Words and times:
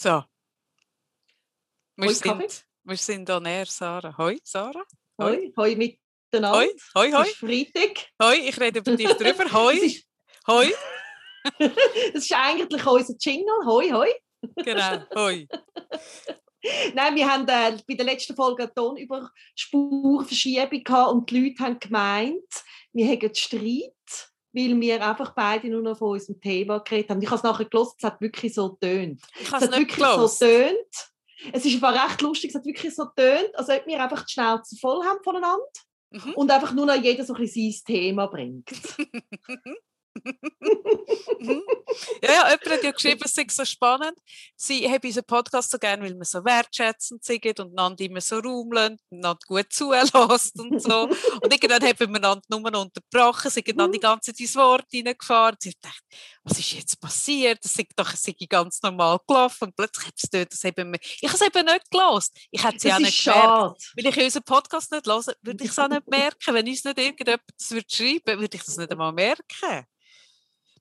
So. 0.00 0.22
Wir 1.96 2.06
Hoi, 2.06 2.14
sind, 2.14 2.22
Kaffee. 2.22 2.46
wir 2.84 2.96
sind 2.96 3.28
on 3.30 3.46
air, 3.46 3.66
Sarah. 3.66 4.16
Hoi, 4.16 4.38
Sarah. 4.44 4.84
Hoi, 5.20 5.52
hoi 5.56 5.74
miteinander. 5.74 6.56
Hoi, 6.56 6.68
hoi, 6.94 7.10
hoi. 7.10 7.22
Es 7.22 7.30
ist 7.30 7.38
Freitag. 7.38 8.06
Hoi, 8.22 8.36
ich 8.48 8.60
rede 8.60 8.78
über 8.78 8.96
dich 8.96 9.12
drüber. 9.14 9.44
Hoi, 9.52 10.00
hoi. 10.46 10.72
das 11.58 11.72
ist 12.14 12.32
eigentlich 12.32 12.86
unser 12.86 13.14
Jingle. 13.18 13.66
Hoi, 13.66 13.90
hoi. 13.90 14.14
Genau, 14.62 15.02
hoi. 15.16 15.48
Nein, 16.94 17.16
wir 17.16 17.28
haben 17.28 17.48
äh, 17.48 17.76
bei 17.84 17.94
der 17.94 18.06
letzten 18.06 18.36
Folge 18.36 18.62
eine 18.62 18.74
Tonüberspurverschiebung 18.74 20.84
gehabt 20.84 21.12
und 21.12 21.28
die 21.28 21.40
Leute 21.40 21.64
haben 21.64 21.80
gemeint, 21.80 22.64
wir 22.92 23.04
hätten 23.04 23.34
Streit, 23.34 24.27
weil 24.52 24.80
wir 24.80 25.06
einfach 25.06 25.34
beide 25.34 25.68
nur 25.68 25.82
noch 25.82 25.98
von 25.98 26.12
unserem 26.12 26.40
Thema 26.40 26.78
geredet 26.80 27.10
haben. 27.10 27.20
Ich 27.22 27.28
habe 27.28 27.36
es 27.36 27.42
nachher 27.42 27.64
gelesen, 27.66 27.92
es 27.98 28.04
hat 28.04 28.20
wirklich 28.20 28.54
so. 28.54 28.78
Ich 28.80 29.18
Es 29.42 29.52
hat 29.52 29.70
wirklich 29.76 29.96
so 30.04 30.16
gelesen. 30.16 30.38
getönt. 30.38 31.52
Es 31.52 31.64
ist 31.64 31.74
einfach 31.82 32.08
recht 32.08 32.20
lustig, 32.22 32.50
es 32.50 32.56
hat 32.56 32.64
wirklich 32.66 32.94
so 32.94 33.06
getönt, 33.06 33.50
als 33.54 33.68
ob 33.68 33.86
wir 33.86 34.02
einfach 34.02 34.24
die 34.26 34.32
Schnauze 34.32 34.76
voll 34.80 35.04
haben 35.04 35.22
voneinander 35.22 35.62
Mhm. 36.10 36.32
und 36.36 36.50
einfach 36.50 36.72
nur 36.72 36.86
noch 36.86 36.94
jeder 36.94 37.22
so 37.22 37.34
ein 37.34 37.40
bisschen 37.42 37.70
sein 37.70 37.82
Thema 37.94 38.26
bringt. 38.28 38.66
Mhm. 41.40 41.62
Ja, 42.22 42.32
ja, 42.32 42.44
jemand 42.50 42.70
hat 42.70 42.82
ja 42.82 42.90
geschrieben, 42.90 43.22
es 43.24 43.34
sei 43.34 43.46
so 43.48 43.64
spannend. 43.64 44.18
Sie 44.56 44.88
haben 44.90 45.00
unseren 45.06 45.24
Podcast 45.24 45.70
so 45.70 45.78
gerne, 45.78 46.02
weil 46.04 46.14
wir 46.14 46.24
so 46.24 46.44
wertschätzend 46.44 47.24
sind 47.24 47.60
und 47.60 47.78
einander 47.78 48.04
immer 48.04 48.20
so 48.20 48.36
und 48.38 48.72
einander 49.10 49.38
gut 49.46 49.66
zulässt 49.72 50.14
und 50.14 50.82
so. 50.82 51.02
Und 51.04 51.52
irgendwann 51.52 51.82
haben 51.82 51.98
wir 51.98 52.06
einander 52.08 52.42
nur 52.48 52.64
unterbrochen, 52.80 53.50
sind 53.50 53.78
dann 53.78 53.92
die 53.92 54.00
ganze 54.00 54.32
Zeit 54.32 54.40
ins 54.40 54.56
Wort 54.56 54.86
hineingefahren. 54.90 55.56
Sie 55.60 55.74
dachte, 55.80 55.98
was 56.44 56.58
ist 56.58 56.72
jetzt 56.72 57.00
passiert? 57.00 57.64
Das 57.64 57.76
ist 57.76 57.86
doch 57.96 58.12
es 58.12 58.22
sei 58.22 58.34
ganz 58.48 58.82
normal 58.82 59.18
gelaufen. 59.26 59.64
Und 59.64 59.76
plötzlich 59.76 60.06
hat 60.06 60.14
es 60.16 60.30
dort, 60.30 60.52
das 60.52 60.64
haben 60.64 60.92
wir, 60.92 61.00
ich 61.02 61.28
habe 61.28 61.34
es 61.34 61.40
eben 61.40 61.66
nicht 61.66 61.90
gelesen. 61.90 62.32
Ich 62.50 62.64
hätte 62.64 62.78
sie 62.80 62.88
Das 62.88 62.96
auch 62.96 63.00
nicht 63.00 63.24
gemerkt. 63.24 63.46
schade. 63.46 63.74
Weil 63.96 64.06
ich 64.06 64.24
unseren 64.24 64.42
Podcast 64.44 64.92
nicht 64.92 65.06
höre, 65.06 65.24
würde 65.42 65.64
ich 65.64 65.70
es 65.70 65.78
auch 65.78 65.88
nicht 65.88 66.06
merken. 66.08 66.54
Wenn 66.54 66.68
uns 66.68 66.84
nicht 66.84 66.98
irgendjemand 66.98 67.42
das 67.58 67.70
würde 67.70 67.86
schreiben 67.90 68.40
würde 68.40 68.56
ich 68.56 68.64
das 68.64 68.76
nicht 68.76 68.90
einmal 68.90 69.12
merken. 69.12 69.84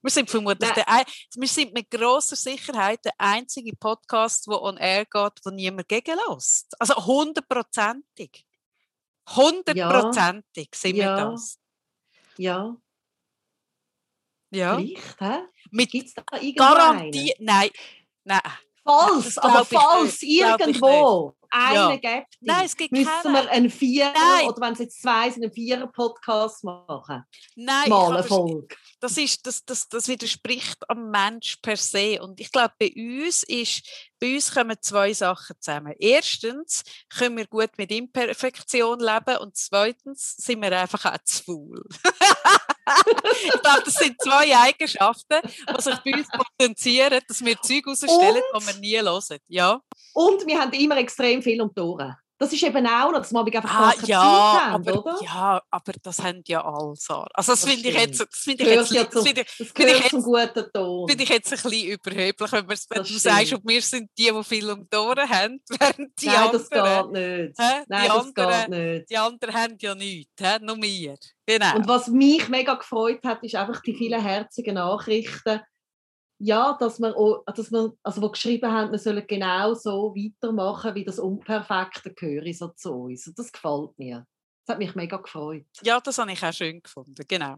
Wir 0.01 0.11
sind 0.11 0.29
vermutlich 0.29 0.71
der, 0.71 0.85
wir 0.85 1.47
sind 1.47 1.73
mit 1.73 1.89
grosser 1.89 2.35
Sicherheit 2.35 3.03
der 3.05 3.13
einzige 3.17 3.75
Podcast, 3.75 4.47
der 4.47 4.61
on 4.61 4.77
air 4.77 5.05
geht, 5.05 5.33
wo 5.43 5.49
niemand 5.49 5.87
gegenlässt. 5.87 6.75
Also 6.79 6.95
hundertprozentig. 7.05 8.45
Hundertprozentig 9.35 10.69
sind 10.73 10.95
wir 10.95 11.03
Ja. 11.03 11.31
das. 11.31 11.59
Ja, 12.37 12.75
Ja. 14.51 14.77
vielleicht, 14.77 15.19
hä? 15.21 15.39
Mit 15.71 15.91
Gibt 15.91 16.07
es 16.07 16.13
da? 16.13 16.23
Garantie. 16.55 17.33
Nein. 17.39 17.69
Nein. 18.23 18.39
Falls, 18.83 19.37
aber 19.37 19.65
falls 19.65 20.21
irgendwo 20.21 21.35
einen 21.49 21.75
Ja. 21.75 21.95
gibt, 21.95 22.27
Nein, 22.41 22.65
es 22.65 22.75
gibt 22.75 22.91
müssen 22.91 23.05
keinen. 23.23 23.33
wir 23.33 23.49
einen 23.51 23.69
Vierer, 23.69 24.13
Nein. 24.13 24.47
oder 24.47 24.61
wenn 24.61 24.73
es 24.73 24.79
jetzt 24.79 25.01
zwei 25.01 25.29
sind, 25.29 25.43
einen 25.43 25.51
Vierer-Podcast 25.53 26.63
machen. 26.63 27.23
Nein, 27.55 27.89
Mal 27.89 28.07
eine 28.07 28.17
das- 28.17 28.27
Folge. 28.27 28.75
das, 28.99 29.17
ist, 29.17 29.45
das, 29.47 29.63
das, 29.65 29.87
das 29.89 30.07
widerspricht 30.07 30.89
am 30.89 31.09
Mensch 31.09 31.57
per 31.61 31.77
se. 31.77 32.21
Und 32.21 32.39
ich 32.39 32.51
glaube, 32.51 32.73
bei 32.79 32.91
uns, 32.95 33.43
ist, 33.43 33.87
bei 34.19 34.35
uns 34.35 34.53
kommen 34.53 34.77
zwei 34.81 35.13
Sachen 35.13 35.55
zusammen. 35.59 35.93
Erstens 35.99 36.83
können 37.09 37.37
wir 37.37 37.47
gut 37.47 37.71
mit 37.77 37.91
Imperfektion 37.91 38.99
leben 38.99 39.37
und 39.37 39.55
zweitens 39.55 40.35
sind 40.37 40.61
wir 40.61 40.71
einfach 40.79 41.05
auch 41.05 41.17
zu 41.23 41.43
faul. 41.43 41.83
ich 43.43 43.61
glaube, 43.61 43.81
das 43.85 43.93
sind 43.95 44.15
zwei 44.21 44.55
Eigenschaften, 44.55 45.39
die 45.43 45.81
sich 45.81 45.95
bei 46.03 46.13
uns 46.13 46.27
potenzieren, 46.29 47.21
dass 47.27 47.43
wir 47.43 47.61
Zeug 47.61 47.87
rausstellen, 47.87 48.41
die 48.55 48.67
wir 48.67 48.79
nie 48.79 49.01
hören. 49.01 49.39
Ja, 49.47 49.81
Und 50.13 50.45
wir 50.45 50.59
haben 50.59 50.73
immer 50.73 50.97
extrem 50.97 51.41
viel 51.41 51.61
um 51.61 51.71
die 51.73 51.81
Ohren. 51.81 52.15
Das 52.39 52.53
ist 52.53 52.61
eben 52.61 52.85
auch 52.85 53.11
noch, 53.11 53.19
dass 53.19 53.31
wir 53.31 53.39
einfach 53.39 53.63
ah, 53.73 53.93
keine 53.95 54.07
ja, 54.07 54.19
Zeit 54.21 54.61
haben, 54.73 54.87
aber, 54.87 54.99
oder? 54.99 55.23
ja, 55.23 55.61
aber 55.71 55.91
das 56.03 56.19
haben 56.21 56.43
ja 56.47 56.63
alle, 56.63 56.93
Sarah. 56.95 57.27
Also 57.33 57.53
das, 57.53 57.61
Das 57.61 57.69
finde 57.71 57.89
ich 57.89 57.95
jetzt, 57.95 58.19
das 58.19 58.27
finde 58.31 58.63
ich 58.63 58.69
jetzt, 58.69 58.91
ja 58.91 59.03
das 59.05 59.13
zum- 59.13 59.25
ich, 59.25 59.33
Das 59.33 59.53
Finde 59.55 59.91
ich 59.93 60.09
zum 60.09 60.21
guten 60.21 60.65
Ton. 60.71 61.07
finde 61.09 61.23
ich 61.23 61.29
jetzt 61.29 61.51
ein 61.51 61.59
bisschen 61.61 61.87
überheblich, 61.91 62.51
wenn, 62.51 62.67
wenn 62.69 62.77
Das 62.89 63.07
du 63.07 63.17
sagst, 63.17 63.47
stimmt. 63.47 63.61
ob 63.63 63.69
wir 63.69 63.81
sind 63.81 64.09
die, 64.17 64.31
die 64.31 64.43
viel 64.43 64.69
um 64.69 64.87
die 64.87 64.97
Ohren 64.97 65.29
haben, 65.29 65.61
während 65.79 66.21
die 66.21 66.25
Nein, 66.27 66.49
das 66.51 66.71
anderen, 66.71 67.11
geht 67.13 67.47
nicht. 67.47 67.59
Hä? 67.59 67.83
Nein, 67.87 68.01
Die 68.03 68.07
das 68.07 68.17
anderen- 68.17 68.59
geht 68.59 68.69
nicht. 68.69 69.09
die 69.09 69.17
anderen 69.17 69.53
haben 69.55 69.77
ja 69.79 69.95
nichts, 69.95 70.33
hä? 70.39 70.57
nur 70.61 70.77
wir. 70.81 71.17
Genau. 71.47 71.75
Und 71.75 71.87
was 71.87 72.07
mich 72.07 72.47
mega 72.49 72.75
gefreut 72.75 73.23
hat, 73.23 73.41
ist 73.43 73.55
einfach 73.55 73.81
die 73.81 73.95
vielen 73.95 74.21
herzigen 74.21 74.75
Nachrichten. 74.75 75.61
Ja, 76.39 76.77
dass 76.79 76.99
wir, 76.99 77.17
auch, 77.17 77.43
dass 77.45 77.71
wir 77.71 77.93
also 78.03 78.21
wo 78.21 78.29
geschrieben 78.29 78.71
haben, 78.71 78.91
wir 78.91 78.99
sollen 78.99 79.25
genau 79.25 79.73
so 79.73 80.13
weitermachen, 80.15 80.93
wie 80.93 81.03
das 81.03 81.17
Unperfekte 81.17 82.13
gehöre 82.13 82.53
so 82.53 82.67
zu 82.69 82.93
uns. 82.93 83.27
Und 83.27 83.39
das 83.39 83.51
gefällt 83.51 83.97
mir. 83.97 84.25
Das 84.65 84.73
hat 84.73 84.79
mich 84.79 84.93
mega 84.95 85.17
gefreut. 85.17 85.65
ja, 85.81 85.99
das 85.99 86.17
habe 86.17 86.31
ich 86.31 86.43
auch 86.43 86.53
schön 86.53 86.81
gefunden, 86.81 87.23
genau. 87.27 87.55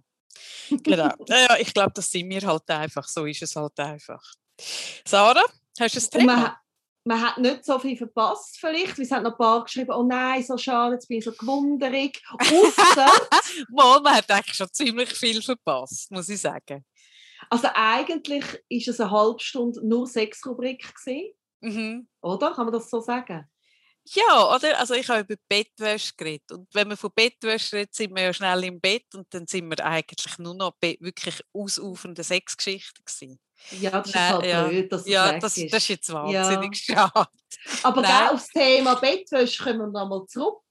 genau. 0.84 1.12
Ja, 1.28 1.58
ich 1.60 1.74
glaube, 1.74 1.92
das 1.94 2.10
sind 2.10 2.30
wir 2.30 2.42
halt 2.42 2.70
einfach, 2.70 3.08
so 3.08 3.26
ist 3.26 3.42
es 3.42 3.56
halt 3.56 3.78
einfach. 3.80 4.22
Sarah, 5.06 5.44
hast 5.80 6.14
du 6.14 6.20
ein 6.20 6.26
man, 6.26 6.36
Thema? 6.38 6.62
man 7.06 7.22
hat 7.22 7.38
nicht 7.40 7.66
so 7.66 7.80
viel 7.80 7.98
verpasst 7.98 8.60
vielleicht, 8.60 9.00
es 9.00 9.12
hat 9.12 9.24
noch 9.24 9.32
ein 9.32 9.38
paar 9.38 9.64
geschrieben, 9.64 9.92
oh 9.92 10.04
nein, 10.04 10.44
so 10.44 10.58
schade, 10.58 10.96
jetzt 10.96 11.08
bin 11.08 11.18
ich 11.18 11.26
so 11.26 11.32
gewunderig. 11.32 12.22
Ausser, 12.38 13.12
Mal, 13.70 14.02
man 14.02 14.16
hat 14.16 14.30
eigentlich 14.30 14.56
schon 14.56 14.72
ziemlich 14.72 15.10
viel 15.10 15.42
verpasst, 15.42 16.12
muss 16.12 16.30
ich 16.30 16.40
sagen. 16.40 16.86
Also 17.50 17.68
eigentlich 17.74 18.46
ist 18.70 18.88
es 18.88 19.00
eine 19.00 19.12
halbe 19.12 19.40
Stunde 19.40 19.86
nur 19.88 20.08
Sexrubrik 20.08 20.94
gewesen, 20.96 21.34
Mhm. 21.62 22.08
oder? 22.22 22.54
Kann 22.54 22.66
man 22.66 22.74
das 22.74 22.90
so 22.90 23.02
sagen? 23.02 23.46
Ja, 24.06 24.56
oder? 24.56 24.80
Also 24.80 24.94
ich 24.96 25.08
habe 25.10 25.20
über 25.22 25.36
Bettwäsche 25.50 26.14
geredet. 26.18 26.52
Und 26.52 26.68
wenn 26.74 26.90
wir 26.90 26.98
von 26.98 27.12
Bettwäsche 27.14 27.76
reden, 27.78 27.92
sind 27.94 28.16
wir 28.16 28.24
ja 28.24 28.34
schnell 28.34 28.64
im 28.64 28.80
Bett 28.80 29.06
und 29.14 29.28
dann 29.34 29.46
sind 29.46 29.68
wir 29.70 29.86
eigentlich 29.86 30.38
nur 30.40 30.56
noch 30.56 30.74
wirklich 30.82 31.42
ausufernde 31.54 32.24
Sexgeschichten 32.24 33.04
gewesen. 33.06 33.40
Ja, 33.82 33.92
das 33.92 34.08
ist 34.08 34.16
Nein, 34.16 34.34
halt 34.34 34.46
ja. 34.46 34.68
blöd, 34.68 34.92
dass 34.92 35.02
es 35.02 35.08
Ja, 35.08 35.38
das, 35.38 35.58
ist. 35.58 35.74
das 35.74 35.84
ist 35.84 35.90
jetzt 35.90 36.14
wahnsinnig 36.14 36.78
schade. 36.78 37.28
Aber 37.84 38.02
Nein. 38.02 38.30
aufs 38.30 38.48
Thema 38.48 38.96
Bettwäsche 38.96 39.62
kommen 39.64 39.80
wir 39.80 39.88
nochmal 39.88 40.26
zurück. 40.28 40.64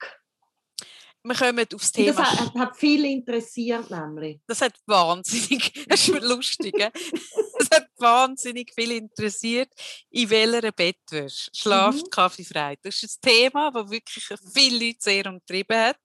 Wir 1.25 1.35
kommen 1.35 1.67
aufs 1.75 1.91
Und 1.97 2.07
Das 2.07 2.17
Thema. 2.17 2.31
hat, 2.41 2.55
hat 2.55 2.77
viel 2.77 3.05
interessiert, 3.05 3.91
nämlich. 3.91 4.41
Das 4.47 4.61
hat 4.63 4.75
wahnsinnig, 4.87 5.73
das 5.89 6.09
ist 6.09 6.23
lustig, 6.23 6.75
das 6.79 7.69
hat 7.75 7.89
wahnsinnig 7.99 8.73
viel 8.75 8.93
interessiert, 8.93 9.69
in 10.11 10.31
welcher 10.31 10.73
Bettwäsche 10.73 11.51
schlaft 11.53 12.05
Mhm. 12.07 12.11
Kaffee 12.11 12.45
frei. 12.45 12.77
Das 12.83 13.03
ist 13.03 13.19
ein 13.25 13.31
Thema, 13.31 13.71
das 13.73 13.91
wirklich 13.91 14.25
viele 14.55 14.87
Leute 14.87 14.99
sehr 15.01 15.27
umtrieben 15.27 15.77
hat. 15.77 16.01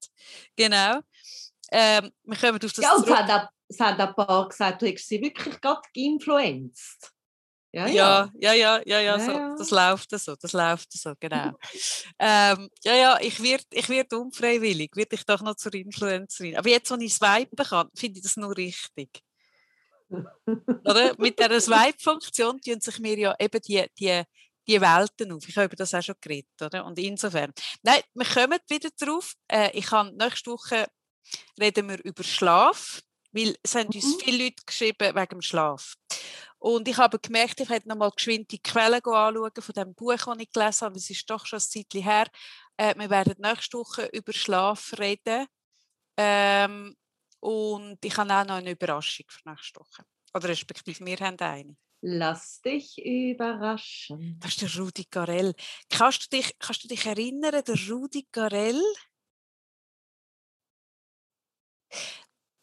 Genau. 0.56 1.00
Ähm, 1.72 2.12
wir 2.24 2.38
kommen 2.38 2.56
auf 2.64 2.74
das 2.74 2.84
Ja, 2.84 2.94
und 2.96 3.08
es 3.68 3.80
haben 3.80 4.00
auch 4.02 4.08
ein 4.08 4.16
paar 4.16 4.50
gesagt, 4.50 4.82
du 4.82 4.88
hättest 4.88 5.08
sie 5.08 5.22
wirklich 5.22 5.60
gerade 5.62 5.82
geinfluenzt. 5.96 7.12
Ja, 7.74 7.88
Ja, 7.88 8.32
ja, 8.40 8.54
ja, 8.54 8.82
ja, 8.86 9.00
ja, 9.00 9.20
so, 9.20 9.58
das 9.58 9.72
läuft 9.72 10.12
so, 10.12 10.36
das 10.36 10.54
läuft 10.54 10.94
so, 10.94 11.14
genau. 11.20 11.54
ähm, 12.20 12.70
ja, 12.84 12.96
ja, 12.96 13.20
ich 13.20 13.42
werde 13.42 13.64
ich 13.72 13.90
werd 13.90 14.14
unfreiwillig, 14.14 14.92
werde 14.96 15.16
ich 15.16 15.26
doch 15.26 15.42
noch 15.42 15.56
zur 15.56 15.74
Influencerin. 15.74 16.56
Aber 16.56 16.70
jetzt, 16.70 16.92
wo 16.92 16.96
ich 16.96 17.16
swipen 17.16 17.66
kann, 17.66 17.90
finde 17.96 18.20
ich 18.20 18.24
das 18.24 18.38
nur 18.38 18.56
richtig. 18.56 19.10
Oder? 20.86 21.16
Mit 21.18 21.40
dieser 21.40 21.60
Swipe-Funktion 21.62 22.62
tun 22.62 22.80
sich 22.80 23.00
mir 23.00 23.18
ja 23.18 23.36
eben 23.40 23.62
die, 23.62 23.84
die, 24.00 24.22
die 24.68 24.80
Welten 24.82 25.32
auf. 25.32 25.48
Ich 25.48 25.56
habe 25.58 25.66
über 25.66 25.76
das 25.76 25.94
auch 25.94 26.02
schon 26.04 26.16
geredet, 26.22 26.62
oder? 26.62 26.86
Und 26.86 27.00
insofern. 27.00 27.52
Nein, 27.82 28.02
wir 28.14 28.26
kommen 28.26 28.60
wieder 28.70 28.90
drauf. 29.00 29.34
Äh, 29.48 29.72
ich 29.78 29.88
kann 29.88 30.16
nächste 30.16 30.52
Woche 30.52 30.88
reden 31.60 31.90
wir 31.90 32.04
über 32.04 32.24
Schlaf, 32.24 33.02
weil 33.32 33.56
es 33.64 33.74
haben 33.74 33.88
uns 33.88 34.06
Mhm. 34.06 34.20
viele 34.24 34.44
Leute 34.44 34.64
geschrieben 34.66 35.16
wegen 35.16 35.30
dem 35.30 35.42
Schlaf. 35.42 35.96
Und 36.64 36.88
ich 36.88 36.96
habe 36.96 37.20
gemerkt, 37.20 37.60
ich 37.60 37.68
hätte 37.68 37.90
noch 37.90 37.98
mal 37.98 38.10
geschwind 38.10 38.50
die 38.50 38.64
Quellen 38.64 39.04
anschauen 39.04 39.52
von 39.60 39.74
dem 39.74 39.94
Buch, 39.94 40.16
das 40.16 40.38
ich 40.40 40.50
gelesen 40.50 40.86
habe. 40.86 40.98
Es 40.98 41.10
ist 41.10 41.30
doch 41.30 41.46
schon 41.46 41.58
ein 41.58 41.62
Zeitchen 41.62 42.04
her. 42.04 42.26
Äh, 42.78 42.96
wir 42.98 43.10
werden 43.10 43.36
nächste 43.38 43.78
Woche 43.78 44.06
über 44.14 44.32
Schlaf 44.32 44.94
reden. 44.98 45.46
Ähm, 46.16 46.96
und 47.42 47.98
ich 48.02 48.16
habe 48.16 48.34
auch 48.34 48.46
noch 48.46 48.56
eine 48.56 48.72
Überraschung 48.72 49.26
für 49.28 49.50
nächste 49.50 49.78
Woche. 49.82 50.06
Oder 50.34 50.48
respektive, 50.48 51.06
wir 51.06 51.18
haben 51.18 51.38
eine. 51.38 51.76
Lass 52.00 52.62
dich 52.62 52.98
überraschen. 52.98 54.40
Das 54.40 54.52
ist 54.52 54.62
der 54.62 54.82
Rudi 54.82 55.06
Garell. 55.12 55.54
Kannst 55.90 56.32
du 56.32 56.38
dich, 56.38 56.58
kannst 56.60 56.86
du 56.86 56.88
dich 56.88 57.06
erinnern, 57.06 57.62
der 57.62 57.90
Rudi 57.90 58.26
Garell? 58.32 58.82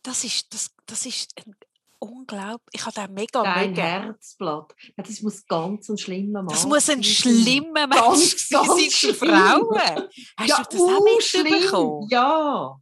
Das 0.02 0.24
ist, 0.24 0.54
das, 0.54 0.74
das 0.86 1.04
ist 1.04 1.34
ein 1.36 1.54
unglaublich. 2.00 2.68
Ich 2.72 2.84
habe 2.84 2.94
den 2.94 3.14
mega 3.14 3.42
Dein 3.42 3.70
mögen. 3.70 3.80
Herzblatt. 3.82 4.74
Ja, 4.96 5.04
das 5.04 5.20
muss 5.22 5.46
ganz 5.46 5.88
ein 5.88 5.98
schlimmer 5.98 6.42
Mann 6.42 6.52
Das 6.52 6.66
muss 6.66 6.88
ein 6.90 7.02
schlimmer 7.04 7.86
Mensch 7.86 8.00
Ganz, 8.00 8.48
sein 8.48 8.66
ganz 8.66 8.84
zu 8.90 9.14
schlimm. 9.14 9.14
Frauen. 9.16 10.08
Hast 10.36 10.48
Ja, 10.48 10.56
du 10.64 10.64
das 10.70 10.80
auch 10.80 11.04
mitbekommen? 11.04 12.08
Ja. 12.10 12.76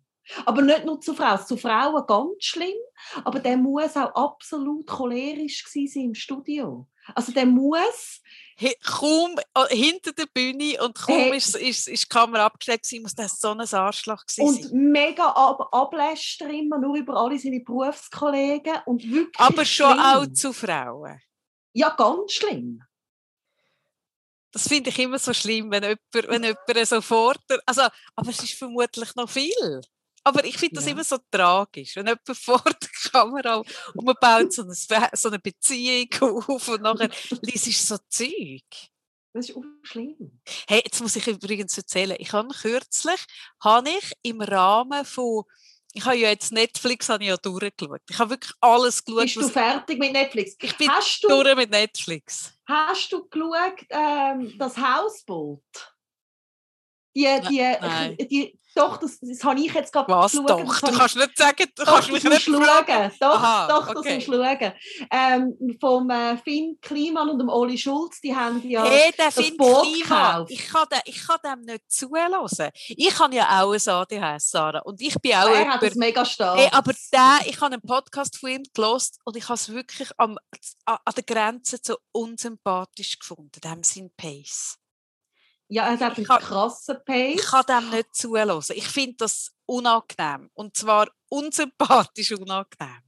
Aber 0.44 0.62
nicht 0.62 0.84
nur 0.84 1.00
zu 1.00 1.14
Frauen. 1.14 1.44
Zu 1.46 1.56
Frauen 1.56 2.06
ganz 2.06 2.44
schlimm. 2.44 2.76
Aber 3.24 3.38
der 3.40 3.56
muss 3.56 3.96
auch 3.96 4.14
absolut 4.14 4.86
cholerisch 4.86 5.64
sein 5.66 5.88
im 6.04 6.14
Studio. 6.14 6.86
Also 7.14 7.32
der 7.32 7.46
muss 7.46 8.20
kaum 8.84 9.38
äh, 9.54 9.74
hinter 9.76 10.12
der 10.12 10.26
Bühne 10.26 10.82
und 10.82 10.98
kaum 10.98 11.14
Hey. 11.16 11.36
ist, 11.36 11.54
ist, 11.56 11.88
ist 11.88 12.04
die 12.04 12.08
Kamera 12.08 12.46
abgestellt 12.46 12.82
gewesen, 12.82 13.02
muss 13.02 13.14
das 13.14 13.38
so 13.38 13.50
ein 13.50 13.60
Arschloch 13.60 14.24
gewesen 14.26 14.42
Und 14.48 14.62
sein. 14.64 14.72
mega 14.90 15.28
ab 15.30 15.68
Abläster 15.72 16.50
immer, 16.50 16.78
nur 16.78 16.96
über 16.96 17.14
alle 17.16 17.38
seine 17.38 17.60
Berufskollegen. 17.60 18.74
Und 18.86 19.02
wirklich 19.04 19.38
Aber 19.38 19.64
schon 19.64 19.92
schlimm. 19.92 20.00
auch 20.04 20.26
zu 20.32 20.52
Frauen. 20.52 21.20
Ja, 21.72 21.90
ganz 21.90 22.32
schlimm. 22.32 22.82
Das 24.50 24.66
finde 24.66 24.90
ich 24.90 24.98
immer 24.98 25.18
so 25.18 25.32
schlimm, 25.34 25.70
wenn 25.70 25.82
jemand, 25.82 26.00
wenn 26.12 26.42
jemand 26.42 26.86
so 26.88 27.00
fordert. 27.02 27.60
Also, 27.66 27.82
aber 28.16 28.30
es 28.30 28.42
ist 28.42 28.54
vermutlich 28.54 29.14
noch 29.14 29.28
viel. 29.28 29.82
Aber 30.28 30.44
ich 30.44 30.56
finde 30.58 30.76
das 30.76 30.84
Ja. 30.86 30.92
immer 30.92 31.04
so 31.04 31.16
tragisch, 31.30 31.96
wenn 31.96 32.06
jemand 32.06 32.20
vor 32.36 32.62
der 32.64 33.10
Kamera 33.10 33.56
und 33.56 34.04
man 34.04 34.14
baut 34.20 34.52
so 34.52 34.62
eine, 34.62 34.74
so 34.74 35.28
eine 35.28 35.38
Beziehung 35.38 36.08
auf 36.48 36.68
und 36.68 36.82
nachher 36.82 37.10
liest 37.42 37.86
so 37.86 37.96
Zeug. 38.08 38.62
Das 39.32 39.48
ist 39.50 39.58
schlimm. 39.82 40.40
Hey, 40.66 40.82
jetzt 40.84 41.00
muss 41.00 41.14
ich 41.16 41.26
übrigens 41.26 41.76
erzählen, 41.76 42.16
ich 42.18 42.32
habe 42.32 42.48
kürzlich, 42.48 43.20
habe 43.62 43.88
ich 43.90 44.12
im 44.22 44.40
Rahmen 44.40 45.04
von, 45.04 45.44
ich 45.92 46.04
habe 46.04 46.16
ja 46.16 46.30
jetzt 46.30 46.50
Netflix 46.52 47.08
habe 47.08 47.22
ich 47.24 47.28
ja 47.30 47.36
durchgeschaut. 47.36 48.00
Ich 48.10 48.18
habe 48.18 48.30
wirklich 48.30 48.52
alles 48.60 49.04
geschaut, 49.04 49.22
Bist 49.22 49.36
du 49.36 49.48
fertig 49.48 49.98
mit 49.98 50.12
Netflix? 50.12 50.56
ich 50.60 50.76
bin 50.76 50.90
Hast 50.90 51.22
du, 51.24 51.28
durch 51.28 51.56
mit 51.56 51.70
Netflix. 51.70 52.52
hast 52.66 53.12
du 53.12 53.28
geschaut, 53.28 53.84
ähm, 53.90 54.54
das 54.58 54.76
Hausboot? 54.76 55.62
Die, 57.18 57.48
die, 57.48 58.28
die, 58.28 58.58
doch, 58.78 58.96
das, 58.98 59.18
das 59.18 59.42
habe 59.42 59.58
ich 59.58 59.74
jetzt 59.74 59.92
gerade 59.92 60.12
Was 60.12 60.30
geschaut. 60.30 60.50
doch? 60.50 60.80
Du 60.80 60.92
kannst 60.92 61.16
nicht 61.16 61.36
sagen, 61.36 61.64
du 61.74 61.84
Doch, 61.84 61.94
kannst 61.94 62.12
mich 62.12 62.22
nicht 62.22 62.44
fragen. 62.44 63.12
Doch, 63.18 63.34
Aha, 63.34 63.66
doch, 63.66 63.86
das 63.88 63.96
okay. 63.96 64.14
musst 64.14 64.26
schauen. 64.26 64.72
Ähm, 65.10 65.78
vom 65.80 66.10
äh, 66.10 66.36
Finn 66.36 66.78
Kliman 66.80 67.28
und 67.28 67.40
dem 67.40 67.48
Oli 67.48 67.76
Schulz, 67.76 68.20
die 68.20 68.34
haben 68.34 68.62
ja... 68.68 68.84
Hey, 68.84 69.12
das 69.16 69.34
Finn 69.34 69.56
Boot 69.56 69.82
Kliman, 69.82 70.46
gekauft. 70.46 70.50
ich 70.52 70.68
kann, 70.68 70.86
dem, 70.92 71.00
ich 71.06 71.26
kann 71.26 71.38
dem 71.44 71.60
nicht 71.62 71.90
zuhören. 71.90 72.70
Ich 72.88 73.18
habe 73.18 73.34
ja 73.34 73.62
auch 73.62 73.72
ein 73.72 73.88
ADHS, 73.88 74.50
Sarah. 74.50 74.80
Und 74.80 75.00
ich 75.00 75.14
bin 75.16 75.32
auch 75.32 75.48
er 75.48 75.58
hat 75.58 75.58
jemand, 75.58 75.82
das 75.82 75.94
mega 75.96 76.24
stark. 76.24 76.58
Hey, 76.58 76.68
aber 76.70 76.92
der, 77.12 77.38
ich 77.46 77.60
habe 77.60 77.74
einen 77.74 77.82
Podcast 77.82 78.36
von 78.36 78.50
ihm 78.50 78.62
gelost 78.74 79.18
und 79.24 79.36
ich 79.36 79.44
habe 79.44 79.54
es 79.54 79.70
wirklich 79.70 80.10
am, 80.18 80.38
an 80.84 80.98
der 81.16 81.24
Grenze 81.24 81.82
zu 81.82 81.96
unsympathisch 82.12 83.18
gefunden, 83.18 83.60
dem 83.64 83.82
sein 83.82 84.08
Pace. 84.16 84.78
Ja, 85.68 85.86
er 85.86 86.00
hat 86.00 86.16
einen 86.16 86.26
kann- 86.26 86.40
krassen 86.40 86.96
Pace. 87.04 87.34
Ich 87.40 87.46
kann 87.46 87.64
dem 87.68 87.90
nicht 87.90 88.14
zuhören. 88.14 88.62
Ich 88.74 88.88
finde 88.88 89.16
das 89.18 89.54
unangenehm. 89.66 90.50
Und 90.54 90.76
zwar 90.76 91.08
unsympathisch 91.28 92.32
unangenehm. 92.32 93.02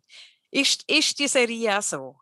Ist, 0.51 0.85
ist 0.91 1.19
die 1.19 1.29
Serie 1.29 1.79
auch 1.79 1.83
so? 1.83 2.17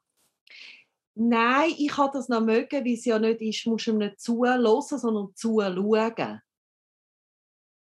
Nein, 1.14 1.75
ich 1.76 1.88
kann 1.88 2.11
das 2.12 2.29
noch 2.29 2.40
mögen, 2.40 2.85
weil 2.85 2.93
es 2.93 3.05
ja 3.05 3.19
nicht 3.19 3.40
ist, 3.40 3.67
musst 3.67 3.88
du 3.88 3.90
ihm 3.90 3.99
nicht 3.99 4.20
zuhören, 4.20 4.82
sondern 4.82 5.35
zuschauen. 5.35 6.40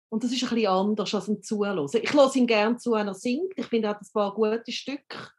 Und 0.09 0.25
das 0.25 0.33
ist 0.33 0.43
ein 0.43 0.49
bisschen 0.51 0.67
anders 0.67 1.15
als 1.15 1.29
ein 1.29 1.43
Zuhören. 1.43 1.89
Ich 1.93 2.13
höre 2.13 2.37
ihm 2.37 2.47
gerne 2.47 2.77
zu, 2.77 2.93
wenn 2.93 3.07
er 3.07 3.15
singt. 3.15 3.53
Ich 3.57 3.67
finde, 3.67 3.89
er 3.89 3.91
hat 3.95 4.03
ein 4.03 4.13
paar 4.13 4.35
gute 4.35 4.73
Stücke. 4.73 5.31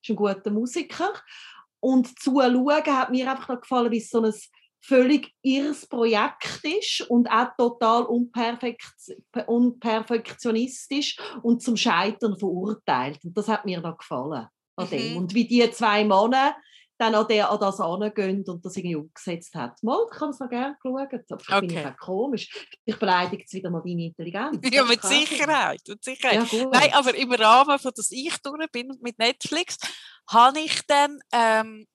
ist 0.00 0.08
ein 0.08 0.16
guter 0.16 0.50
Musiker. 0.50 1.12
Und 1.80 2.18
zuschauen 2.20 2.86
hat 2.86 3.10
mir 3.10 3.30
einfach 3.30 3.48
noch 3.48 3.60
gefallen, 3.60 3.90
wie 3.90 3.98
es 3.98 4.08
so 4.08 4.22
ein 4.22 4.32
völlig 4.82 5.32
irres 5.42 5.86
Projekt 5.86 6.60
ist 6.64 7.02
und 7.08 7.28
auch 7.30 7.48
total 7.56 8.02
unperfekt, 8.04 8.82
unperfektionistisch 9.46 11.16
und 11.42 11.62
zum 11.62 11.76
Scheitern 11.76 12.38
verurteilt. 12.38 13.24
Und 13.24 13.36
das 13.36 13.48
hat 13.48 13.64
mir 13.64 13.80
noch 13.80 13.98
gefallen 13.98 14.48
an 14.76 14.90
dem. 14.90 15.12
Mhm. 15.12 15.16
Und 15.18 15.34
wie 15.34 15.46
die 15.46 15.70
zwei 15.70 16.04
Männer 16.04 16.56
dann 16.98 17.14
an, 17.16 17.26
der, 17.26 17.50
an 17.50 17.58
das 17.58 17.80
angehen 17.80 18.44
und 18.46 18.64
das 18.64 18.76
irgendwie 18.76 18.94
umgesetzt 18.96 19.54
hat. 19.54 19.82
Mal, 19.82 19.98
ich 20.10 20.16
kann 20.16 20.30
es 20.30 20.38
noch 20.38 20.48
gerne 20.48 20.76
schauen. 20.80 20.96
Aber 20.98 21.12
ich 21.12 21.46
finde 21.46 21.74
Okay. 21.74 21.82
es 21.84 21.86
auch 21.86 21.96
komisch. 21.96 22.66
Ich 22.84 22.96
beleidige 22.96 23.42
jetzt 23.42 23.52
wieder 23.54 23.70
mal 23.70 23.82
deine 23.84 24.04
Intelligenz. 24.04 24.58
Ja, 24.72 24.84
mit 24.84 25.00
ich. 25.02 25.02
Sicherheit. 25.02 25.80
Mit 25.88 26.04
Sicherheit. 26.04 26.52
Ja. 26.52 26.68
Nein, 26.70 26.92
aber 26.92 27.14
im 27.14 27.32
Rahmen 27.32 27.78
von 27.78 27.92
dass 27.94 28.10
ich 28.12 28.36
durch 28.42 28.70
bin 28.70 28.96
mit 29.00 29.18
Netflix, 29.18 29.78
habe 30.30 30.60
ich 30.60 30.80
dann, 30.86 31.18
ähm, 31.32 31.86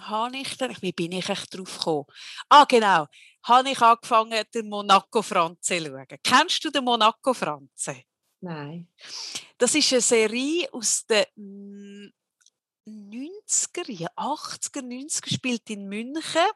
habe 0.00 0.36
ich 0.36 0.56
dann, 0.56 0.76
wie 0.80 0.92
bin 0.92 1.12
ich 1.12 1.28
echt 1.28 1.56
drauf 1.56 1.78
gekommen? 1.78 2.06
Ah, 2.48 2.64
genau, 2.64 3.06
habe 3.44 3.70
ich 3.70 3.80
angefangen, 3.80 4.44
den 4.54 4.68
Monaco 4.68 5.22
Franze 5.22 5.60
zu 5.60 5.84
schauen. 5.84 6.06
Kennst 6.22 6.64
du 6.64 6.70
den 6.70 6.84
Monaco 6.84 7.32
Franze? 7.32 8.02
Nein. 8.40 8.88
Das 9.58 9.74
ist 9.74 9.92
eine 9.92 10.00
Serie 10.00 10.68
aus 10.72 11.04
den 11.06 11.24
mm, 11.36 12.12
90er, 12.86 13.90
ja, 13.90 14.08
80er, 14.16 14.82
90er, 14.82 15.34
spielt 15.34 15.68
in 15.70 15.88
München 15.88 16.46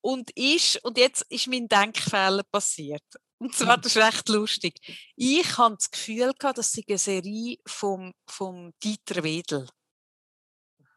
und 0.00 0.30
ist, 0.32 0.84
und 0.84 0.98
jetzt 0.98 1.22
ist 1.30 1.46
mein 1.46 1.68
Denkfehler 1.68 2.42
passiert. 2.42 3.04
Und 3.38 3.54
zwar, 3.54 3.78
das 3.78 3.96
ist 3.96 4.02
recht 4.02 4.28
lustig. 4.28 4.80
Ich 5.16 5.58
hatte 5.58 5.76
das 5.76 5.90
Gefühl, 5.90 6.32
gehabt, 6.38 6.58
das 6.58 6.72
sei 6.72 6.82
eine 6.86 6.98
Serie 6.98 7.56
vom, 7.66 8.12
vom 8.26 8.72
Dieter 8.82 9.22
Wedel. 9.22 9.68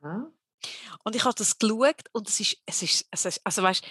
Aha. 0.01 0.31
Und 1.03 1.15
ich 1.15 1.23
habe 1.23 1.35
das 1.35 1.57
geschaut 1.57 2.03
und 2.11 2.27
es 2.27 2.39
ist, 2.39 2.57
es 2.65 2.81
ist, 2.83 3.07
es 3.11 3.25
ist 3.25 3.41
also 3.43 3.63
weißt, 3.63 3.83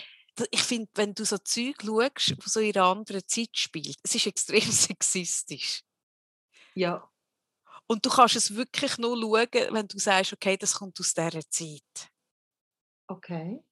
ich 0.51 0.63
finde, 0.63 0.91
wenn 0.95 1.15
du 1.15 1.25
so 1.25 1.39
Zeug 1.39 1.77
schaust, 1.83 2.31
die 2.31 2.49
so 2.49 2.61
in 2.61 2.77
einer 2.77 2.87
anderen 2.87 3.27
Zeit 3.27 3.57
spielt, 3.57 3.97
es 4.03 4.15
ist 4.15 4.27
extrem 4.27 4.61
sexistisch. 4.71 5.83
Ja. 6.75 7.09
Und 7.87 8.05
du 8.05 8.11
kannst 8.11 8.37
es 8.37 8.55
wirklich 8.55 8.99
nur 8.99 9.17
schauen, 9.17 9.75
wenn 9.75 9.89
du 9.89 9.99
sagst, 9.99 10.33
okay, 10.33 10.57
das 10.57 10.75
kommt 10.75 10.99
aus 11.01 11.15
dieser 11.15 11.49
Zeit. 11.49 12.11
Okay. 13.07 13.63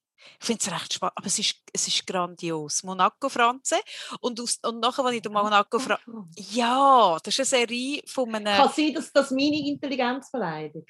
Ich 0.40 0.46
finde 0.46 0.62
es 0.62 0.72
recht 0.72 0.94
spannend, 0.94 1.16
aber 1.16 1.26
es 1.26 1.38
ist, 1.38 1.56
es 1.72 1.88
ist 1.88 2.06
grandios. 2.06 2.82
Monaco 2.82 3.28
Franze. 3.28 3.76
Und, 4.20 4.40
aus, 4.40 4.58
und 4.62 4.80
nachher, 4.80 5.04
wenn 5.04 5.14
ich 5.14 5.22
den 5.22 5.32
Monaco 5.32 5.78
Franze. 5.78 6.02
Ja, 6.36 7.18
das 7.22 7.38
ist 7.38 7.40
eine 7.40 7.66
Serie 7.66 8.02
von 8.06 8.34
einem. 8.34 8.56
Kann 8.56 8.72
sein, 8.72 8.94
dass 8.94 9.12
das 9.12 9.30
meine 9.30 9.68
Intelligenz 9.68 10.30
beleidigt. 10.30 10.88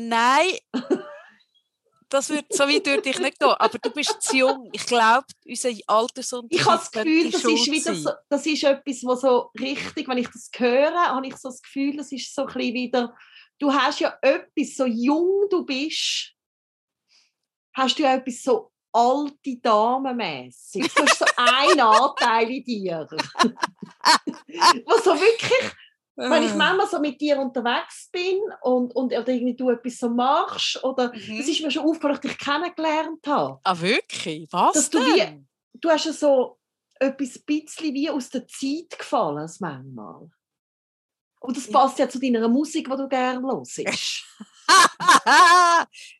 Nein, 0.00 0.50
das 2.08 2.28
wird 2.30 2.52
so 2.52 2.64
weit 2.68 2.86
durch 2.86 3.02
dich 3.02 3.18
nicht 3.18 3.40
gehen. 3.40 3.48
Aber 3.48 3.78
du 3.78 3.90
bist 3.90 4.22
zu 4.22 4.36
jung. 4.36 4.70
Ich 4.72 4.86
glaube, 4.86 5.26
unser 5.44 5.70
Altersunterschied 5.88 6.60
Ich 6.60 6.66
habe 6.66 6.78
das 6.78 6.90
Gefühl, 6.92 7.30
das 7.32 7.44
ist 7.44 7.70
wieder 7.70 7.94
so, 7.96 8.10
das 8.28 8.46
ist 8.46 8.62
etwas, 8.62 9.04
was 9.04 9.20
so 9.22 9.50
richtig, 9.58 10.06
wenn 10.06 10.18
ich 10.18 10.28
das 10.28 10.50
höre, 10.56 10.94
habe 10.94 11.26
ich 11.26 11.36
so 11.36 11.48
das 11.48 11.60
Gefühl, 11.60 11.96
das 11.96 12.12
ist 12.12 12.32
so 12.32 12.42
ein 12.42 12.46
bisschen 12.46 12.74
wieder, 12.74 13.16
du 13.58 13.72
hast 13.72 13.98
ja 13.98 14.16
etwas, 14.22 14.76
so 14.76 14.86
jung 14.86 15.48
du 15.50 15.64
bist, 15.66 16.32
hast 17.74 17.98
du 17.98 18.04
ja 18.04 18.14
etwas 18.14 18.40
so 18.40 18.70
alte 18.92 19.56
Damenmäßig. 19.56 20.94
Du 20.94 21.02
hast 21.02 21.18
so 21.18 21.24
einen 21.36 21.80
Anteil 21.80 22.50
in 22.52 22.64
dir. 22.64 23.08
was 24.86 25.04
so 25.04 25.10
wirklich, 25.14 25.72
wenn 26.18 26.42
ich 26.42 26.54
manchmal 26.54 26.86
so 26.88 26.98
mit 27.00 27.20
dir 27.20 27.38
unterwegs 27.38 28.08
bin 28.10 28.38
und, 28.62 28.94
und 28.96 29.12
oder 29.12 29.28
irgendwie 29.28 29.54
du 29.56 29.70
etwas 29.70 29.98
so 29.98 30.10
machst, 30.10 30.82
oder 30.84 31.12
Mhm. 31.14 31.38
es 31.40 31.48
ist 31.48 31.62
mir 31.62 31.70
schon 31.70 31.84
aufgefallen, 31.84 32.16
dass 32.16 32.24
ich 32.24 32.36
dich 32.36 32.44
kennengelernt 32.46 33.26
habe. 33.26 33.60
Ah, 33.62 33.80
wirklich? 33.80 34.48
Was 34.52 34.74
Dass 34.74 34.90
du 34.90 34.98
wie- 34.98 35.44
du 35.74 35.88
hast 35.90 36.04
ja 36.06 36.12
so 36.12 36.58
etwas 37.00 37.38
bisschen 37.38 37.94
wie 37.94 38.10
aus 38.10 38.28
der 38.30 38.46
Zeit 38.48 38.98
gefallen, 38.98 39.48
manchmal. 39.60 40.28
Und 41.40 41.56
das 41.56 41.70
passt 41.70 41.98
ja 42.00 42.08
zu 42.08 42.18
deiner 42.18 42.48
Musik, 42.48 42.90
die 42.90 42.96
du 42.96 43.08
gerne 43.08 43.40
hörst. 43.40 43.78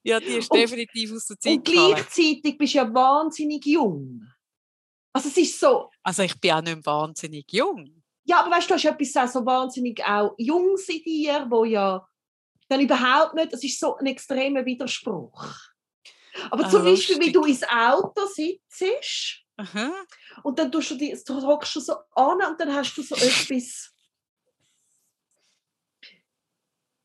ja, 0.04 0.20
die 0.20 0.26
ist 0.26 0.50
Und- 0.50 0.58
definitiv 0.58 1.12
aus 1.12 1.26
der 1.26 1.38
Zeit 1.38 1.52
Und 1.56 1.64
gefallen. 1.64 1.94
gleichzeitig 1.94 2.56
bist 2.58 2.74
du 2.74 2.78
ja 2.78 2.94
wahnsinnig 2.94 3.64
jung. 3.66 4.22
Also 5.12 5.28
es 5.28 5.36
ist 5.36 5.58
so, 5.58 5.90
Also 6.02 6.22
ich 6.22 6.38
bin 6.40 6.52
auch 6.52 6.62
nicht 6.62 6.86
wahnsinnig 6.86 7.46
jung. 7.52 7.97
Ja, 8.28 8.40
aber 8.40 8.50
weißt 8.56 8.68
du, 8.70 8.74
du 8.74 8.74
hast 8.74 8.84
etwas 8.84 9.16
auch 9.16 9.32
so 9.32 9.46
wahnsinnig 9.46 10.04
auch 10.04 10.34
Jungs 10.36 10.86
in 10.88 11.02
dir, 11.02 11.46
wo 11.48 11.64
ja 11.64 12.06
dann 12.68 12.80
überhaupt 12.80 13.34
nicht, 13.34 13.52
das 13.52 13.64
ist 13.64 13.80
so 13.80 13.96
ein 13.96 14.06
extremer 14.06 14.64
Widerspruch. 14.66 15.46
Aber 16.50 16.66
Ah, 16.66 16.68
zum 16.68 16.84
Beispiel, 16.84 17.16
wie 17.20 17.32
lustig. 17.32 17.34
du 17.34 17.44
ins 17.44 17.62
Auto 17.68 18.26
sitzt 18.26 19.42
Aha. 19.56 19.92
und 20.42 20.58
dann 20.58 20.70
tust 20.70 20.90
du, 20.90 20.96
die, 20.96 21.16
du 21.26 21.46
hockst 21.46 21.74
du 21.76 21.80
so 21.80 21.94
an 22.14 22.42
und 22.46 22.60
dann 22.60 22.72
hast 22.74 22.94
du 22.96 23.02
so 23.02 23.16
etwas. 23.16 23.92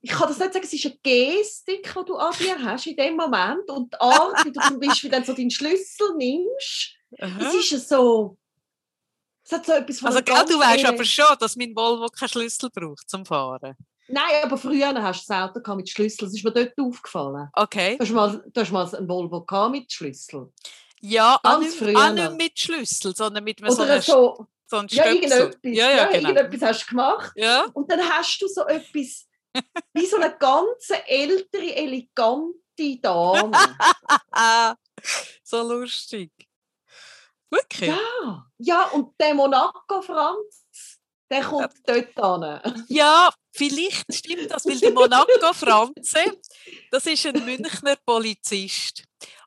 Ich 0.02 0.12
kann 0.12 0.28
das 0.28 0.38
nicht 0.38 0.52
sagen, 0.54 0.66
es 0.66 0.74
ist 0.74 0.86
eine 0.86 0.98
Gestik, 1.02 1.94
die 1.98 2.06
du 2.06 2.16
an 2.18 2.34
dir 2.38 2.62
hast 2.62 2.86
in 2.88 2.98
dem 2.98 3.16
Moment. 3.16 3.70
Und 3.70 3.94
die 3.94 4.02
Art, 4.02 4.44
wie 4.44 4.52
du 4.52 4.60
zum 4.60 4.78
Beispiel 4.78 5.10
dann 5.10 5.24
so 5.24 5.32
deinen 5.32 5.50
Schlüssel 5.50 6.14
nimmst, 6.18 6.98
Aha. 7.22 7.40
das 7.40 7.54
ist 7.56 7.88
so. 7.88 8.38
Hat 9.54 9.66
so 9.66 9.72
etwas 9.72 10.00
von 10.00 10.08
Also 10.08 10.22
gell, 10.22 10.46
du 10.48 10.60
weißt 10.60 10.86
aber 10.86 11.06
schon, 11.06 11.38
dass 11.40 11.56
mein 11.56 11.76
Volvo 11.76 12.08
keinen 12.08 12.30
Schlüssel 12.30 12.70
braucht 12.70 13.10
zum 13.10 13.26
Fahren. 13.26 13.76
Nein, 14.08 14.44
aber 14.44 14.58
früher 14.58 14.94
hast 15.02 15.30
du 15.30 15.34
das 15.34 15.56
Auto 15.56 15.76
mit 15.76 15.90
Schlüssel. 15.90 16.26
Das 16.26 16.34
ist 16.34 16.44
mir 16.44 16.52
dort 16.52 16.74
aufgefallen. 16.78 17.50
Okay. 17.54 17.98
Du 17.98 18.04
hast 18.04 18.12
mal, 18.12 18.44
du 18.52 18.62
hast 18.62 18.72
mal 18.72 18.96
einen 18.96 19.08
Volvo 19.08 19.46
mit 19.70 19.92
Schlüssel. 19.92 20.52
Ja, 21.00 21.36
auch 21.36 21.44
Ganz 21.44 21.66
nicht, 21.66 21.78
früher 21.78 21.98
auch 21.98 22.14
nicht 22.14 22.38
mit 22.38 22.60
Schlüssel, 22.60 23.16
sondern 23.16 23.44
mit 23.44 23.60
so 23.60 23.82
Oder 23.82 23.94
einem 23.94 24.02
so, 24.02 24.48
so 24.66 24.78
einem 24.78 24.88
ja, 24.90 25.06
irgendetwas. 25.06 25.58
Ja, 25.64 25.90
ja, 25.90 26.06
genau. 26.06 26.30
irgendetwas 26.30 26.70
hast 26.70 26.84
du 26.84 26.90
gemacht. 26.90 27.32
Ja, 27.36 27.66
Und 27.74 27.92
dann 27.92 28.00
hast 28.02 28.42
du 28.42 28.48
so 28.48 28.66
etwas, 28.68 29.28
wie 29.94 30.06
so 30.06 30.18
eine 30.18 30.36
ganz 30.38 30.90
ältere, 31.08 31.76
elegante 31.76 32.98
Dame. 33.02 33.52
so 35.44 35.62
lustig. 35.62 36.32
Wirklich? 37.50 37.90
Ja, 37.90 38.48
ja, 38.64 38.86
und 38.94 39.14
der 39.20 39.34
Monaco 39.34 40.02
Franz, 40.02 41.00
der 41.30 41.44
kommt 41.44 41.74
dort 41.86 42.20
an. 42.20 42.86
Ja, 42.88 43.30
vielleicht 43.52 44.14
stimmt 44.14 44.52
das, 44.52 44.66
weil 44.66 44.80
der 44.80 44.92
Monaco 44.92 45.54
Franze, 45.54 46.40
das 46.92 47.06
ist 47.06 47.26
ein 47.26 47.44
Münchner 47.46 47.96
Polizist. 48.06 49.04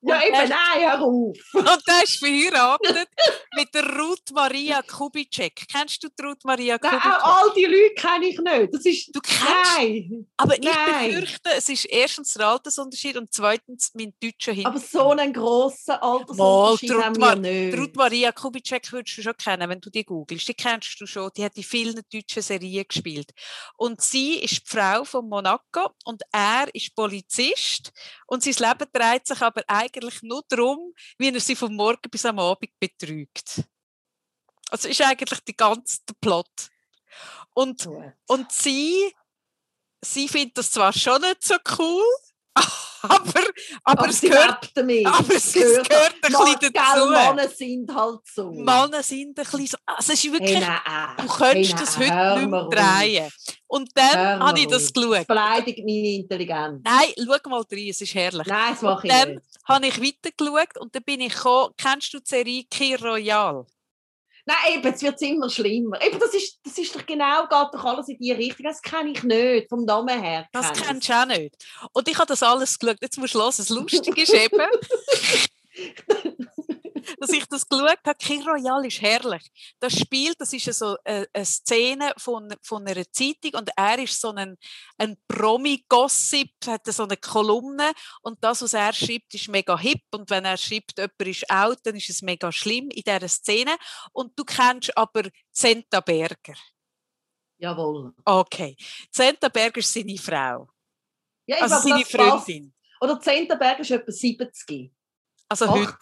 Ja, 0.07 0.23
eben, 0.23 0.49
nein, 0.49 0.81
hör 0.91 1.01
auf. 1.03 1.37
Und 1.53 1.83
der 1.87 2.03
ist 2.05 2.19
verheiratet 2.19 3.09
mit 3.57 3.75
der 3.75 3.85
Ruth 3.99 4.31
Maria 4.33 4.83
Kubitschek. 4.83 5.65
Kennst 5.71 6.03
du 6.05 6.09
die 6.09 6.23
Ruth 6.23 6.45
Maria 6.45 6.79
Nein, 6.81 6.91
Kubitschek? 6.93 7.23
auch 7.25 7.43
all 7.43 7.53
die 7.57 7.65
Leute 7.65 7.95
kenne 7.97 8.27
ich 8.27 8.39
nicht. 8.39 8.75
Das 8.75 8.85
ist, 8.87 9.15
Du 9.15 9.21
kennst 9.21 9.43
nein, 9.77 10.27
Aber 10.37 10.55
Nein. 10.63 11.11
ich 11.11 11.15
befürchte, 11.15 11.51
es 11.57 11.69
ist 11.69 11.85
erstens 11.87 12.35
der 12.35 12.47
Altersunterschied 12.49 13.17
und 13.17 13.33
zweitens 13.33 13.91
mein 13.95 14.13
deutscher 14.23 14.53
aber 14.53 14.57
Hintergrund. 14.79 14.87
so 14.91 15.11
einen 15.11 15.33
grossen 15.33 15.91
Altersunterschied 15.95 16.91
Mal, 16.91 17.05
haben 17.05 17.17
wir 17.19 17.31
Ruth 17.33 17.39
nicht. 17.41 17.79
Ruth 17.79 17.97
Maria 17.97 18.33
Kubitschek 18.33 18.93
würdest 18.93 19.19
du 19.19 19.23
schon 19.23 19.37
kennen, 19.37 19.69
wenn 19.69 19.81
du 19.81 19.91
die 19.91 20.05
googelst. 20.05 20.47
Die 20.49 20.55
kennst 20.55 21.01
du 21.01 21.07
schon. 21.07 21.31
Die 21.37 21.45
hat 21.45 21.57
in 21.57 21.63
vielen 21.65 22.01
deutschen 22.13 22.43
Serien 22.43 22.85
gespielt. 22.89 23.31
Und 23.77 24.01
sie 24.01 24.35
ist 24.41 24.53
die 24.63 24.77
Frau 24.77 25.05
von 25.05 25.29
Monaco 25.29 25.91
und 26.05 26.23
er 26.33 26.67
ist 26.75 26.95
Polizist. 26.95 27.93
Und 28.27 28.43
sein 28.43 28.55
Leben 28.59 28.91
dreht 28.93 29.27
sich 29.27 29.41
aber 29.41 29.63
eigentlich 29.67 29.96
nur 30.23 30.43
darum, 30.49 30.93
wie 31.19 31.29
er 31.33 31.41
sie 31.41 31.57
vom 31.57 31.75
Morgen 31.75 32.11
bis 32.11 32.25
am 32.25 32.39
Abend 32.39 32.71
betrügt. 32.79 33.63
Also 34.71 34.89
ist 34.89 35.01
eigentlich 35.01 35.41
die 35.41 35.57
ganze 35.57 36.01
der 36.09 36.15
Plot. 36.21 36.71
Und 37.55 37.89
und 38.27 38.53
sie, 38.53 39.15
sie 40.03 40.29
findet 40.29 40.59
das 40.59 40.71
zwar 40.71 40.93
schon 40.93 41.23
nicht 41.23 41.45
so 41.45 41.57
cool, 41.79 42.05
aber, 43.09 43.21
aber, 43.21 43.43
Aber 43.85 44.09
es 44.09 44.21
gehört, 44.21 44.71
damit. 44.75 45.07
aber 45.07 45.35
es, 45.35 45.57
es 45.57 45.89
gehört 45.89 46.15
ein 46.23 46.33
bisschen 46.33 46.73
dazu. 46.73 47.11
Männer 47.11 47.49
sind 47.49 47.95
halt 47.95 48.21
so. 48.35 48.51
Männer 48.53 49.03
sind 49.03 49.29
ein 49.39 49.45
bisschen 49.45 49.67
so, 49.67 49.77
also 49.87 50.13
es 50.13 50.25
ist 50.25 50.33
wirklich, 50.33 50.57
Hey, 50.57 50.61
nein. 50.61 51.17
du 51.19 51.27
könntest 51.27 51.73
hey, 51.73 51.81
das 51.81 51.99
heute 51.99 52.39
nicht 52.41 52.51
mehr 52.51 52.69
drehen. 52.71 53.31
Und 53.69 53.91
dann 53.95 54.41
habe 54.41 54.59
ich 54.61 54.67
das 54.67 54.85
auf. 54.87 54.93
Das 54.93 54.93
geschaut. 54.93 55.27
beleidigt 55.27 55.79
meine 55.79 56.09
Intelligenz. 56.15 56.83
Nein, 56.85 57.09
schau 57.17 57.51
mal 57.51 57.63
rein, 57.71 57.89
es 57.89 58.01
ist 58.01 58.15
herrlich. 58.15 58.47
Nein, 58.47 58.71
das 58.71 58.83
mache 58.83 59.07
ich 59.07 59.13
dann 59.13 59.31
nicht. 59.31 59.43
habe 59.65 59.87
ich 59.87 60.03
weitergeschaut 60.03 60.79
und 60.79 60.95
dann 60.95 61.03
bin 61.03 61.21
ich 61.21 61.35
gekommen, 61.35 61.75
kennst 61.77 62.15
du 62.15 62.19
die 62.21 62.29
Serie 62.29 62.65
Kir 62.71 63.03
Royal? 63.03 63.67
Nein, 64.49 64.57
eben, 64.75 64.95
es 64.95 65.03
wird 65.03 65.21
immer 65.23 65.51
schlimmer. 65.51 66.01
Eben, 66.01 66.21
das 66.21 66.33
ist, 66.33 66.61
das 66.63 66.79
ist 66.79 66.95
doch 66.95 67.05
genau, 67.05 67.43
geht 67.43 67.75
doch 67.75 67.85
alles 67.85 68.09
in 68.09 68.17
die 68.19 68.31
Richtung. 68.31 68.65
Das 68.65 68.81
kenne 68.81 69.11
ich 69.11 69.25
nicht, 69.25 69.69
vom 69.69 69.85
Namen 69.85 70.23
her. 70.23 70.47
Das 70.53 70.73
kennst 70.73 71.09
du 71.09 71.13
auch 71.13 71.27
nicht. 71.27 71.57
Und 71.93 72.09
ich 72.09 72.17
habe 72.17 72.29
das 72.29 72.45
alles 72.45 72.79
geschaut. 72.79 72.99
Jetzt 73.01 73.19
musst 73.19 73.35
du 73.35 73.41
hören, 73.41 73.55
das 73.57 73.69
Lustige 73.71 74.23
ist 74.23 74.33
eben, 74.33 74.61
dass 77.21 77.31
ich 77.31 77.47
das 77.47 77.69
geschaut 77.69 77.99
habe. 78.07 78.19
Kir 78.19 78.45
Royal 78.47 78.85
ist 78.85 79.01
herrlich. 79.01 79.51
Das 79.81 79.99
spielt, 79.99 80.41
das 80.41 80.53
ist 80.53 80.73
so 80.73 80.97
eine, 81.05 81.27
eine 81.33 81.45
Szene 81.45 82.13
von, 82.17 82.55
von 82.63 82.87
einer 82.87 83.05
Zeitung 83.11 83.55
und 83.55 83.71
er 83.77 83.99
ist 83.99 84.21
so 84.21 84.33
ein, 84.33 84.57
ein 84.99 85.17
Promi-Gossip, 85.29 86.51
hat 86.67 86.87
so 86.87 87.05
eine 87.05 87.17
Kolumne 87.17 87.93
und 88.23 88.43
das, 88.43 88.63
was 88.63 88.75
er 88.75 88.93
schreibt, 88.93 89.35
ist 89.35 89.49
mega 89.49 89.79
hip 89.79 90.03
und 90.13 90.29
wenn 90.31 90.45
er 90.45 90.57
schreibt, 90.57 90.99
jemand 90.99 91.21
ist 91.21 91.51
out, 91.51 91.79
dann 91.85 91.97
ist 91.97 92.11
es 92.11 92.23
mega 92.23 92.51
schlimm 92.53 92.89
in 92.91 93.03
dieser 93.03 93.29
Szene. 93.29 93.77
Und 94.13 94.39
du 94.39 94.45
kennst 94.45 94.97
aber 94.97 95.23
Zenta 95.53 96.01
Berger. 96.01 96.57
Jawohl. 97.59 98.13
Okay. 98.25 98.77
Zenta 99.11 99.49
Berger 99.49 99.79
ist 99.79 99.93
seine 99.93 100.19
Frau, 100.19 100.69
Ja, 101.47 101.57
ich 101.57 101.63
also 101.63 101.79
seine 101.89 102.05
passt. 102.05 102.13
Freundin. 102.13 102.73
Oder 103.01 103.21
Zentenberg 103.21 103.79
ist 103.81 103.91
etwa 103.91 104.13
70. 104.13 104.91
Also 105.49 105.69
heute. 105.69 105.95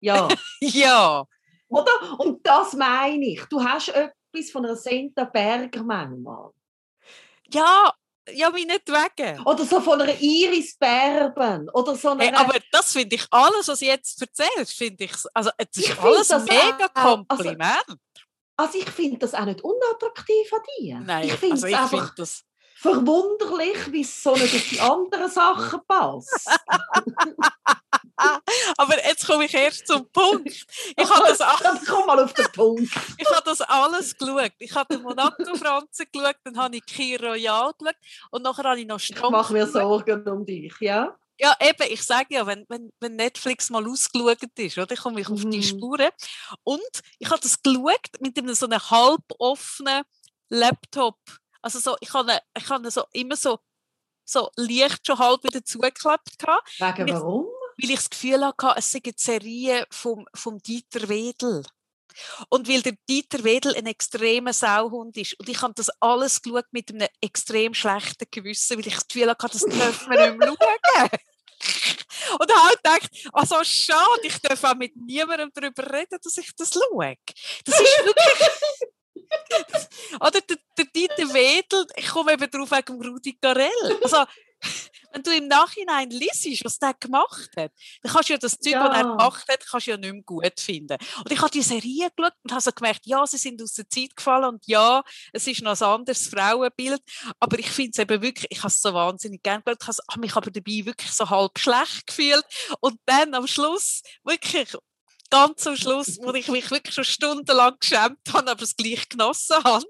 80? 0.00 0.02
Ja. 0.02 0.28
Ja. 0.60 1.24
Oder? 1.68 2.18
Und 2.18 2.44
das 2.46 2.72
meine 2.74 3.24
ich. 3.26 3.44
Du 3.44 3.62
hast 3.62 3.88
etwas 3.90 4.50
von 4.50 4.64
einer 4.66 4.76
Zentenberger 4.76 5.82
manchmal. 5.84 6.50
Ja, 7.52 7.92
ja, 8.32 8.54
wie 8.54 8.64
nicht 8.64 8.88
wegen. 8.88 9.40
Oder 9.44 9.64
so 9.64 9.80
von 9.80 10.00
einer 10.00 10.14
Iris 10.20 10.76
Berben. 10.76 11.68
Oder 11.70 11.94
so 11.96 12.10
einer... 12.10 12.24
Hey, 12.24 12.34
aber 12.34 12.58
das 12.72 12.92
finde 12.92 13.16
ich 13.16 13.26
alles, 13.30 13.68
was 13.68 13.78
du 13.78 13.86
jetzt 13.86 14.20
erzählst, 14.20 14.72
finde 14.74 15.04
ich, 15.04 15.12
also 15.34 15.50
es 15.56 15.66
ist 15.76 15.86
Ich 15.86 15.92
find 15.94 16.04
alles 16.04 16.28
das 16.28 16.44
mega 16.44 16.86
auch- 16.94 17.24
also- 17.28 17.42
Kompliment. 17.44 17.84
also 18.56 18.78
ich 18.78 18.90
finde 18.90 19.18
das 19.18 19.34
auch 19.34 19.44
nicht 19.46 19.62
unattraktiv 19.62 20.52
an 20.52 20.60
dir. 20.78 21.00
Nein, 21.00 21.24
ich 21.26 21.32
finde 21.34 21.54
also 21.54 21.66
es 21.66 21.72
ich 21.72 21.78
einfach 21.78 21.90
finde 21.90 22.12
das. 22.16 22.44
verwunderlich, 22.76 23.92
wie 23.92 24.02
es 24.02 24.22
so 24.22 24.34
nicht 24.34 24.54
auf 24.54 24.68
die 24.68 24.80
anderen 24.80 25.30
Sachen 25.30 25.80
passt. 25.86 26.48
Aber 28.76 28.96
jetzt 29.06 29.26
komme 29.26 29.44
ich 29.46 29.54
erst 29.54 29.86
zum 29.86 30.06
Punkt. 30.10 30.48
Ich 30.96 31.10
habe 31.10 31.28
das, 31.28 31.40
a- 31.40 31.56
Dann 31.62 31.80
komm 31.86 32.06
mal 32.06 32.22
auf 32.22 32.32
den 32.32 32.46
Punkt. 32.52 32.90
ich 33.18 33.28
habe 33.30 33.42
das 33.44 33.60
alles 33.62 34.16
geschaut. 34.16 34.52
Ich 34.58 34.74
habe 34.74 34.94
den 34.94 35.02
Monaco 35.02 35.54
Franzen 35.56 36.06
geschaut, 36.12 36.36
dann 36.44 36.56
habe 36.58 36.76
ich 36.76 36.86
Kir 36.86 37.20
Royal 37.22 37.72
geschaut 37.78 37.96
und 38.30 38.42
nachher 38.42 38.64
habe 38.64 38.80
ich 38.80 38.86
noch 38.86 38.98
Ich 38.98 39.06
Stonks 39.06 39.30
mache 39.30 39.52
mir. 39.52 39.66
Sorgen 39.66 40.26
um 40.28 40.44
dich, 40.44 40.74
ja? 40.80 41.16
Ja, 41.42 41.54
eben, 41.60 41.90
ich 41.90 42.02
sage 42.04 42.26
ja, 42.34 42.46
wenn, 42.46 42.66
wenn, 42.68 42.92
wenn 43.00 43.16
Netflix 43.16 43.70
mal 43.70 43.86
ausgeschaut 43.88 44.38
ist, 44.58 44.76
oder, 44.76 44.94
komme 44.94 45.22
ich 45.22 45.28
auf 45.30 45.40
die 45.40 45.56
Mhm. 45.58 45.62
Spuren. 45.62 46.10
Und 46.64 46.80
ich 47.18 47.30
habe 47.30 47.40
das 47.40 47.62
geschaut 47.62 48.10
mit 48.20 48.36
einem 48.36 48.54
so 48.54 48.66
einem 48.66 48.78
halboffenen 48.90 50.02
Laptop. 50.50 51.16
Also 51.62 51.78
so, 51.78 51.96
ich 52.00 52.12
habe, 52.12 52.38
ich 52.56 52.68
habe 52.68 52.90
so 52.90 53.04
immer 53.12 53.36
so, 53.36 53.58
so 54.24 54.50
leicht 54.56 55.06
schon 55.06 55.18
halb 55.18 55.42
wieder 55.44 55.64
zugeklappt, 55.64 56.36
Wegen 56.42 57.08
warum? 57.12 57.46
Weil 57.82 57.90
ich 57.90 57.96
das 57.96 58.10
Gefühl 58.10 58.44
hatte, 58.44 58.74
es 58.76 58.90
sei 58.90 59.00
eine 59.04 59.14
Serie 59.16 59.86
vom, 59.90 60.26
vom 60.34 60.58
Dieter 60.58 61.08
Wedel. 61.08 61.64
Und 62.48 62.68
weil 62.68 62.82
der 62.82 62.94
Dieter 63.08 63.44
Wedel 63.44 63.74
ein 63.76 63.86
extremer 63.86 64.52
Sauhund 64.52 65.16
ist. 65.16 65.38
Und 65.38 65.48
ich 65.48 65.62
habe 65.62 65.74
das 65.74 65.90
alles 66.00 66.42
geschaut 66.42 66.66
mit 66.72 66.90
einem 66.90 67.08
extrem 67.20 67.72
schlechten 67.74 68.26
Gewissen, 68.30 68.76
weil 68.76 68.86
ich 68.86 68.94
das 68.94 69.08
Gefühl 69.08 69.30
hatte, 69.30 69.48
das 69.48 69.62
dürfen 69.62 70.10
wir 70.10 70.30
nicht 70.30 70.38
mehr 70.38 70.48
schauen. 70.48 71.08
Und 72.38 72.52
halt 72.64 72.82
gedacht, 72.82 73.10
also 73.32 73.62
schade, 73.64 74.20
ich 74.22 74.38
darf 74.40 74.62
auch 74.64 74.74
mit 74.74 74.94
niemandem 74.96 75.50
darüber 75.54 75.92
reden, 75.92 76.18
dass 76.22 76.36
ich 76.36 76.50
das 76.56 76.70
schaue. 76.72 77.16
Das 77.64 77.80
ist 77.80 78.04
wirklich... 78.04 78.50
Oder 80.20 80.40
der, 80.40 80.56
der 80.76 80.84
Dieter 80.86 81.32
Wedel, 81.32 81.86
ich 81.96 82.08
komme 82.08 82.32
eben 82.32 82.50
drauf 82.50 82.70
wegen 82.70 83.02
Rudi 83.02 83.38
Carell. 83.40 83.98
Also, 84.02 84.24
wenn 85.12 85.22
du 85.22 85.34
im 85.34 85.48
Nachhinein 85.48 86.10
liest, 86.10 86.64
was 86.64 86.78
der 86.78 86.94
gemacht 86.94 87.50
hat, 87.56 87.72
dann 88.02 88.12
kannst 88.12 88.28
du 88.28 88.32
ja 88.34 88.38
das 88.38 88.58
Zeug, 88.58 88.74
was 88.74 88.96
er 88.96 89.02
Ja. 89.04 89.16
gemacht 89.16 89.44
hat, 89.48 89.66
kannst 89.66 89.86
du 89.86 89.90
ja 89.92 89.96
nicht 89.96 90.12
mehr 90.12 90.22
gut 90.22 90.60
finden. 90.60 90.96
Und 91.18 91.32
ich 91.32 91.40
habe 91.40 91.50
die 91.50 91.62
Serie 91.62 92.10
geschaut 92.16 92.34
und 92.42 92.52
habe 92.52 92.60
so 92.60 92.70
gemerkt, 92.72 93.06
ja, 93.06 93.26
sie 93.26 93.38
sind 93.38 93.62
aus 93.62 93.72
der 93.74 93.88
Zeit 93.88 94.16
gefallen 94.16 94.44
und 94.54 94.66
ja, 94.66 95.02
es 95.32 95.46
ist 95.46 95.62
noch 95.62 95.80
ein 95.80 95.86
anderes 95.86 96.28
Frauenbild, 96.28 97.00
aber 97.38 97.58
ich 97.58 97.70
finde 97.70 97.90
es 97.94 97.98
eben 97.98 98.22
wirklich, 98.22 98.46
ich 98.50 98.58
habe 98.58 98.68
es 98.68 98.80
so 98.80 98.94
wahnsinnig 98.94 99.42
gern 99.42 99.62
geschaut, 99.64 99.78
ich 99.82 100.12
habe 100.12 100.20
mich 100.20 100.36
aber 100.36 100.50
dabei 100.50 100.84
wirklich 100.84 101.12
so 101.12 101.28
halb 101.28 101.58
schlecht 101.58 102.06
gefühlt 102.06 102.44
und 102.80 102.98
dann 103.06 103.34
am 103.34 103.46
Schluss, 103.46 104.02
wirklich, 104.24 104.74
ganz 105.30 105.66
am 105.66 105.76
Schluss, 105.76 106.18
wo 106.20 106.32
ich 106.34 106.48
mich 106.48 106.70
wirklich 106.70 106.94
schon 106.94 107.04
stundenlang 107.04 107.76
geschämt 107.78 108.18
habe, 108.32 108.50
aber 108.50 108.62
es 108.62 108.76
gleich 108.76 109.08
genossen 109.08 109.56
habe, 109.64 109.84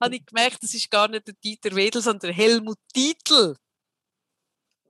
habe 0.00 0.16
ich 0.16 0.24
gemerkt, 0.24 0.62
das 0.62 0.74
ist 0.74 0.90
gar 0.90 1.08
nicht 1.08 1.26
der 1.26 1.34
Dieter 1.34 1.74
Wedel, 1.74 2.00
sondern 2.00 2.28
der 2.28 2.32
Helmut 2.32 2.78
Dietl. 2.94 3.56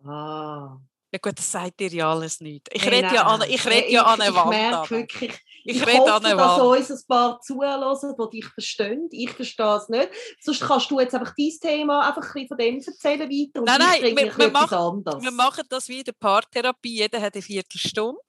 Ah. 0.09 0.81
Ja 1.13 1.19
gut, 1.23 1.39
das 1.39 1.51
sagt 1.51 1.81
dir 1.81 1.89
ja 1.89 2.11
alles 2.11 2.41
nicht. 2.41 2.69
Ich 2.73 2.85
rede 2.85 3.15
ja 3.15 3.27
an, 3.27 3.43
ich 3.49 3.65
rede 3.65 3.91
ja 3.91 4.03
an 4.03 4.19
ich, 4.21 4.27
eine 4.27 4.31
ich 4.31 4.37
Wand. 4.37 4.51
merke 4.51 4.77
an. 4.79 4.91
wirklich, 4.91 5.41
Ich, 5.65 5.77
ich 5.77 5.87
rede 5.87 5.99
hoffe, 5.99 6.37
dass 6.37 6.61
uns 6.61 6.91
ein 6.91 7.07
paar 7.09 7.41
zuhören, 7.41 8.17
die 8.33 8.37
dich 8.41 8.47
verstehen. 8.47 9.09
Ich 9.13 9.31
verstehe 9.31 9.77
es 9.77 9.89
nicht. 9.89 10.09
Sonst 10.41 10.61
kannst 10.61 10.91
du 10.91 11.01
jetzt 11.01 11.15
einfach 11.15 11.33
dein 11.37 11.53
Thema 11.61 12.09
einfach 12.09 12.23
ein 12.23 12.33
bisschen 12.33 12.49
von 12.49 12.59
dem 12.59 12.77
erzählen 12.77 13.21
weiter 13.31 13.63
Nein, 13.63 14.05
ich 14.05 14.15
nein, 14.15 14.27
wir- 14.27 14.39
wir 14.39 14.51
machen-. 14.51 15.05
Wir 15.23 15.31
machen 15.31 15.65
das 15.69 15.89
wie 15.89 15.99
in 15.99 16.05
der 16.05 16.13
Paartherapie. 16.13 16.97
Jeder 16.99 17.21
hat 17.21 17.35
eine 17.35 17.43
Viertelstunde. 17.43 18.21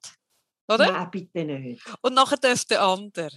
Oder? 0.69 0.91
Nein, 0.91 1.11
bitte 1.11 1.43
nicht. 1.45 1.83
Und 2.01 2.13
nachher 2.13 2.37
darf 2.37 2.63
der 2.65 2.81
andere. 2.83 3.31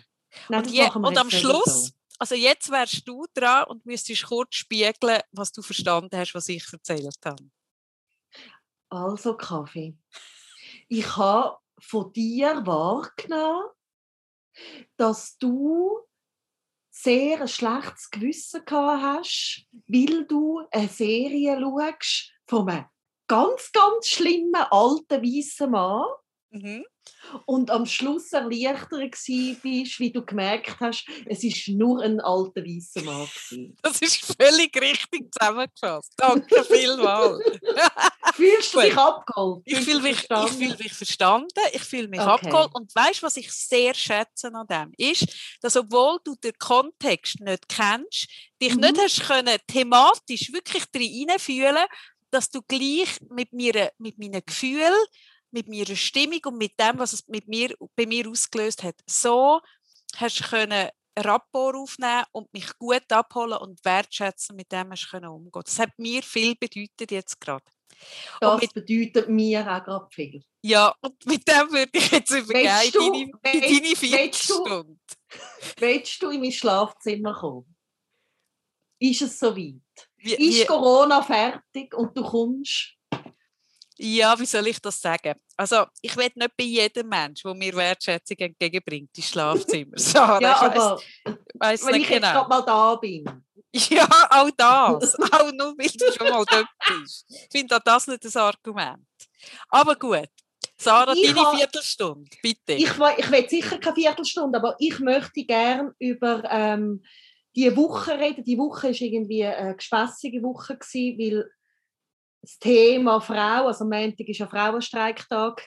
Nein, 0.49 0.61
und, 0.65 0.71
je, 0.71 0.89
und 0.91 1.19
am 1.19 1.31
Schluss, 1.31 1.87
so. 1.87 1.91
also 2.19 2.35
jetzt 2.35 2.71
wärst 2.71 3.07
du 3.09 3.25
dran 3.35 3.65
und 3.65 3.85
müsstest 3.87 4.27
kurz 4.27 4.55
spiegeln, 4.55 5.21
was 5.33 5.51
du 5.51 5.63
verstanden 5.63 6.17
hast, 6.17 6.35
was 6.35 6.49
ich 6.49 6.65
erzählt 6.73 7.17
habe. 7.25 7.43
Also, 8.91 9.37
Kaffee. 9.37 9.97
Ich 10.89 11.17
habe 11.17 11.59
von 11.79 12.13
dir 12.13 12.67
wahrgenommen, 12.67 13.69
dass 14.97 15.39
du 15.39 16.01
sehr 16.91 17.41
ein 17.41 17.49
schlechtes 17.49 18.11
Gewissen 18.11 18.65
gehabt 18.65 19.03
hast, 19.03 19.67
weil 19.87 20.27
du 20.27 20.61
eine 20.73 20.89
Serie 20.89 21.59
schaust 21.59 22.33
von 22.47 22.69
einem 22.69 22.87
ganz, 23.29 23.71
ganz 23.73 24.09
schlimmen 24.09 24.67
alten 24.71 25.23
weißen 25.23 25.71
Mann, 25.71 26.05
Mhm. 26.51 26.85
Und 27.47 27.71
am 27.71 27.87
Schluss 27.87 28.33
erleichtert 28.33 29.15
bist, 29.63 30.01
wie 30.01 30.13
du 30.13 30.25
gemerkt 30.25 30.81
hast, 30.81 31.07
es 31.27 31.45
ist 31.45 31.69
nur 31.69 32.03
ein 32.03 32.21
alter 32.21 32.63
weißer 32.63 33.03
Mann. 33.03 33.29
Das 33.83 34.01
ist 34.01 34.37
völlig 34.41 34.77
richtig 34.81 35.33
zusammengefasst. 35.33 36.13
Danke 36.17 36.65
vielmals. 36.65 37.39
Fühlst 38.35 38.75
du 38.75 38.81
dich 38.81 38.97
abgeholt? 38.97 39.63
Ich 39.65 39.79
fühle 39.81 40.01
mich, 40.01 40.27
ich 40.29 40.51
fühl 40.53 40.77
mich 40.77 40.93
verstanden, 40.93 41.61
ich 41.73 41.83
fühle 41.83 42.09
mich 42.09 42.21
okay. 42.21 42.31
abgeholt. 42.31 42.71
Und 42.75 42.95
weißt 42.95 43.23
du, 43.23 43.27
was 43.27 43.37
ich 43.37 43.53
sehr 43.53 43.95
schätze 43.95 44.53
an 44.53 44.67
dem, 44.67 44.93
ist, 44.97 45.27
dass 45.61 45.77
obwohl 45.77 46.19
du 46.25 46.35
den 46.37 46.59
Kontext 46.59 47.41
nicht 47.41 47.69
kennst, 47.69 48.29
dich 48.61 48.75
mhm. 48.75 48.81
nicht 48.81 48.99
hast 48.99 49.23
können, 49.23 49.59
thematisch 49.67 50.53
wirklich 50.53 50.85
hineinfühlen, 50.93 51.87
dass 52.31 52.51
du 52.51 52.63
gleich 52.63 53.21
mit, 53.29 53.53
mir, 53.53 53.93
mit 53.99 54.19
meinen 54.19 54.43
Gefühlen 54.45 54.95
mit 55.53 55.69
meiner 55.69 55.97
Stimmung 55.97 56.41
und 56.47 56.59
mit 56.59 56.79
dem, 56.79 56.99
was 56.99 57.13
es 57.13 57.27
mit 57.29 57.49
mir, 57.49 57.75
bei 57.97 58.07
mir 58.07 58.29
ausgelöst 58.29 58.83
hat, 58.83 58.97
so 59.07 59.61
hast 60.17 60.41
du 60.41 60.45
können 60.45 60.89
Rapport 61.19 61.77
aufnehmen 61.77 62.25
und 62.33 62.53
mich 62.53 62.77
gut 62.79 63.11
abholen 63.11 63.59
und 63.59 63.85
wertschätzen, 63.85 64.57
mit 64.57 64.71
dem 64.73 64.91
hast 64.91 65.07
du 65.07 65.11
können 65.11 65.29
umgehen. 65.29 65.63
Das 65.65 65.79
hat 65.79 65.91
mir 65.99 66.23
viel 66.23 66.55
bedeutet 66.57 67.11
jetzt 67.11 67.41
gerade. 67.41 67.65
Das 68.41 68.61
mit, 68.61 68.73
bedeutet 68.73 69.29
mir 69.29 69.61
auch 69.61 69.85
gerade 69.85 70.09
viel. 70.11 70.43
Ja, 70.63 70.95
und 71.01 71.27
mit 71.27 71.47
dem 71.47 71.71
würde 71.71 71.91
ich 71.93 72.11
jetzt 72.11 72.31
übergehen 72.31 72.93
du, 72.93 73.13
in 73.13 73.33
deine, 73.43 73.55
in 73.55 73.61
deine 73.61 73.97
Viertelstunde. 73.97 74.97
Willst 75.79 76.23
du 76.23 76.31
in 76.31 76.41
mein 76.41 76.53
Schlafzimmer 76.53 77.35
kommen? 77.35 77.77
Ist 78.99 79.23
es 79.23 79.39
soweit? 79.39 79.81
Ist 80.17 80.67
Corona 80.67 81.23
fertig 81.23 81.95
und 81.95 82.17
du 82.17 82.23
kommst? 82.23 82.97
Ja, 84.03 84.39
wie 84.39 84.47
soll 84.47 84.67
ich 84.67 84.81
das 84.81 84.99
sagen? 84.99 85.35
Also, 85.59 85.85
ich 86.01 86.17
will 86.17 86.31
nicht 86.35 86.57
bei 86.57 86.65
jedem 86.65 87.09
Menschen, 87.09 87.49
der 87.49 87.55
mir 87.55 87.77
Wertschätzung 87.77 88.39
entgegenbringt, 88.39 89.11
ins 89.15 89.29
Schlafzimmer. 89.29 89.93
So, 89.97 90.19
ja, 90.19 90.57
aber 90.57 90.99
weiss 91.55 91.85
wenn 91.85 91.97
ich 91.97 92.09
genau. 92.09 92.27
jetzt 92.27 92.35
gerade 92.35 92.49
mal 92.49 92.63
da 92.63 92.97
bin. 92.97 93.25
Ja, 93.73 94.09
auch 94.31 94.51
das. 94.57 95.15
auch 95.17 95.53
nur, 95.53 95.79
weil 95.79 95.89
du 95.91 96.13
schon 96.13 96.29
mal 96.29 96.45
dort 96.45 96.67
bist. 96.89 97.25
Ich 97.29 97.49
finde 97.53 97.77
auch 97.77 97.81
das 97.85 98.09
nicht 98.09 98.25
ein 98.25 98.43
Argument. 98.43 99.07
Aber 99.69 99.95
gut. 99.95 100.29
Sarah, 100.77 101.13
ich 101.13 101.33
deine 101.33 101.57
Viertelstunde, 101.57 102.29
bitte. 102.43 102.73
Ich, 102.73 102.91
ich 102.91 103.31
will 103.31 103.49
sicher 103.49 103.79
keine 103.79 103.95
Viertelstunde, 103.95 104.59
aber 104.59 104.75
ich 104.81 104.99
möchte 104.99 105.45
gerne 105.45 105.95
über 106.01 106.43
ähm, 106.51 107.05
die 107.55 107.77
Woche 107.77 108.19
reden. 108.19 108.43
Die 108.45 108.59
Woche 108.59 108.89
war 108.89 109.01
irgendwie 109.01 109.45
eine 109.45 109.77
gespässige 109.77 110.43
Woche, 110.43 110.77
gewesen, 110.77 111.19
weil 111.19 111.51
das 112.43 112.59
Thema 112.59 113.21
Frau, 113.21 113.67
also 113.67 113.85
am 113.85 113.91
Montag 113.91 114.29
ist 114.29 114.39
ja 114.39 114.47
Frauenstreiktag, 114.47 115.67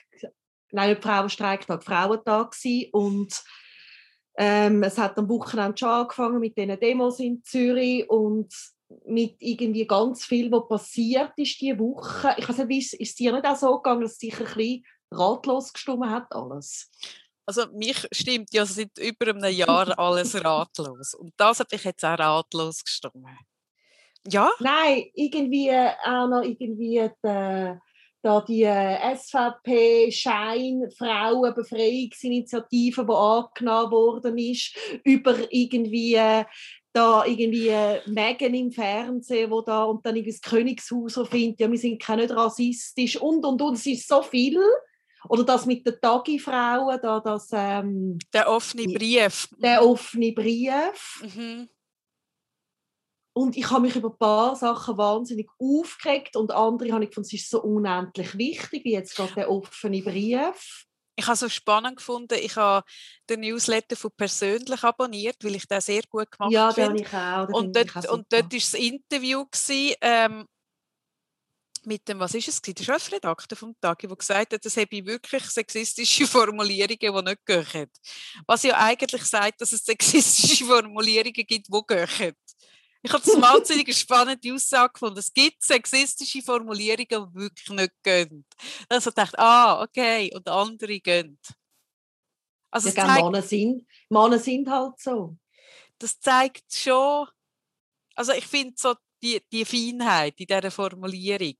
nein, 0.72 0.90
nicht 0.90 1.02
Frauenstreiktag, 1.02 1.82
Frauentag 1.84 2.52
gewesen. 2.52 2.90
und 2.92 3.42
ähm, 4.36 4.82
es 4.82 4.98
hat 4.98 5.16
am 5.16 5.28
Wochenende 5.28 5.78
schon 5.78 5.88
angefangen 5.88 6.40
mit 6.40 6.58
diesen 6.58 6.78
Demos 6.80 7.20
in 7.20 7.42
Zürich 7.44 8.08
und 8.10 8.52
mit 9.06 9.36
irgendwie 9.38 9.86
ganz 9.86 10.24
viel, 10.24 10.50
was 10.50 10.68
passiert 10.68 11.32
ist 11.36 11.60
diese 11.60 11.78
Woche. 11.78 12.34
Ich 12.36 12.48
weiß 12.48 12.58
nicht, 12.58 12.92
ist, 12.92 13.00
es 13.00 13.14
dir 13.14 13.32
nicht 13.32 13.46
auch 13.46 13.56
so 13.56 13.76
gegangen, 13.76 14.02
dass 14.02 14.12
es 14.12 14.18
sich 14.18 14.38
ein 14.38 14.44
bisschen 14.44 14.84
ratlos 15.12 15.72
gestimmt 15.72 16.06
hat 16.06 16.32
alles? 16.34 16.90
Also 17.46 17.66
mich 17.72 18.06
stimmt 18.10 18.52
ja 18.52 18.64
seit 18.64 18.96
über 18.98 19.28
einem 19.28 19.52
Jahr 19.52 19.98
alles 19.98 20.34
ratlos 20.42 21.14
und 21.14 21.32
das 21.36 21.60
hat 21.60 21.70
mich 21.70 21.84
jetzt 21.84 22.04
auch 22.04 22.18
ratlos 22.18 22.82
gestimmt. 22.82 23.26
Ja? 24.28 24.50
Nein, 24.60 25.06
irgendwie 25.14 25.68
äh, 25.68 25.92
auch 26.04 26.28
noch 26.28 26.42
irgendwie 26.42 27.10
die, 27.24 27.78
da 28.22 28.40
die 28.40 28.62
äh, 28.62 29.16
SVP 29.16 30.10
Schein 30.10 30.90
Frauenbefreiungsinitiative, 30.96 33.04
die 33.04 33.12
angenommen 33.12 33.92
worden 33.92 34.38
ist, 34.38 34.74
über 35.04 35.36
irgendwie 35.50 36.14
äh, 36.14 36.44
da 36.94 37.26
irgendwie 37.26 37.70
Megan 38.06 38.54
im 38.54 38.70
Fernsehen, 38.70 39.50
wo 39.50 39.60
da 39.60 39.84
und 39.84 40.06
dann 40.06 40.16
irgendwie 40.16 40.32
das 40.32 40.40
Königshaus 40.40 41.20
findet, 41.28 41.60
ja, 41.60 41.70
wir 41.70 41.76
sind 41.76 42.00
keine 42.00 42.22
nicht 42.22 42.34
rassistisch 42.34 43.20
und 43.20 43.44
und 43.44 43.60
und, 43.60 43.74
es 43.74 43.84
ist 43.86 44.08
so 44.08 44.22
viel. 44.22 44.58
Oder 45.28 45.42
das 45.42 45.66
mit 45.66 45.86
den 45.86 46.00
Tagi-Frauen, 46.00 46.98
da 47.02 47.18
das... 47.18 47.48
Ähm, 47.52 48.18
der 48.32 48.48
offene 48.48 48.84
Brief. 48.84 49.48
Der 49.58 49.84
offene 49.84 50.32
Brief. 50.32 51.22
Mhm. 51.22 51.68
Und 53.36 53.56
ich 53.56 53.68
habe 53.68 53.80
mich 53.80 53.96
über 53.96 54.10
ein 54.10 54.18
paar 54.18 54.54
Sachen 54.54 54.96
wahnsinnig 54.96 55.48
aufgeregt 55.58 56.36
und 56.36 56.52
andere 56.52 56.92
habe 56.92 57.04
ich 57.04 57.10
gefunden, 57.10 57.26
es 57.26 57.32
ist 57.32 57.50
so 57.50 57.60
unendlich 57.62 58.38
wichtig, 58.38 58.84
wie 58.84 58.92
jetzt 58.92 59.16
gerade 59.16 59.34
der 59.34 59.50
offene 59.50 60.02
Brief. 60.02 60.86
Ich 61.16 61.26
habe 61.26 61.34
es 61.34 61.40
so 61.40 61.48
spannend 61.48 61.96
gefunden. 61.96 62.38
Ich 62.40 62.56
habe 62.56 62.86
den 63.28 63.40
Newsletter 63.40 63.96
von 63.96 64.10
persönlich 64.16 64.82
abonniert, 64.82 65.36
weil 65.42 65.56
ich 65.56 65.66
den 65.66 65.80
sehr 65.80 66.02
gut 66.08 66.30
gemacht 66.30 66.52
ja, 66.52 66.72
finde. 66.72 67.02
Ja, 67.02 67.46
den 67.46 67.50
ich 67.50 67.54
auch. 67.54 67.60
Und 67.60 67.76
dort, 67.76 68.08
und 68.08 68.26
dort 68.32 68.52
war 68.52 68.58
das 68.58 68.74
Interview 68.74 69.44
gewesen, 69.44 69.94
ähm, 70.00 70.46
mit 71.86 72.08
dem, 72.08 72.18
was 72.18 72.34
ist 72.34 72.48
es, 72.48 72.62
der 72.62 72.82
Chefredakteur 72.82 73.56
vom 73.56 73.74
Tag, 73.80 73.98
der 73.98 74.16
gesagt 74.16 74.52
hat, 74.52 74.64
das 74.64 74.76
habe 74.76 74.88
ich 74.90 75.06
wirklich 75.06 75.42
sexistische 75.44 76.26
Formulierungen, 76.26 76.98
die 76.98 77.22
nicht 77.22 77.46
gehen. 77.46 77.90
Was 78.46 78.62
ja 78.62 78.78
eigentlich 78.78 79.24
sagt, 79.24 79.60
dass 79.60 79.72
es 79.72 79.84
sexistische 79.84 80.64
Formulierungen 80.66 81.32
gibt, 81.32 81.68
die 81.68 81.80
gehen. 81.86 82.34
Ich 83.04 83.12
habe 83.12 83.22
das 83.22 83.38
wahnsinnig 83.38 83.94
spannende 83.94 84.54
Aussage 84.54 84.94
gefunden. 84.94 85.18
Es 85.18 85.30
gibt 85.30 85.62
sexistische 85.62 86.40
Formulierungen, 86.40 87.06
die 87.06 87.34
wirklich 87.34 87.68
nicht 87.68 87.92
gehen. 88.02 88.46
Also 88.88 89.10
ich 89.10 89.14
dachte, 89.14 89.38
ah, 89.38 89.82
okay, 89.82 90.32
und 90.34 90.48
andere 90.48 90.98
gehen. 91.00 91.38
Also 92.70 92.88
ja, 92.88 92.94
zeigt, 92.94 93.22
Männer, 93.22 93.42
sind, 93.42 93.86
Männer 94.08 94.38
sind 94.38 94.70
halt 94.70 94.98
so. 94.98 95.36
Das 95.98 96.18
zeigt 96.18 96.64
schon, 96.72 97.28
also 98.14 98.32
ich 98.32 98.46
finde 98.46 98.72
so 98.78 98.94
die, 99.22 99.42
die 99.52 99.66
Feinheit 99.66 100.40
in 100.40 100.46
dieser 100.46 100.70
Formulierung 100.70 101.56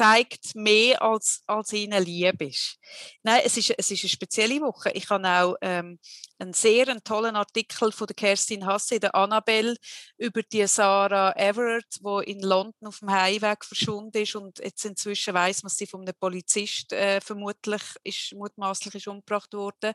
zeigt 0.00 0.54
mehr, 0.54 1.02
als, 1.02 1.42
als 1.46 1.74
ihnen 1.74 2.02
lieb 2.02 2.40
ist. 2.40 2.78
Nein, 3.22 3.42
es 3.44 3.58
ist, 3.58 3.74
es 3.76 3.90
ist 3.90 4.02
eine 4.02 4.08
spezielle 4.08 4.58
Woche. 4.62 4.90
Ich 4.92 5.10
habe 5.10 5.28
auch 5.28 5.56
ähm, 5.60 5.98
einen 6.38 6.54
sehr 6.54 6.88
einen 6.88 7.04
tollen 7.04 7.36
Artikel 7.36 7.92
von 7.92 8.06
der 8.06 8.16
Kerstin 8.16 8.64
Hasse, 8.64 8.98
der 8.98 9.14
Annabelle, 9.14 9.76
über 10.16 10.42
die 10.42 10.66
Sarah 10.66 11.32
Everett, 11.36 11.98
die 12.00 12.30
in 12.30 12.40
London 12.40 12.88
auf 12.88 13.00
dem 13.00 13.10
Heimweg 13.10 13.62
verschwunden 13.62 14.16
ist 14.16 14.34
und 14.36 14.58
jetzt 14.60 14.86
inzwischen 14.86 15.34
weiß 15.34 15.64
man, 15.64 15.70
sie 15.70 15.86
von 15.86 16.00
einem 16.00 16.14
Polizist 16.18 16.94
äh, 16.94 17.20
vermutlich 17.20 17.82
ist, 18.02 18.32
mutmaßlich 18.32 18.94
ist 18.94 19.06
umgebracht 19.06 19.52
worden. 19.52 19.92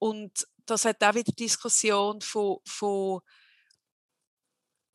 Und 0.00 0.44
das 0.66 0.86
hat 0.86 1.04
auch 1.04 1.14
wieder 1.14 1.30
Diskussion 1.30 2.20
von, 2.20 2.58
von 2.66 3.20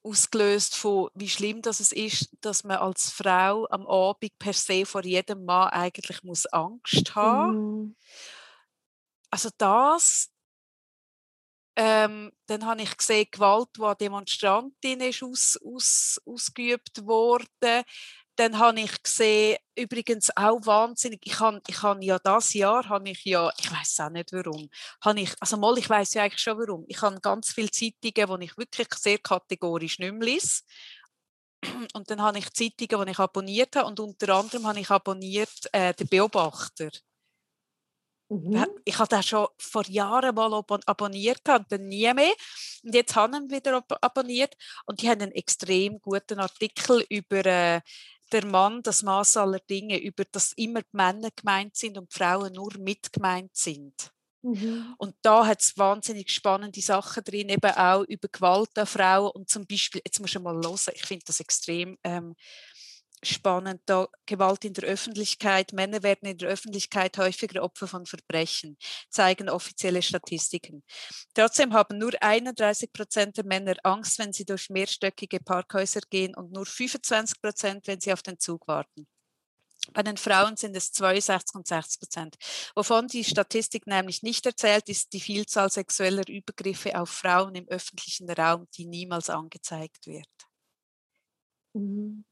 ausgelöst 0.06 0.76
von, 0.76 1.10
wie 1.16 1.30
schlimm 1.30 1.62
das 1.62 1.80
ist, 1.92 2.30
dass 2.42 2.64
man 2.64 2.78
als 2.78 3.12
Frau 3.12 3.68
am 3.70 3.88
Abend 3.88 4.38
per 4.38 4.54
se 4.54 4.86
vor 4.86 5.04
jedem 5.04 5.46
Mann 5.46 5.70
eigentlich 5.70 6.24
muss 6.24 6.46
Angst 6.46 7.16
haben. 7.16 7.82
Mhm. 7.82 7.96
Also 9.32 9.50
das, 9.58 10.32
ähm, 11.76 12.32
dann 12.46 12.66
habe 12.66 12.84
ich 12.84 12.96
gesehen, 12.96 13.28
Gewalt, 13.32 13.70
die 13.76 13.82
an 13.82 13.98
Demonstrantinnen 14.00 15.10
ist 15.10 15.24
aus, 15.24 15.60
aus, 15.64 16.22
ausgeübt 16.26 17.06
wurde 17.06 17.84
dann 18.36 18.60
habe 18.60 18.82
ich 18.82 19.04
gesehen, 19.04 19.58
übrigens 19.76 20.30
auch 20.36 20.60
wahnsinnig, 20.66 21.22
ich 21.24 21.40
habe, 21.40 21.62
ich 21.68 21.82
habe 21.82 22.04
ja 22.04 22.20
das 22.20 22.54
Jahr, 22.54 22.88
habe 22.90 23.10
ich 23.10 23.24
ja, 23.24 23.52
ich 23.58 23.72
weiß 23.72 24.00
auch 24.02 24.10
nicht 24.10 24.32
warum, 24.34 24.70
habe 25.02 25.22
ich, 25.22 25.34
also 25.40 25.58
mal, 25.58 25.78
ich 25.78 25.90
weiß 25.90 26.16
ja 26.16 26.24
eigentlich 26.24 26.42
schon 26.42 26.58
warum, 26.58 26.86
ich 26.88 27.02
habe 27.02 27.20
ganz 27.22 27.52
viele 27.54 27.72
Zeitungen, 27.72 28.40
die 28.40 28.46
ich 28.46 28.58
wirklich 28.58 28.88
sehr 28.96 29.20
kategorisch 29.20 30.00
nicht 30.00 30.14
mehr 30.14 30.26
lese. 30.26 30.62
Und 31.94 32.12
dann 32.12 32.22
habe 32.22 32.38
ich 32.38 32.54
Zeitungen, 32.54 33.06
die 33.08 33.12
ich 33.12 33.20
abonniert 33.20 33.76
habe 33.76 33.88
und 33.88 34.00
unter 34.00 34.36
anderem 34.36 34.68
habe 34.68 34.80
ich 34.80 34.90
abonniert 34.90 35.70
äh, 35.72 35.94
den 35.94 36.08
Beobachter. 36.08 36.92
Mhm. 38.30 38.66
Ich 38.86 38.98
habe 38.98 39.08
den 39.08 39.24
schon 39.24 39.48
vor 39.58 39.86
Jahren 39.88 40.34
mal 40.34 40.64
abonniert 40.86 41.48
und 41.48 41.72
dann 41.72 41.88
nie 41.88 42.12
mehr. 42.14 42.34
Und 42.84 42.96
jetzt 42.96 43.16
habe 43.16 43.36
ich 43.36 43.44
ihn 43.44 43.52
wieder 43.52 43.84
abonniert 44.02 44.56
und 44.86 45.02
die 45.02 45.10
haben 45.10 45.22
einen 45.22 45.32
extrem 45.32 46.00
guten 46.00 46.40
Artikel 46.40 47.06
über 47.10 47.46
äh, 47.46 47.82
der 48.32 48.46
Mann 48.46 48.82
das 48.82 49.04
Maß 49.04 49.38
aller 49.38 49.60
Dinge, 49.60 49.98
über 49.98 50.24
das 50.32 50.54
immer 50.54 50.82
die 50.82 50.96
Männer 50.96 51.30
gemeint 51.36 51.76
sind 51.76 51.98
und 51.98 52.12
die 52.12 52.18
Frauen 52.18 52.54
nur 52.54 52.74
mitgemeint 52.78 53.56
sind. 53.56 54.12
Mhm. 54.46 54.94
Und 55.00 55.16
da 55.24 55.48
hat 55.48 55.62
es 55.62 55.78
wahnsinnig 55.78 56.30
spannende 56.32 56.82
Sachen 56.82 57.24
drin, 57.24 57.50
eben 57.50 57.72
auch 57.72 58.04
über 58.04 58.28
Gewalt 58.28 58.78
an 58.78 58.86
Frauen 58.86 59.32
und 59.32 59.50
zum 59.50 59.66
Beispiel, 59.66 60.02
jetzt 60.06 60.20
muss 60.20 60.32
du 60.32 60.40
mal 60.40 60.54
hören, 60.54 60.78
ich 60.94 61.06
finde 61.06 61.26
das 61.26 61.40
extrem 61.40 61.98
ähm, 62.04 62.36
spannend, 63.24 63.82
da 63.86 64.08
Gewalt 64.26 64.66
in 64.66 64.74
der 64.74 64.86
Öffentlichkeit. 64.86 65.74
Männer 65.74 66.04
werden 66.04 66.28
in 66.28 66.38
der 66.38 66.50
Öffentlichkeit 66.50 67.18
häufiger 67.18 67.64
Opfer 67.64 67.88
von 67.88 68.06
Verbrechen, 68.06 68.78
zeigen 69.10 69.50
offizielle 69.50 70.02
Statistiken. 70.02 70.84
Trotzdem 71.34 71.74
haben 71.74 71.98
nur 71.98 72.14
31 72.22 72.92
Prozent 72.92 73.38
der 73.38 73.46
Männer 73.46 73.76
Angst, 73.84 74.20
wenn 74.20 74.34
sie 74.34 74.46
durch 74.46 74.70
mehrstöckige 74.70 75.40
Parkhäuser 75.40 76.02
gehen 76.10 76.36
und 76.36 76.52
nur 76.52 76.66
25 76.66 77.42
Prozent, 77.42 77.88
wenn 77.88 78.00
sie 78.00 78.14
auf 78.14 78.22
den 78.22 78.40
Zug 78.40 78.68
warten. 78.68 79.08
Bei 79.94 80.02
den 80.02 80.18
Frauen 80.18 80.58
sind 80.58 80.76
es 80.76 80.92
62 80.94 81.56
und 81.56 81.68
60 81.68 82.00
Prozent. 82.00 82.36
Wovon 82.76 83.08
die 83.08 83.24
Statistik 83.24 83.86
nämlich 83.86 84.24
nicht 84.24 84.46
erzählt, 84.46 84.90
ist 84.90 85.14
die 85.14 85.22
Vielzahl 85.22 85.70
sexueller 85.70 86.28
Übergriffe 86.28 87.00
auf 87.00 87.10
Frauen 87.10 87.56
im 87.56 87.68
öffentlichen 87.68 88.30
Raum, 88.30 88.68
die 88.76 88.86
niemals 88.86 89.30
angezeigt 89.30 90.08
wird. 90.08 90.28
Mhm. 91.74 92.26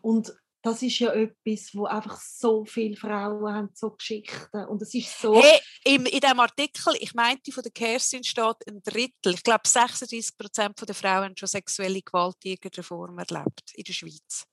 Und 0.00 0.32
das 0.62 0.80
ist 0.80 1.00
ja 1.00 1.12
etwas, 1.12 1.74
wo 1.74 1.86
einfach 1.86 2.20
so 2.20 2.64
viele 2.64 2.96
Frauen 2.96 3.52
haben, 3.52 3.70
so 3.74 3.90
Geschichten. 3.90 4.64
Und 4.66 4.80
es 4.80 4.94
ist 4.94 5.20
so... 5.20 5.34
Hey, 5.34 5.60
in, 5.84 6.06
in 6.06 6.20
diesem 6.20 6.38
Artikel, 6.38 6.94
ich 7.00 7.14
meinte, 7.14 7.50
von 7.50 7.64
der 7.64 7.72
Kerstin 7.72 8.22
steht 8.22 8.68
ein 8.68 8.80
Drittel, 8.80 9.34
ich 9.34 9.42
glaube 9.42 9.66
36 9.66 10.36
Prozent 10.36 10.88
der 10.88 10.94
Frauen 10.94 11.24
haben 11.24 11.36
schon 11.36 11.48
sexuelle 11.48 12.00
Gewalt 12.00 12.36
in 12.44 12.52
irgendeiner 12.52 12.84
Form 12.84 13.18
erlebt 13.18 13.72
in 13.74 13.82
der 13.82 13.92
Schweiz. 13.92 14.44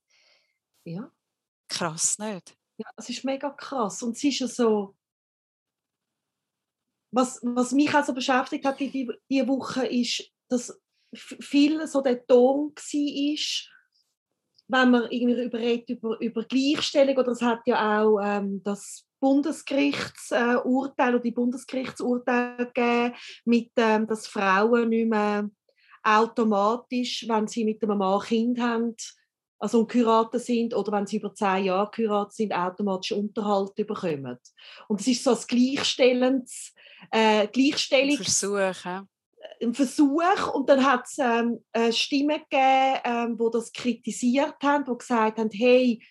Ja. 0.83 1.11
Krass, 1.67 2.17
nicht? 2.17 2.55
Ja, 2.77 2.89
es 2.97 3.09
ist 3.09 3.23
mega 3.23 3.51
krass. 3.51 4.01
Und 4.01 4.17
es 4.17 4.23
ist 4.23 4.39
ja 4.39 4.47
so... 4.47 4.95
Was, 7.11 7.39
was 7.43 7.71
mich 7.71 7.93
auch 7.93 8.05
so 8.05 8.13
beschäftigt 8.13 8.65
hat 8.65 8.81
in 8.81 8.91
dieser 8.91 9.47
Woche, 9.47 9.85
ist, 9.85 10.31
dass 10.47 10.79
viel 11.13 11.85
so 11.87 12.01
der 12.01 12.25
Ton 12.25 12.71
war, 12.75 13.69
wenn 14.69 14.91
man 14.91 15.07
irgendwie 15.09 15.43
überredet 15.43 15.89
über, 15.89 16.19
über 16.21 16.43
Gleichstellung, 16.43 17.17
oder 17.17 17.31
es 17.31 17.41
hat 17.41 17.61
ja 17.65 18.01
auch 18.01 18.19
ähm, 18.23 18.61
das 18.63 19.05
Bundesgerichtsurteil 19.19 21.15
oder 21.15 21.19
die 21.19 21.31
Bundesgerichtsurteile 21.31 22.67
gegeben, 22.67 23.15
mit, 23.45 23.71
ähm, 23.77 24.07
dass 24.07 24.27
Frauen 24.27 24.89
nicht 24.89 25.09
mehr 25.09 25.49
automatisch, 26.03 27.25
wenn 27.27 27.47
sie 27.47 27.65
mit 27.65 27.83
einem 27.83 27.97
Mann 27.97 28.21
Kind 28.21 28.59
haben, 28.59 28.95
also 29.57 29.85
geheiratet 29.85 30.41
sind 30.41 30.73
oder 30.73 30.91
wenn 30.93 31.07
sie 31.07 31.17
über 31.17 31.33
zehn 31.33 31.65
Jahre 31.65 31.91
geheiratet 31.91 32.33
sind, 32.33 32.53
automatisch 32.53 33.11
Unterhalt 33.11 33.75
bekommen. 33.75 34.37
Und 34.87 35.01
es 35.01 35.07
ist 35.07 35.23
so 35.23 35.31
ein 35.31 35.43
gleichstellendes 35.47 36.73
äh, 37.11 37.47
Gleichstellung. 37.47 38.17
Versuch, 38.17 38.85
ja 38.85 39.05
ein 39.61 39.73
Versuch 39.73 40.53
und 40.53 40.69
dann 40.69 40.85
hat 40.85 41.05
es 41.05 41.17
ähm, 41.17 41.59
Stimmen 41.91 42.41
gegeben, 42.49 42.99
ähm, 43.03 43.37
die 43.37 43.47
das 43.51 43.71
kritisiert 43.71 44.55
haben, 44.63 44.85
die 44.85 44.97
gesagt 44.97 45.37
haben, 45.37 45.49
hey, 45.51 46.01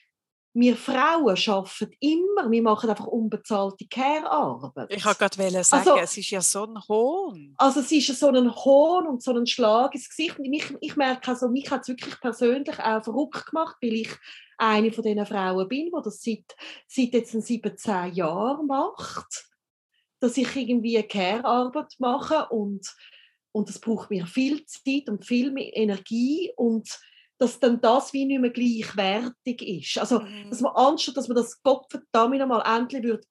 wir 0.55 0.77
Frauen 0.77 1.37
arbeiten 1.47 1.91
immer, 2.01 2.51
wir 2.51 2.63
machen 2.63 2.91
einfach 2.91 3.07
unbezahlte 3.07 3.87
Care-Arbeit. 3.89 4.93
Ich 4.93 5.05
wollte 5.05 5.19
gerade 5.19 5.65
sagen, 5.65 5.89
also, 5.89 5.97
es 5.99 6.17
ist 6.17 6.31
ja 6.31 6.41
so 6.41 6.65
ein 6.65 6.79
Hohn. 6.89 7.55
Also 7.59 7.81
es 7.81 7.93
ist 7.93 8.19
so 8.19 8.29
ein 8.29 8.53
Hohn 8.55 9.07
und 9.07 9.23
so 9.23 9.33
ein 9.33 9.47
Schlag 9.47 9.95
ins 9.95 10.09
Gesicht. 10.09 10.39
Und 10.39 10.53
ich, 10.53 10.75
ich 10.81 10.97
merke, 10.97 11.29
also, 11.29 11.49
mich 11.49 11.71
hat 11.71 11.83
es 11.83 11.89
wirklich 11.89 12.19
persönlich 12.21 12.79
auch 12.81 13.05
verrückt 13.05 13.47
gemacht, 13.47 13.77
weil 13.81 13.95
ich 13.95 14.11
eine 14.57 14.91
von 14.91 15.05
diesen 15.05 15.27
Frauen 15.27 15.69
bin, 15.69 15.87
die 15.87 16.03
das 16.03 16.23
seit, 16.23 16.57
seit 16.89 17.13
jetzt 17.13 17.33
17 17.33 18.15
Jahren 18.15 18.67
macht, 18.67 19.49
dass 20.19 20.37
ich 20.37 20.57
irgendwie 20.57 21.01
Care-Arbeit 21.05 21.95
mache 21.99 22.49
und 22.49 22.85
und 23.53 23.71
es 23.71 23.79
braucht 23.79 24.11
mir 24.11 24.27
viel 24.27 24.65
Zeit 24.67 25.09
und 25.09 25.25
viel 25.25 25.51
mehr 25.51 25.77
Energie 25.77 26.53
und 26.57 26.99
dass 27.39 27.61
dann 27.61 27.81
das 27.81 28.13
wie 28.13 28.25
nicht 28.25 28.41
mehr 28.41 28.51
gleichwertig 28.51 29.63
ist. 29.63 29.99
Also, 29.99 30.21
mhm. 30.21 30.51
dass 30.51 30.61
man 30.61 30.73
anstatt, 30.75 31.17
dass 31.17 31.29
man 31.29 31.37
das 31.37 31.63
Gott 31.63 31.87
verdammt 31.91 32.41
einmal 32.41 32.63
endlich 32.67 33.05
wird 33.05 33.25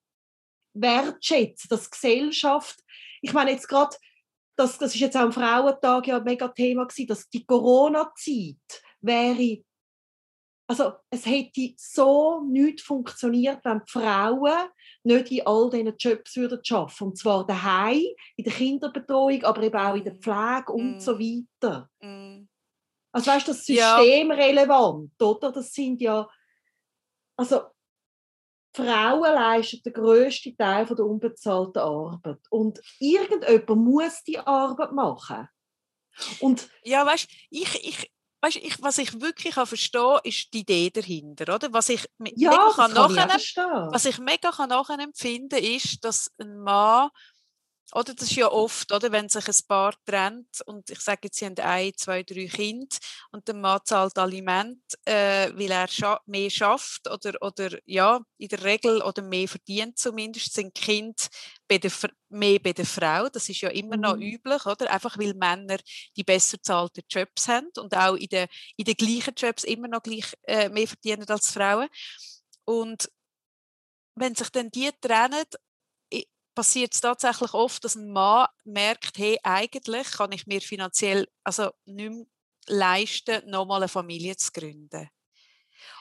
wertschätzen, 0.73 1.67
dass 1.69 1.89
Gesellschaft, 1.89 2.79
ich 3.21 3.33
meine 3.33 3.51
jetzt 3.51 3.67
gerade, 3.67 3.95
das, 4.55 4.77
das 4.77 4.95
ist 4.95 5.01
jetzt 5.01 5.15
auch 5.15 5.21
am 5.21 5.31
Frauentag 5.31 6.07
ja 6.07 6.17
ein 6.17 6.23
mega 6.23 6.47
Thema 6.47 6.85
gewesen, 6.85 7.07
dass 7.07 7.29
die 7.29 7.45
Corona-Zeit 7.45 8.81
wäre 9.01 9.63
also 10.67 10.93
es 11.09 11.25
hätte 11.25 11.73
so 11.77 12.41
nicht 12.41 12.81
funktioniert, 12.81 13.63
wenn 13.63 13.81
die 13.85 13.91
Frauen 13.91 14.69
nicht 15.03 15.31
in 15.31 15.47
all 15.47 15.69
diesen 15.69 15.95
Jobs 15.97 16.35
würden 16.35 16.59
arbeiten 16.69 17.03
Und 17.03 17.17
zwar 17.17 17.47
daheim, 17.47 18.03
in 18.35 18.43
der 18.43 18.53
Kinderbetreuung, 18.53 19.43
aber 19.43 19.63
eben 19.63 19.79
auch 19.79 19.95
in 19.95 20.03
der 20.03 20.13
mm. 20.13 20.19
Pflege 20.19 20.73
und 20.73 20.97
mm. 20.97 20.99
so 20.99 21.17
weiter. 21.17 21.89
Mm. 22.01 22.49
Also 23.13 23.31
weißt 23.31 23.47
du, 23.47 23.51
das 23.51 23.65
systemrelevant, 23.65 25.11
ja. 25.19 25.27
oder? 25.27 25.51
Das 25.53 25.73
sind 25.73 26.01
ja, 26.01 26.29
also 27.37 27.61
Frauen 28.75 29.33
leisten 29.33 29.81
den 29.83 29.93
grössten 29.93 30.55
Teil 30.57 30.85
der 30.85 31.05
unbezahlten 31.05 31.81
Arbeit. 31.81 32.41
Und 32.49 32.81
irgendjemand 32.99 33.69
muss 33.69 34.23
die 34.23 34.37
Arbeit 34.37 34.91
machen. 34.91 35.47
Und 36.41 36.69
ja, 36.83 37.05
weißt 37.05 37.29
ich, 37.49 37.87
ich, 37.87 38.11
weißt, 38.41 38.57
ich, 38.57 38.81
was 38.81 38.97
ich 38.97 39.19
wirklich 39.19 39.55
kann 39.55 39.67
verstehen 39.67 40.19
ist 40.23 40.53
die 40.53 40.59
Idee 40.59 40.89
dahinter. 40.89 41.55
Oder? 41.55 41.73
Was, 41.73 41.89
ich 41.89 42.07
ja, 42.35 42.51
mega 42.51 42.71
kann 42.75 42.93
kann 42.93 43.91
was 43.91 44.05
ich 44.05 44.19
mega 44.19 44.51
kann 44.51 44.69
nachempfinden 44.69 45.63
ist, 45.63 46.03
dass 46.03 46.31
ein 46.39 46.59
Mann 46.59 47.09
oder 47.93 48.13
das 48.13 48.29
ist 48.29 48.35
ja 48.35 48.51
oft, 48.51 48.91
oder, 48.91 49.11
wenn 49.11 49.29
sich 49.29 49.47
ein 49.47 49.67
Paar 49.67 49.93
trennt 50.05 50.61
und 50.65 50.89
ich 50.89 50.99
sage 50.99 51.21
jetzt, 51.23 51.37
sie 51.37 51.45
haben 51.45 51.57
ein, 51.59 51.93
zwei, 51.95 52.23
drei 52.23 52.45
Kinder 52.45 52.95
und 53.31 53.47
der 53.47 53.55
Mann 53.55 53.79
zahlt 53.85 54.17
Aliment, 54.17 54.81
äh, 55.05 55.51
weil 55.53 55.71
er 55.71 55.87
scha 55.87 56.19
mehr 56.25 56.49
schafft 56.49 57.09
oder, 57.09 57.33
oder 57.41 57.77
ja, 57.85 58.19
in 58.37 58.49
der 58.49 58.63
Regel 58.63 59.01
oder 59.01 59.21
mehr 59.21 59.47
verdient 59.47 59.97
zumindest, 59.97 60.53
sind 60.53 60.73
bei 61.67 61.77
der, 61.77 61.91
mehr 62.29 62.59
bei 62.59 62.73
der 62.73 62.85
Frau. 62.85 63.29
Das 63.29 63.47
ist 63.47 63.61
ja 63.61 63.69
immer 63.69 63.97
noch 63.97 64.15
mhm. 64.15 64.21
üblich, 64.21 64.65
oder? 64.65 64.91
Einfach 64.91 65.17
weil 65.17 65.33
Männer 65.33 65.77
die 66.15 66.23
besser 66.23 66.61
zahlten 66.61 67.03
Jobs 67.09 67.47
haben 67.47 67.69
und 67.77 67.95
auch 67.95 68.15
in 68.15 68.27
den, 68.27 68.47
in 68.75 68.85
den 68.85 68.95
gleichen 68.95 69.33
Jobs 69.35 69.63
immer 69.63 69.87
noch 69.87 70.03
gleich, 70.03 70.33
äh, 70.43 70.69
mehr 70.69 70.87
verdienen 70.87 71.27
als 71.29 71.51
Frauen. 71.51 71.87
Und 72.65 73.09
wenn 74.15 74.35
sich 74.35 74.49
dann 74.49 74.71
die 74.71 74.89
trennen 74.99 75.45
passiert 76.57 76.91
es 76.95 77.01
tatsächlich 77.01 77.53
oft, 77.53 77.83
dass 77.83 77.95
ein 77.95 78.11
Mann 78.11 78.47
merkt, 78.63 79.19
hey, 79.19 79.37
eigentlich 79.43 80.11
kann 80.11 80.31
ich 80.31 80.47
mir 80.47 80.59
finanziell 80.59 81.27
also 81.43 81.69
nicht 81.85 82.09
mehr 82.09 82.25
leisten, 82.65 83.47
nochmal 83.47 83.81
eine 83.83 83.87
Familie 83.87 84.35
zu 84.37 84.51
gründen. 84.51 85.07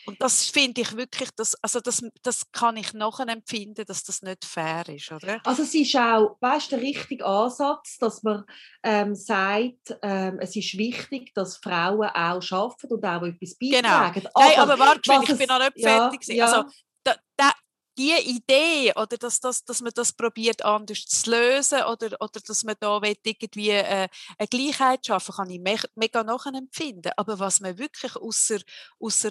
Und 0.07 0.23
das 0.23 0.47
finde 0.47 0.81
ich 0.81 0.97
wirklich, 0.97 1.29
das, 1.37 1.55
also 1.62 1.81
das, 1.81 2.03
das 2.23 2.51
kann 2.53 2.79
ich 2.79 2.95
nachher 2.95 3.29
empfinden, 3.29 3.85
dass 3.85 4.03
das 4.03 4.23
nicht 4.23 4.47
fair 4.47 4.88
ist, 4.88 5.12
oder? 5.12 5.40
Also 5.45 5.62
es 5.62 5.75
ist 5.75 5.95
auch, 5.95 6.38
weißt 6.40 6.73
der 6.73 6.81
richtige 6.81 7.27
Ansatz, 7.27 7.99
dass 7.99 8.23
man 8.23 8.45
ähm, 8.83 9.14
sagt, 9.14 9.99
ähm, 10.01 10.38
es 10.40 10.57
ist 10.57 10.79
wichtig, 10.79 11.35
dass 11.35 11.59
Frauen 11.59 12.09
auch 12.09 12.51
arbeiten 12.51 12.95
und 12.95 13.05
auch 13.05 13.23
etwas 13.25 13.59
genau. 13.59 13.83
beitragen. 13.83 14.21
Genau. 14.21 14.31
Nein, 14.37 14.59
aber, 14.59 14.73
aber 14.73 14.85
warte, 14.87 15.33
ich 15.33 15.38
bin 15.38 15.49
noch 15.49 15.59
nicht 15.59 15.81
fertig. 15.83 16.27
Ja, 16.29 16.35
ja. 16.35 16.47
Also, 16.47 16.71
da, 17.05 17.14
da, 17.37 17.53
die 17.98 18.12
Idee 18.12 18.92
oder 18.94 19.16
dass, 19.16 19.40
dass, 19.40 19.64
dass 19.64 19.80
man 19.80 19.92
das 19.94 20.12
probiert 20.12 20.64
anders 20.64 21.06
zu 21.06 21.30
lösen 21.30 21.82
oder, 21.82 22.16
oder 22.20 22.40
dass 22.46 22.64
man 22.64 22.76
da 22.78 23.00
irgendwie 23.26 23.70
äh, 23.70 24.09
eine 24.38 24.48
Gleichheit 24.48 25.06
schaffen 25.06 25.35
kann 25.35 25.50
ich 25.50 25.61
me 25.61 25.76
mega 25.94 26.22
nachempfinden. 26.22 27.12
Aber 27.16 27.38
was 27.38 27.61
man 27.61 27.78
wirklich 27.78 28.16
außer, 28.16 28.59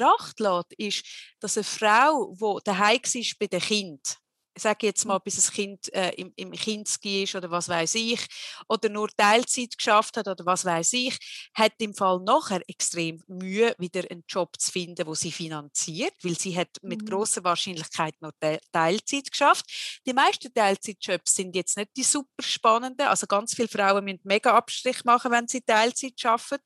Acht 0.02 0.40
lässt, 0.40 0.74
ist, 0.78 1.06
dass 1.40 1.58
eine 1.58 1.64
Frau, 1.64 2.34
die 2.34 2.64
daheim 2.64 3.00
war 3.04 3.24
bei 3.40 3.48
den 3.48 3.62
ich 3.62 4.25
sage 4.62 4.88
jetzt 4.88 5.06
mal, 5.06 5.20
bis 5.20 5.36
das 5.36 5.52
Kind 5.52 5.94
äh, 5.94 6.12
im, 6.12 6.32
im 6.36 6.52
Kindski 6.52 7.24
ist 7.24 7.36
oder 7.36 7.52
was 7.52 7.68
weiß 7.70 7.96
ich, 7.96 8.26
oder 8.68 8.90
nur 8.90 9.10
Teilzeit 9.10 9.78
geschafft 9.78 10.18
hat 10.18 10.28
oder 10.28 10.46
was 10.46 10.66
weiß 10.66 10.94
ich, 10.94 11.18
hat 11.54 11.74
im 11.80 11.94
Fall 11.94 12.20
nachher 12.22 12.62
extrem 12.68 13.22
Mühe, 13.28 13.76
wieder 13.78 14.04
einen 14.10 14.24
Job 14.28 14.60
zu 14.60 14.72
finden, 14.72 15.06
wo 15.06 15.14
sie 15.14 15.32
finanziert, 15.32 16.14
weil 16.24 16.38
sie 16.38 16.58
hat 16.58 16.70
mit 16.82 17.02
mhm. 17.02 17.06
großer 17.08 17.44
Wahrscheinlichkeit 17.44 18.16
noch 18.22 18.32
Te 18.40 18.60
Teilzeit 18.72 19.30
geschafft. 19.30 19.66
Die 20.06 20.14
meisten 20.14 20.54
Teilzeitjobs 20.54 21.36
sind 21.36 21.56
jetzt 21.56 21.78
nicht 21.78 21.92
die 21.98 22.04
super 22.04 22.42
spannenden, 22.42 23.08
also 23.08 23.28
ganz 23.28 23.54
viele 23.54 23.68
Frauen 23.68 24.06
müssen 24.06 24.22
mega 24.24 24.56
Abstrich 24.56 25.04
machen, 25.04 25.32
wenn 25.32 25.48
sie 25.48 25.62
Teilzeit 25.62 26.20
schaffen, 26.20 26.60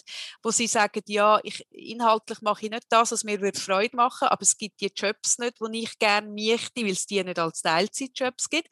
wo 0.43 0.52
sie 0.52 0.67
sagen, 0.67 1.02
ja, 1.08 1.39
ich, 1.43 1.65
inhaltlich 1.71 2.41
mache 2.41 2.65
ich 2.65 2.71
nicht 2.71 2.86
das, 2.89 3.12
was 3.12 3.23
mir 3.23 3.39
Freude 3.56 3.95
machen, 3.95 4.28
aber 4.28 4.41
es 4.41 4.58
gibt 4.58 4.80
die 4.82 4.91
Jobs 4.95 5.39
nicht, 5.39 5.58
die 5.60 5.80
ich 5.80 5.97
gerne 5.97 6.28
möchte, 6.28 6.82
weil 6.82 6.91
es 6.91 7.06
die 7.06 7.23
nicht 7.23 7.39
als 7.39 7.62
Teilzeit 7.62 7.79
Teilzeitjobs 7.80 8.50
gibt, 8.50 8.68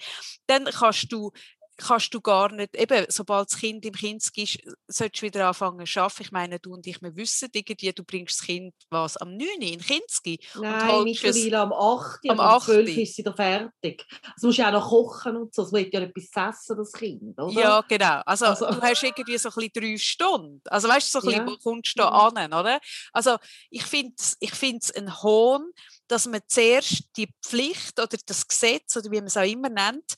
dann 0.47 0.65
kannst 0.65 1.11
du 1.11 1.31
kannst 1.77 2.13
du 2.13 2.19
gar 2.21 2.51
nicht, 2.51 2.75
eben, 2.75 3.05
sobald 3.09 3.51
das 3.51 3.59
Kind 3.59 3.85
im 3.85 3.93
Kind 3.93 4.23
ist, 4.35 4.59
solltest 4.87 5.21
du 5.21 5.27
wieder 5.27 5.47
anfangen 5.47 5.85
zu 5.85 5.99
arbeiten. 5.99 6.23
Ich 6.23 6.31
meine, 6.31 6.59
du 6.59 6.73
und 6.73 6.87
ich, 6.87 7.01
wir 7.01 7.15
wissen 7.15 7.49
irgendwie, 7.53 7.93
du 7.93 8.03
bringst 8.03 8.39
das 8.39 8.45
Kind 8.45 8.73
was, 8.89 9.17
am 9.17 9.37
9 9.37 9.47
Uhr 9.47 9.61
in 9.61 9.79
Kinski. 9.79 10.39
Nein, 10.59 11.03
mittlerweile 11.03 11.59
am 11.59 11.73
8 11.73 12.25
Uhr, 12.25 12.31
am 12.31 12.39
8. 12.39 12.65
12 12.65 12.89
Uhr 12.89 13.03
ist 13.03 13.15
sie 13.15 13.23
da 13.23 13.33
fertig. 13.33 14.05
Also 14.33 14.47
musst 14.47 14.59
du 14.59 14.67
auch 14.67 14.71
noch 14.71 14.89
kochen 14.89 15.37
und 15.37 15.53
so, 15.53 15.63
es 15.63 15.71
wird 15.71 15.93
ja 15.93 16.01
etwas 16.01 16.55
essen, 16.55 16.77
das 16.77 16.91
Kind, 16.91 17.39
oder? 17.39 17.51
Ja, 17.51 17.81
genau. 17.87 18.21
Also, 18.25 18.45
also. 18.45 18.65
du 18.65 18.81
hast 18.81 19.03
irgendwie 19.03 19.37
so 19.37 19.49
ein 19.49 19.55
bisschen 19.55 19.71
drei 19.75 19.97
Stunden. 19.97 20.61
Also 20.65 20.87
weißt 20.87 21.13
du, 21.13 21.19
so 21.19 21.27
ein 21.27 21.31
bisschen, 21.31 21.47
ja. 21.47 21.53
wo 21.53 21.57
kommst 21.57 21.93
du 21.95 22.01
da 22.01 22.09
mhm. 22.09 22.37
an, 22.37 22.53
oder? 22.53 22.79
Also 23.13 23.37
ich 23.69 23.83
finde 23.83 24.13
es 24.17 24.35
ich 24.39 24.51
ein 24.95 25.21
Hohn, 25.21 25.71
dass 26.07 26.25
man 26.25 26.41
zuerst 26.47 27.03
die 27.15 27.29
Pflicht 27.43 27.99
oder 27.99 28.17
das 28.25 28.47
Gesetz 28.47 28.95
oder 28.95 29.11
wie 29.11 29.17
man 29.17 29.27
es 29.27 29.37
auch 29.37 29.43
immer 29.43 29.69
nennt, 29.69 30.15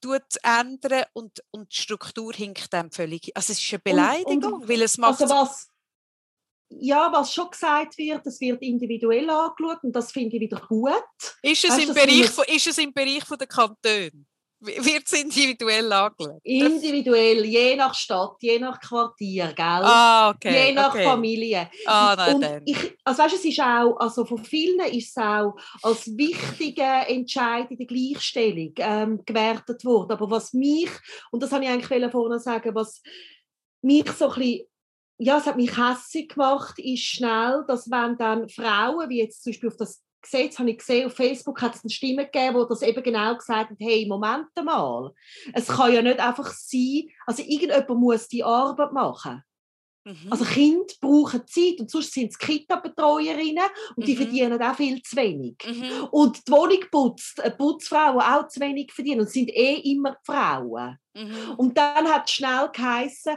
tut 0.00 0.22
ändern 0.42 1.04
und, 1.12 1.42
und 1.50 1.72
die 1.72 1.80
Struktur 1.80 2.32
hinkt 2.32 2.72
dem 2.72 2.90
völlig. 2.90 3.36
Also 3.36 3.52
es 3.52 3.62
ist 3.62 3.72
eine 3.72 3.80
Beleidigung, 3.80 4.36
und, 4.36 4.62
und, 4.62 4.68
weil 4.68 4.82
es 4.82 4.96
macht... 4.96 5.20
Also 5.20 5.34
was, 5.34 5.68
ja, 6.70 7.10
was 7.12 7.34
schon 7.34 7.50
gesagt 7.50 7.98
wird, 7.98 8.26
es 8.26 8.40
wird 8.40 8.62
individuell 8.62 9.28
angeschaut 9.28 9.82
und 9.82 9.92
das 9.92 10.12
finde 10.12 10.36
ich 10.36 10.42
wieder 10.42 10.60
gut. 10.60 10.94
Ist 11.42 11.64
es, 11.64 11.70
weißt, 11.70 11.88
im, 11.88 11.94
Bereich 11.94 12.30
von, 12.30 12.44
ist 12.46 12.66
es 12.66 12.78
im 12.78 12.92
Bereich 12.92 13.24
von 13.24 13.38
der 13.38 13.48
Kantone? 13.48 14.26
Wird 14.60 15.06
es 15.06 15.12
individuell 15.12 15.90
angelegt? 15.90 16.40
Individuell, 16.44 17.44
je 17.46 17.76
nach 17.76 17.94
Stadt, 17.94 18.36
je 18.40 18.58
nach 18.58 18.78
Quartier, 18.78 19.54
gell? 19.54 19.64
Ah, 19.84 20.30
okay, 20.30 20.66
je 20.66 20.72
nach 20.74 20.90
okay. 20.94 21.04
Familie. 21.04 21.70
Ah, 21.86 22.14
nein, 22.14 22.34
und 22.34 22.40
dann. 22.42 22.62
ich, 22.66 22.98
also 23.02 23.22
weißt, 23.22 23.36
es 23.36 23.44
ist 23.46 23.60
auch, 23.60 23.96
also 23.96 24.26
von 24.26 24.44
vielen 24.44 24.80
ist 24.92 25.16
es 25.16 25.16
auch 25.16 25.56
als 25.82 26.06
wichtiger 26.14 27.08
Entscheid 27.08 27.70
in 27.70 27.78
der 27.78 27.86
Gleichstellung 27.86 28.72
ähm, 28.76 29.24
gewertet 29.24 29.82
worden. 29.84 30.12
Aber 30.12 30.30
was 30.30 30.52
mich, 30.52 30.90
und 31.30 31.42
das 31.42 31.52
habe 31.52 31.64
ich 31.64 31.70
eigentlich 31.70 32.10
vorne 32.10 32.38
sagen, 32.38 32.74
was 32.74 33.02
mich 33.80 34.10
so 34.12 34.28
ein 34.28 34.34
bisschen 34.34 34.66
ja, 35.22 35.36
es 35.36 35.44
hat 35.44 35.56
mich 35.56 35.76
hässlich 35.76 36.30
gemacht, 36.30 36.78
ist 36.78 37.02
schnell, 37.02 37.62
dass 37.68 37.90
wenn 37.90 38.16
dann 38.16 38.48
Frauen, 38.48 39.06
wie 39.10 39.18
jetzt 39.18 39.42
zum 39.42 39.52
Beispiel 39.52 39.68
auf 39.68 39.76
das 39.76 40.02
Gesetz, 40.22 40.58
habe 40.58 40.70
ich 40.70 40.78
gesehen, 40.78 41.06
auf 41.06 41.14
Facebook 41.14 41.60
hat 41.62 41.74
es 41.74 41.84
eine 41.84 41.90
Stimme 41.90 42.26
gegeben, 42.26 42.58
die 42.60 42.68
das 42.68 42.82
eben 42.82 43.02
genau 43.02 43.36
gesagt 43.36 43.70
hat, 43.70 43.76
hey, 43.78 44.06
Moment 44.06 44.48
mal, 44.64 45.12
es 45.52 45.68
kann 45.68 45.92
ja 45.92 46.02
nicht 46.02 46.20
einfach 46.20 46.52
sein, 46.52 47.08
also 47.26 47.42
irgendjemand 47.42 48.00
muss 48.00 48.28
die 48.28 48.44
Arbeit 48.44 48.92
machen. 48.92 49.42
Mhm. 50.04 50.28
Also 50.30 50.44
Kinder 50.44 50.94
brauchen 51.00 51.46
Zeit 51.46 51.78
und 51.78 51.90
sonst 51.90 52.12
sind 52.12 52.30
es 52.30 52.38
Kita-Betreuerinnen 52.38 53.64
und 53.96 54.06
die 54.06 54.14
mhm. 54.14 54.18
verdienen 54.18 54.62
auch 54.62 54.74
viel 54.74 55.02
zu 55.02 55.16
wenig. 55.16 55.56
Mhm. 55.66 56.08
Und 56.10 56.46
die 56.46 56.52
Wohnung 56.52 56.80
putzt, 56.90 57.40
eine 57.40 57.54
Putzfrau, 57.54 58.12
die 58.12 58.24
auch 58.24 58.48
zu 58.48 58.60
wenig 58.60 58.92
verdienen 58.92 59.20
und 59.20 59.30
sind 59.30 59.50
eh 59.50 59.74
immer 59.92 60.16
Frauen. 60.24 60.98
Mhm. 61.14 61.54
Und 61.56 61.76
dann 61.76 62.08
hat 62.08 62.24
es 62.26 62.32
schnell 62.32 62.68
geheißen, 62.72 63.36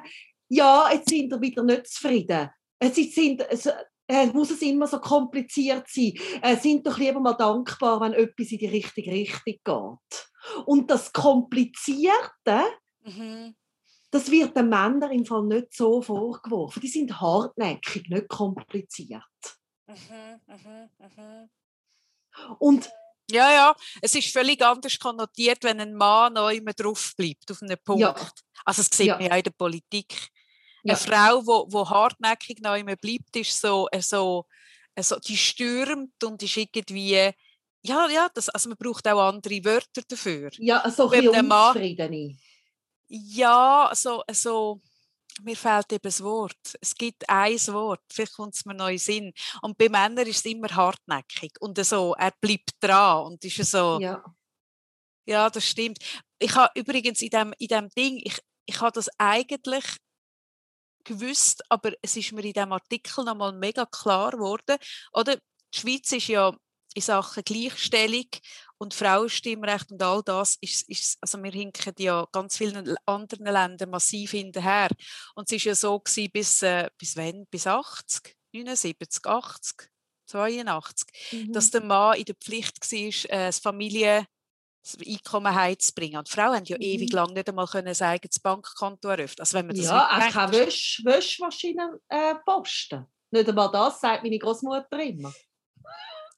ja, 0.49 0.89
jetzt 0.91 1.09
sind 1.09 1.31
wir 1.31 1.41
wieder 1.41 1.63
nicht 1.63 1.87
zufrieden. 1.87 2.49
Es 2.79 2.95
sind, 2.95 3.41
es, 3.49 3.69
äh, 4.07 4.27
muss 4.27 4.51
es 4.51 4.61
immer 4.61 4.87
so 4.87 4.99
kompliziert 4.99 5.87
sein. 5.87 6.13
Äh, 6.41 6.57
sind 6.57 6.85
doch 6.85 6.97
lieber 6.97 7.19
mal 7.19 7.33
dankbar, 7.33 8.01
wenn 8.01 8.13
etwas 8.13 8.51
in 8.51 8.57
die 8.57 8.67
richtige 8.67 9.11
Richtung 9.11 9.41
geht. 9.63 10.29
Und 10.65 10.89
das 10.91 11.13
Komplizierte, 11.13 12.63
mhm. 13.03 13.55
das 14.11 14.29
wird 14.29 14.55
den 14.57 14.69
Männern 14.69 15.11
im 15.11 15.25
Fall 15.25 15.43
nicht 15.43 15.73
so 15.73 16.01
vorgeworfen. 16.01 16.81
Die 16.81 16.87
sind 16.87 17.19
hartnäckig, 17.19 18.09
nicht 18.09 18.27
kompliziert. 18.27 19.23
Mhm, 19.87 20.41
mh, 20.47 20.89
mh. 21.15 21.49
Und 22.59 22.89
ja, 23.31 23.51
ja, 23.51 23.75
es 24.01 24.15
ist 24.15 24.33
völlig 24.33 24.61
anders 24.61 24.99
konnotiert, 24.99 25.63
wenn 25.63 25.79
ein 25.79 25.93
Mann 25.93 26.33
noch 26.33 26.49
immer 26.49 26.73
drauf 26.73 27.13
bleibt, 27.15 27.49
auf 27.51 27.61
einem 27.61 27.77
Punkt. 27.83 28.01
Ja. 28.01 28.15
Also 28.65 28.83
das 28.83 28.97
sieht 28.97 29.07
ja. 29.07 29.15
man 29.15 29.25
ja 29.25 29.35
in 29.35 29.43
der 29.43 29.51
Politik. 29.51 30.29
Ja. 30.83 30.95
Eine 30.95 30.97
Frau, 30.97 31.41
die 31.41 31.47
wo, 31.47 31.65
wo 31.69 31.89
hartnäckig 31.89 32.59
noch 32.61 32.75
immer 32.75 32.95
bleibt, 32.95 33.35
ist 33.35 33.59
so, 33.59 33.87
äh, 33.91 34.01
so, 34.01 34.45
äh, 34.95 35.03
so, 35.03 35.17
die 35.17 35.37
stürmt 35.37 36.23
und 36.23 36.43
ist 36.43 36.57
irgendwie, 36.57 37.31
ja, 37.85 38.07
ja, 38.09 38.29
das, 38.33 38.49
also 38.49 38.69
man 38.69 38.77
braucht 38.77 39.07
auch 39.07 39.29
andere 39.29 39.63
Wörter 39.63 40.01
dafür. 40.07 40.49
Ja, 40.57 40.89
so 40.89 41.09
ein 41.09 41.27
unzufriedene. 41.27 42.37
Ja, 43.07 43.91
so, 43.93 44.23
so, 44.31 44.81
mir 45.41 45.55
fehlt 45.55 45.91
eben 45.91 46.01
das 46.01 46.21
Wort. 46.21 46.77
Es 46.79 46.95
gibt 46.95 47.27
ein 47.29 47.57
Wort, 47.67 48.01
vielleicht 48.11 48.33
kommt 48.33 48.55
es 48.55 48.65
mir 48.65 48.73
noch 48.73 48.89
in 48.89 48.97
Sinn. 48.97 49.33
Und 49.61 49.77
bei 49.77 49.89
Männern 49.89 50.27
ist 50.27 50.45
es 50.45 50.51
immer 50.51 50.69
hartnäckig 50.69 51.53
und 51.59 51.83
so, 51.83 52.13
er 52.17 52.33
bleibt 52.39 52.71
dran 52.79 53.25
und 53.25 53.43
ist 53.43 53.71
so. 53.71 53.99
Ja. 53.99 54.23
Ja, 55.25 55.49
das 55.49 55.65
stimmt. 55.65 55.99
Ich 56.37 56.53
habe 56.55 56.77
übrigens 56.77 57.21
in 57.21 57.29
dem, 57.29 57.53
in 57.57 57.67
dem 57.67 57.89
Ding, 57.89 58.19
ich, 58.23 58.39
ich 58.65 58.81
habe 58.81 58.91
das 58.91 59.07
eigentlich 59.17 59.85
gewusst, 61.03 61.63
aber 61.69 61.91
es 62.01 62.15
ist 62.15 62.31
mir 62.31 62.43
in 62.43 62.53
diesem 62.53 62.71
Artikel 62.71 63.23
nochmal 63.23 63.53
mega 63.53 63.85
klar 63.85 64.31
geworden. 64.31 64.77
Oder? 65.13 65.37
Die 65.73 65.79
Schweiz 65.79 66.11
ist 66.11 66.27
ja 66.27 66.55
in 66.93 67.01
Sachen 67.01 67.43
Gleichstellung 67.43 68.27
und 68.77 68.93
Frauenstimmrecht 68.93 69.91
und 69.91 70.03
all 70.03 70.21
das 70.23 70.57
ist, 70.61 70.89
ist 70.89 71.17
also 71.21 71.41
wir 71.41 71.51
hinken 71.51 71.93
ja 71.97 72.27
ganz 72.31 72.57
vielen 72.57 72.95
anderen 73.05 73.45
Ländern 73.45 73.89
massiv 73.89 74.31
hinterher 74.31 74.89
und 75.35 75.49
es 75.49 75.57
ist 75.57 75.63
ja 75.63 75.75
so 75.75 75.99
gewesen, 75.99 76.31
bis 76.31 76.61
äh, 76.61 76.89
bis 76.97 77.15
wann 77.15 77.45
bis 77.49 77.65
80 77.65 78.35
79 78.53 79.25
80 79.25 79.89
82 80.27 81.07
mhm. 81.31 81.53
dass 81.53 81.71
der 81.71 81.83
Mann 81.83 82.17
in 82.17 82.25
der 82.25 82.35
Pflicht 82.35 82.79
war 82.79 82.99
äh, 82.99 83.45
das 83.47 83.59
Familie 83.59 84.19
das 84.19 84.27
Einkommen 85.05 85.55
heimzubringen. 85.55 86.19
Und 86.19 86.29
Frauen 86.29 86.55
haben 86.55 86.65
ja 86.65 86.77
mhm. 86.77 86.83
ewig 86.83 87.13
lang 87.13 87.33
nicht 87.33 87.47
einmal 87.47 87.67
können 87.67 87.87
ein 87.87 88.01
eigenes 88.01 88.39
Bankkonto 88.39 89.09
eröffnen. 89.09 89.39
Also 89.39 89.57
wenn 89.57 89.67
man 89.67 89.75
das 89.75 89.85
ja, 89.85 90.07
auch 90.07 90.31
keine 90.31 90.51
Wäsch 90.51 91.01
Wäschmaschine 91.03 91.99
äh, 92.09 92.35
posten. 92.45 93.05
Nicht 93.31 93.49
einmal 93.49 93.71
das 93.71 93.99
sagt 93.99 94.23
meine 94.23 94.37
Großmutter 94.37 94.99
immer. 94.99 95.33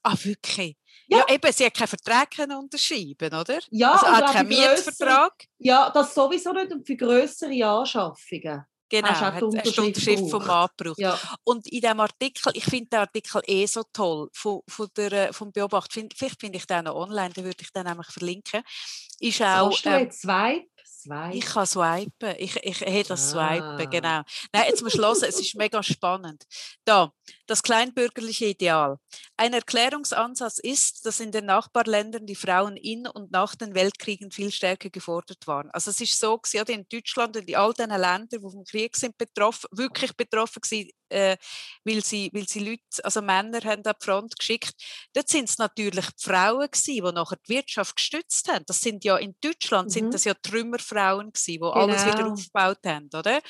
Ah, 0.02 0.16
wirklich? 0.22 0.76
Ja. 1.08 1.18
ja, 1.18 1.34
eben, 1.34 1.52
sie 1.52 1.66
hat 1.66 1.74
keinen 1.74 1.88
Vertrag 1.88 2.28
unterschreiben, 2.58 3.34
oder? 3.34 3.58
Ja, 3.70 3.92
also 3.92 4.06
auch 4.06 4.32
keinen 4.32 4.48
Mietvertrag. 4.48 5.32
Ja, 5.58 5.90
das 5.90 6.14
sowieso 6.14 6.52
nicht 6.52 6.72
und 6.72 6.86
für 6.86 6.96
größere 6.96 7.66
Anschaffungen. 7.66 8.64
Genau, 8.88 9.08
hast, 9.08 9.20
hat, 9.20 9.40
die 9.40 9.44
Unterschrift, 9.44 9.78
Unterschrift 9.78 10.30
vom 10.30 10.46
Mann 10.46 10.68
gebraucht. 10.76 10.98
Ja. 10.98 11.18
Und 11.44 11.66
in 11.66 11.80
diesem 11.80 12.00
Artikel, 12.00 12.52
ich 12.54 12.64
finde 12.64 12.90
den 12.90 13.00
Artikel 13.00 13.42
eh 13.46 13.66
so 13.66 13.82
toll, 13.92 14.28
von, 14.32 14.60
von 14.68 14.88
der, 14.96 15.12
äh, 15.12 15.32
vom 15.32 15.50
Beobacht, 15.50 15.92
find, 15.92 16.14
vielleicht 16.16 16.40
finde 16.40 16.58
ich 16.58 16.66
den 16.66 16.84
noch 16.84 16.94
online, 16.94 17.30
den 17.30 17.44
würde 17.44 17.62
ich 17.62 17.72
dann 17.72 17.86
nämlich 17.86 18.06
verlinken, 18.06 18.62
ist 19.18 19.42
auch... 19.42 19.70
Hast 19.70 19.84
du 19.84 19.90
jetzt 19.90 20.22
zwei 20.22 20.66
Swipe. 21.06 21.36
Ich 21.36 21.46
kann 21.46 21.66
swipen. 21.66 22.34
Ich, 22.38 22.56
ich 22.56 22.80
hätte 22.80 23.10
das 23.10 23.34
ah. 23.34 23.54
swipen, 23.54 23.90
genau. 23.90 24.22
Nein, 24.52 24.64
jetzt 24.68 24.82
musst 24.82 24.98
du 24.98 25.02
hören, 25.02 25.16
es 25.22 25.40
ist 25.40 25.54
mega 25.54 25.82
spannend. 25.82 26.44
Da, 26.84 27.12
das 27.46 27.62
kleinbürgerliche 27.62 28.46
Ideal. 28.46 28.96
Ein 29.36 29.52
Erklärungsansatz 29.54 30.58
ist, 30.58 31.06
dass 31.06 31.20
in 31.20 31.30
den 31.30 31.46
Nachbarländern 31.46 32.26
die 32.26 32.34
Frauen 32.34 32.76
in 32.76 33.06
und 33.06 33.30
nach 33.30 33.54
den 33.54 33.74
Weltkriegen 33.74 34.30
viel 34.30 34.50
stärker 34.50 34.90
gefordert 34.90 35.46
waren. 35.46 35.70
Also 35.70 35.90
es 35.90 36.00
ist 36.00 36.18
so, 36.18 36.40
ja, 36.52 36.62
in 36.62 36.86
Deutschland 36.88 37.36
und 37.36 37.48
in 37.48 37.56
all 37.56 37.72
diesen 37.72 37.90
Ländern, 37.90 38.28
die 38.28 38.38
vom 38.40 38.64
Krieg 38.64 38.96
sind 38.96 39.16
betroffen, 39.16 39.68
wirklich 39.70 40.16
betroffen 40.16 40.60
waren, 40.62 40.90
äh, 41.08 41.36
weil, 41.84 42.04
sie, 42.04 42.30
weil 42.32 42.48
sie 42.48 42.60
Leute, 42.60 42.82
also 43.04 43.22
Männer 43.22 43.60
haben 43.64 43.84
an 43.84 43.94
die 43.98 44.04
Front 44.04 44.38
geschickt. 44.38 44.74
Dort 45.12 45.28
sind 45.28 45.48
es 45.48 45.58
natürlich 45.58 46.06
die 46.06 46.22
Frauen 46.22 46.68
gewesen, 46.70 46.94
die 46.94 47.12
nachher 47.12 47.38
die 47.46 47.54
Wirtschaft 47.54 47.96
gestützt 47.96 48.48
haben. 48.48 48.64
Das 48.66 48.80
sind 48.80 49.04
ja 49.04 49.16
in 49.16 49.34
Deutschland 49.40 49.88
mhm. 49.88 49.92
sind 49.92 50.14
das 50.14 50.24
ja 50.24 50.34
Trümmerfrauen 50.34 51.32
gewesen, 51.32 51.52
die 51.52 51.58
genau. 51.58 51.72
alles 51.72 52.04
wieder 52.04 52.16
genau. 52.16 52.32
aufgebaut 52.32 52.80
haben, 52.84 53.08
oder? 53.14 53.40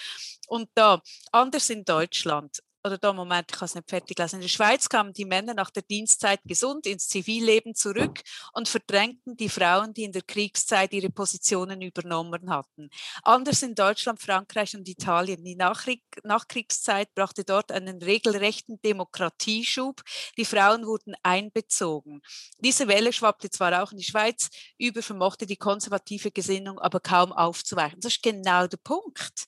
Und 0.49 0.69
da, 0.75 1.03
anders 1.33 1.71
in 1.71 1.85
Deutschland, 1.85 2.61
oder 2.87 2.99
da 2.99 3.13
Moment, 3.13 3.51
ich 3.51 3.59
kann 3.59 3.67
es 3.67 3.75
nicht 3.75 3.91
fertig 3.91 4.19
lassen. 4.19 4.37
In 4.37 4.43
der 4.43 4.49
Schweiz 4.49 4.89
kamen 4.89 5.13
die 5.13 5.25
Männer 5.25 5.55
nach 5.55 5.71
der 5.71 5.83
Dienstzeit 5.83 6.41
gesund 6.45 6.87
ins 6.87 7.09
Zivilleben 7.09 7.75
zurück 7.75 8.23
und 8.53 8.69
verdrängten 8.69 9.37
die 9.37 9.49
Frauen, 9.49 9.93
die 9.93 10.05
in 10.05 10.13
der 10.13 10.23
Kriegszeit 10.23 10.93
ihre 10.93 11.11
Positionen 11.11 11.83
übernommen 11.83 12.51
hatten. 12.51 12.89
Anders 13.23 13.63
in 13.63 13.75
Deutschland, 13.75 14.21
Frankreich 14.21 14.77
und 14.77 14.89
Italien. 14.89 15.45
Die 15.45 15.57
Nachkrieg 15.57 16.03
Nachkriegszeit 16.23 17.13
brachte 17.15 17.45
dort 17.45 17.73
einen 17.73 18.03
regelrechten 18.03 18.81
Demokratieschub. 18.81 20.03
Die 20.37 20.45
Frauen 20.45 20.87
wurden 20.87 21.15
einbezogen. 21.23 22.23
Diese 22.59 22.89
Welle 22.89 23.13
schwappte 23.13 23.51
zwar 23.51 23.83
auch 23.83 23.93
in 23.93 23.99
die 23.99 24.05
Schweiz 24.05 24.49
über, 24.79 25.03
vermochte 25.03 25.47
die 25.47 25.57
konservative 25.57 26.31
Gesinnung 26.31 26.79
aber 26.79 27.01
kaum 27.01 27.33
aufzuweichen. 27.33 28.01
Das 28.01 28.13
ist 28.13 28.23
genau 28.23 28.67
der 28.67 28.79
Punkt. 28.79 29.47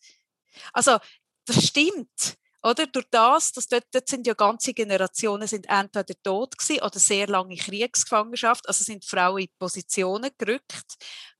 Also, 0.73 0.99
das 1.47 1.65
stimmt. 1.65 2.37
Oder? 2.63 2.87
Durch 2.87 3.07
das, 3.11 3.53
dass 3.53 3.69
dort, 3.69 3.87
dort 3.93 4.09
sind 4.09 4.27
ja 4.27 4.35
ganze 4.35 4.75
Generationen 4.75 5.47
sind 5.47 5.69
entweder 5.69 6.15
tot 6.23 6.59
gewesen 6.59 6.83
oder 6.83 6.99
sehr 6.99 7.27
lange 7.29 7.57
Kriegsgefangenschaft, 7.57 8.67
also 8.69 8.85
sind 8.85 9.05
Frauen 9.05 9.43
in 9.43 9.49
Positionen 9.59 10.31
gerückt 10.39 10.97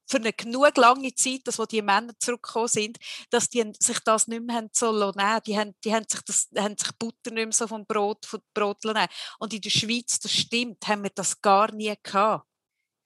für 0.09 0.17
eine 0.17 0.33
genug 0.33 0.77
lange 0.77 1.15
Zeit, 1.15 1.43
dass 1.45 1.59
wo 1.59 1.67
die 1.67 1.83
Männer 1.83 2.15
zurückgekommen 2.19 2.69
sind, 2.69 2.99
dass 3.31 3.51
die 3.51 3.73
sich 3.79 3.99
das 4.01 4.27
nicht 4.27 4.43
mehr 4.43 4.67
so 4.73 4.93
nehmen. 4.93 5.41
Die 5.47 5.59
haben, 5.59 5.75
die 5.85 5.95
haben 5.95 6.07
sich 6.09 6.23
das, 6.23 6.49
haben 6.57 6.77
sich 6.79 6.91
Butter 6.99 7.31
nicht 7.31 7.35
mehr 7.35 7.53
so 7.53 7.67
vom 7.67 7.85
Brot, 7.87 8.25
vom 8.25 8.41
Brot 8.55 8.85
nehmen. 8.85 9.07
Und 9.39 9.53
in 9.53 9.61
der 9.61 9.71
Schweiz, 9.71 10.19
das 10.19 10.33
stimmt, 10.33 10.87
haben 10.89 11.03
wir 11.03 11.11
das 11.11 11.41
gar 11.41 11.73
nie 11.73 11.95
gehabt. 12.03 12.48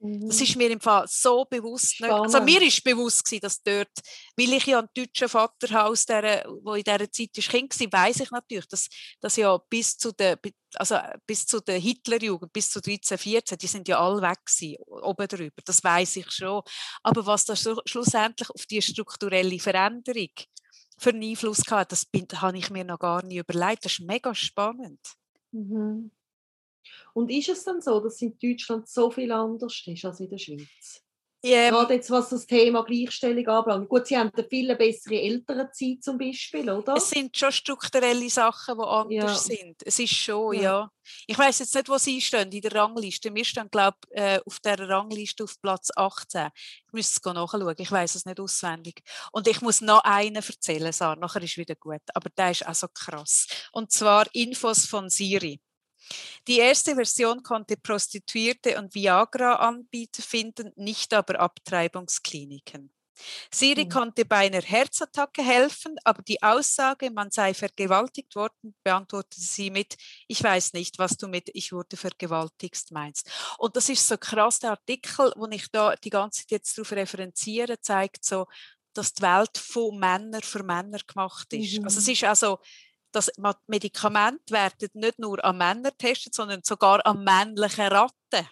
Das 0.04 0.38
mhm. 0.38 0.42
ist 0.42 0.56
mir 0.56 0.70
im 0.70 0.80
Fall 0.80 1.04
so 1.08 1.44
bewusst. 1.44 2.02
Also 2.02 2.40
mir 2.40 2.60
ist 2.60 2.82
bewusst 2.82 3.24
gewesen, 3.24 3.42
dass 3.42 3.62
dort, 3.62 3.92
weil 4.36 4.52
ich 4.52 4.66
ja 4.66 4.80
ein 4.80 4.88
deutscher 4.92 5.28
Vaterhaus, 5.28 6.04
der, 6.06 6.44
wo 6.64 6.74
in 6.74 6.82
dieser 6.82 7.08
Zeit 7.10 7.38
ist 7.38 7.48
Kind 7.48 7.78
war, 7.78 8.04
weiß 8.04 8.20
ich 8.20 8.30
natürlich, 8.32 8.66
dass, 8.66 8.88
dass 9.20 9.36
ja 9.36 9.56
bis 9.70 9.96
zu 9.96 10.10
der, 10.10 10.40
also 10.74 10.96
bis 11.24 11.46
zu 11.46 11.60
der 11.60 11.78
Hitlerjugend, 11.78 12.52
bis 12.52 12.70
zu 12.70 12.80
13, 12.80 13.16
14, 13.16 13.58
die 13.58 13.66
sind 13.68 13.86
ja 13.86 14.00
alle 14.00 14.20
weg 14.20 14.40
gewesen, 14.44 14.76
oben 14.86 15.28
drüber. 15.28 15.62
Das 15.64 15.84
weiß 15.84 16.16
ich 16.16 16.30
schon. 16.32 16.62
Aber 17.04 17.24
was 17.24 17.44
da 17.44 17.54
schlussendlich 17.54 18.50
auf 18.50 18.66
die 18.66 18.82
strukturelle 18.82 19.60
Veränderung 19.60 20.30
für 20.98 21.10
einen 21.10 21.22
Einfluss 21.22 21.62
hat, 21.70 21.92
das 21.92 22.08
habe 22.34 22.58
ich 22.58 22.70
mir 22.70 22.84
noch 22.84 22.98
gar 22.98 23.24
nicht 23.24 23.38
überlegt. 23.38 23.84
Das 23.84 23.92
ist 23.92 24.00
mega 24.00 24.34
spannend. 24.34 24.98
Mhm. 25.52 26.10
Und 27.14 27.30
ist 27.30 27.48
es 27.48 27.64
dann 27.64 27.80
so, 27.80 28.00
dass 28.00 28.20
in 28.22 28.38
Deutschland 28.38 28.88
so 28.88 29.10
viel 29.10 29.32
anders 29.32 29.82
ist 29.86 30.04
als 30.04 30.20
in 30.20 30.30
der 30.30 30.38
Schweiz? 30.38 31.02
Ähm, 31.44 31.72
Gerade 31.72 31.94
jetzt, 31.94 32.10
was 32.10 32.28
das 32.28 32.46
Thema 32.46 32.84
Gleichstellung 32.84 33.46
anbelangt. 33.48 33.88
Gut, 33.88 34.06
Sie 34.06 34.16
haben 34.16 34.30
eine 34.32 34.46
viel 34.46 34.74
bessere 34.76 35.20
Elternzeit 35.20 36.00
zum 36.00 36.16
Beispiel, 36.16 36.70
oder? 36.70 36.94
Es 36.94 37.10
sind 37.10 37.36
schon 37.36 37.50
strukturelle 37.50 38.30
Sachen, 38.30 38.78
die 38.78 38.84
anders 38.84 39.48
ja. 39.48 39.56
sind. 39.56 39.76
Es 39.84 39.98
ist 39.98 40.14
schon, 40.14 40.54
ja. 40.54 40.62
ja. 40.62 40.90
Ich 41.26 41.36
weiß 41.36 41.58
jetzt 41.58 41.74
nicht, 41.74 41.88
wo 41.88 41.98
Sie 41.98 42.20
stehen 42.20 42.52
in 42.52 42.60
der 42.60 42.72
Rangliste. 42.72 43.34
Wir 43.34 43.44
stehen, 43.44 43.68
glaube 43.68 43.96
ich, 44.10 44.20
äh, 44.20 44.40
auf 44.46 44.60
der 44.60 44.88
Rangliste 44.88 45.42
auf 45.42 45.60
Platz 45.60 45.90
18. 45.96 46.48
Ich 46.86 46.92
müsste 46.92 47.20
es 47.24 47.34
nachschauen. 47.34 47.74
Ich 47.76 47.90
weiß 47.90 48.14
es 48.14 48.24
nicht 48.24 48.38
auswendig. 48.38 49.02
Und 49.32 49.48
ich 49.48 49.60
muss 49.62 49.80
noch 49.80 50.04
einen 50.04 50.36
erzählen, 50.36 50.92
Sarah. 50.92 51.16
Nachher 51.16 51.42
ist 51.42 51.56
wieder 51.56 51.74
gut. 51.74 52.02
Aber 52.14 52.30
der 52.30 52.52
ist 52.52 52.64
auch 52.64 52.74
so 52.74 52.86
krass. 52.94 53.48
Und 53.72 53.90
zwar 53.90 54.32
Infos 54.32 54.86
von 54.86 55.10
Siri. 55.10 55.60
Die 56.48 56.58
erste 56.58 56.94
Version 56.94 57.42
konnte 57.42 57.76
Prostituierte 57.76 58.78
und 58.78 58.94
Viagra-Anbieter 58.94 60.22
finden, 60.22 60.72
nicht 60.76 61.14
aber 61.14 61.40
Abtreibungskliniken. 61.40 62.92
Siri 63.50 63.84
mhm. 63.84 63.88
konnte 63.88 64.24
bei 64.24 64.46
einer 64.46 64.60
Herzattacke 64.60 65.42
helfen, 65.42 65.96
aber 66.04 66.22
die 66.22 66.42
Aussage, 66.42 67.10
man 67.10 67.30
sei 67.30 67.54
vergewaltigt 67.54 68.34
worden, 68.34 68.74
beantwortete 68.82 69.40
sie 69.40 69.70
mit, 69.70 69.96
ich 70.28 70.42
weiß 70.42 70.72
nicht, 70.72 70.98
was 70.98 71.16
du 71.16 71.28
mit 71.28 71.50
ich 71.54 71.72
wurde 71.72 71.96
vergewaltigt 71.96 72.90
meinst. 72.90 73.30
Und 73.58 73.76
das 73.76 73.88
ist 73.88 74.06
so 74.06 74.16
krass, 74.16 74.58
der 74.58 74.70
Artikel, 74.70 75.32
wo 75.36 75.46
ich 75.48 75.70
da 75.70 75.94
die 75.96 76.10
ganze 76.10 76.40
Zeit 76.40 76.50
jetzt 76.50 76.78
darauf 76.78 76.92
referenziere, 76.92 77.80
zeigt 77.80 78.24
so, 78.24 78.46
dass 78.94 79.14
die 79.14 79.22
Welt 79.22 79.56
von 79.56 79.98
Männern 79.98 80.42
für 80.42 80.62
Männer 80.62 80.98
gemacht 81.06 81.52
ist. 81.52 81.78
Mhm. 81.78 81.84
Also 81.84 81.98
es 81.98 82.06
mhm. 82.06 82.12
ist 82.12 82.24
also 82.24 82.58
das 83.12 83.30
Medikament 83.66 84.50
werden 84.50 84.88
nicht 84.94 85.18
nur 85.18 85.44
an 85.44 85.58
Männern 85.58 85.84
getestet, 85.84 86.34
sondern 86.34 86.62
sogar 86.62 87.04
an 87.06 87.22
männlichen 87.22 87.86
Ratten. 87.86 88.48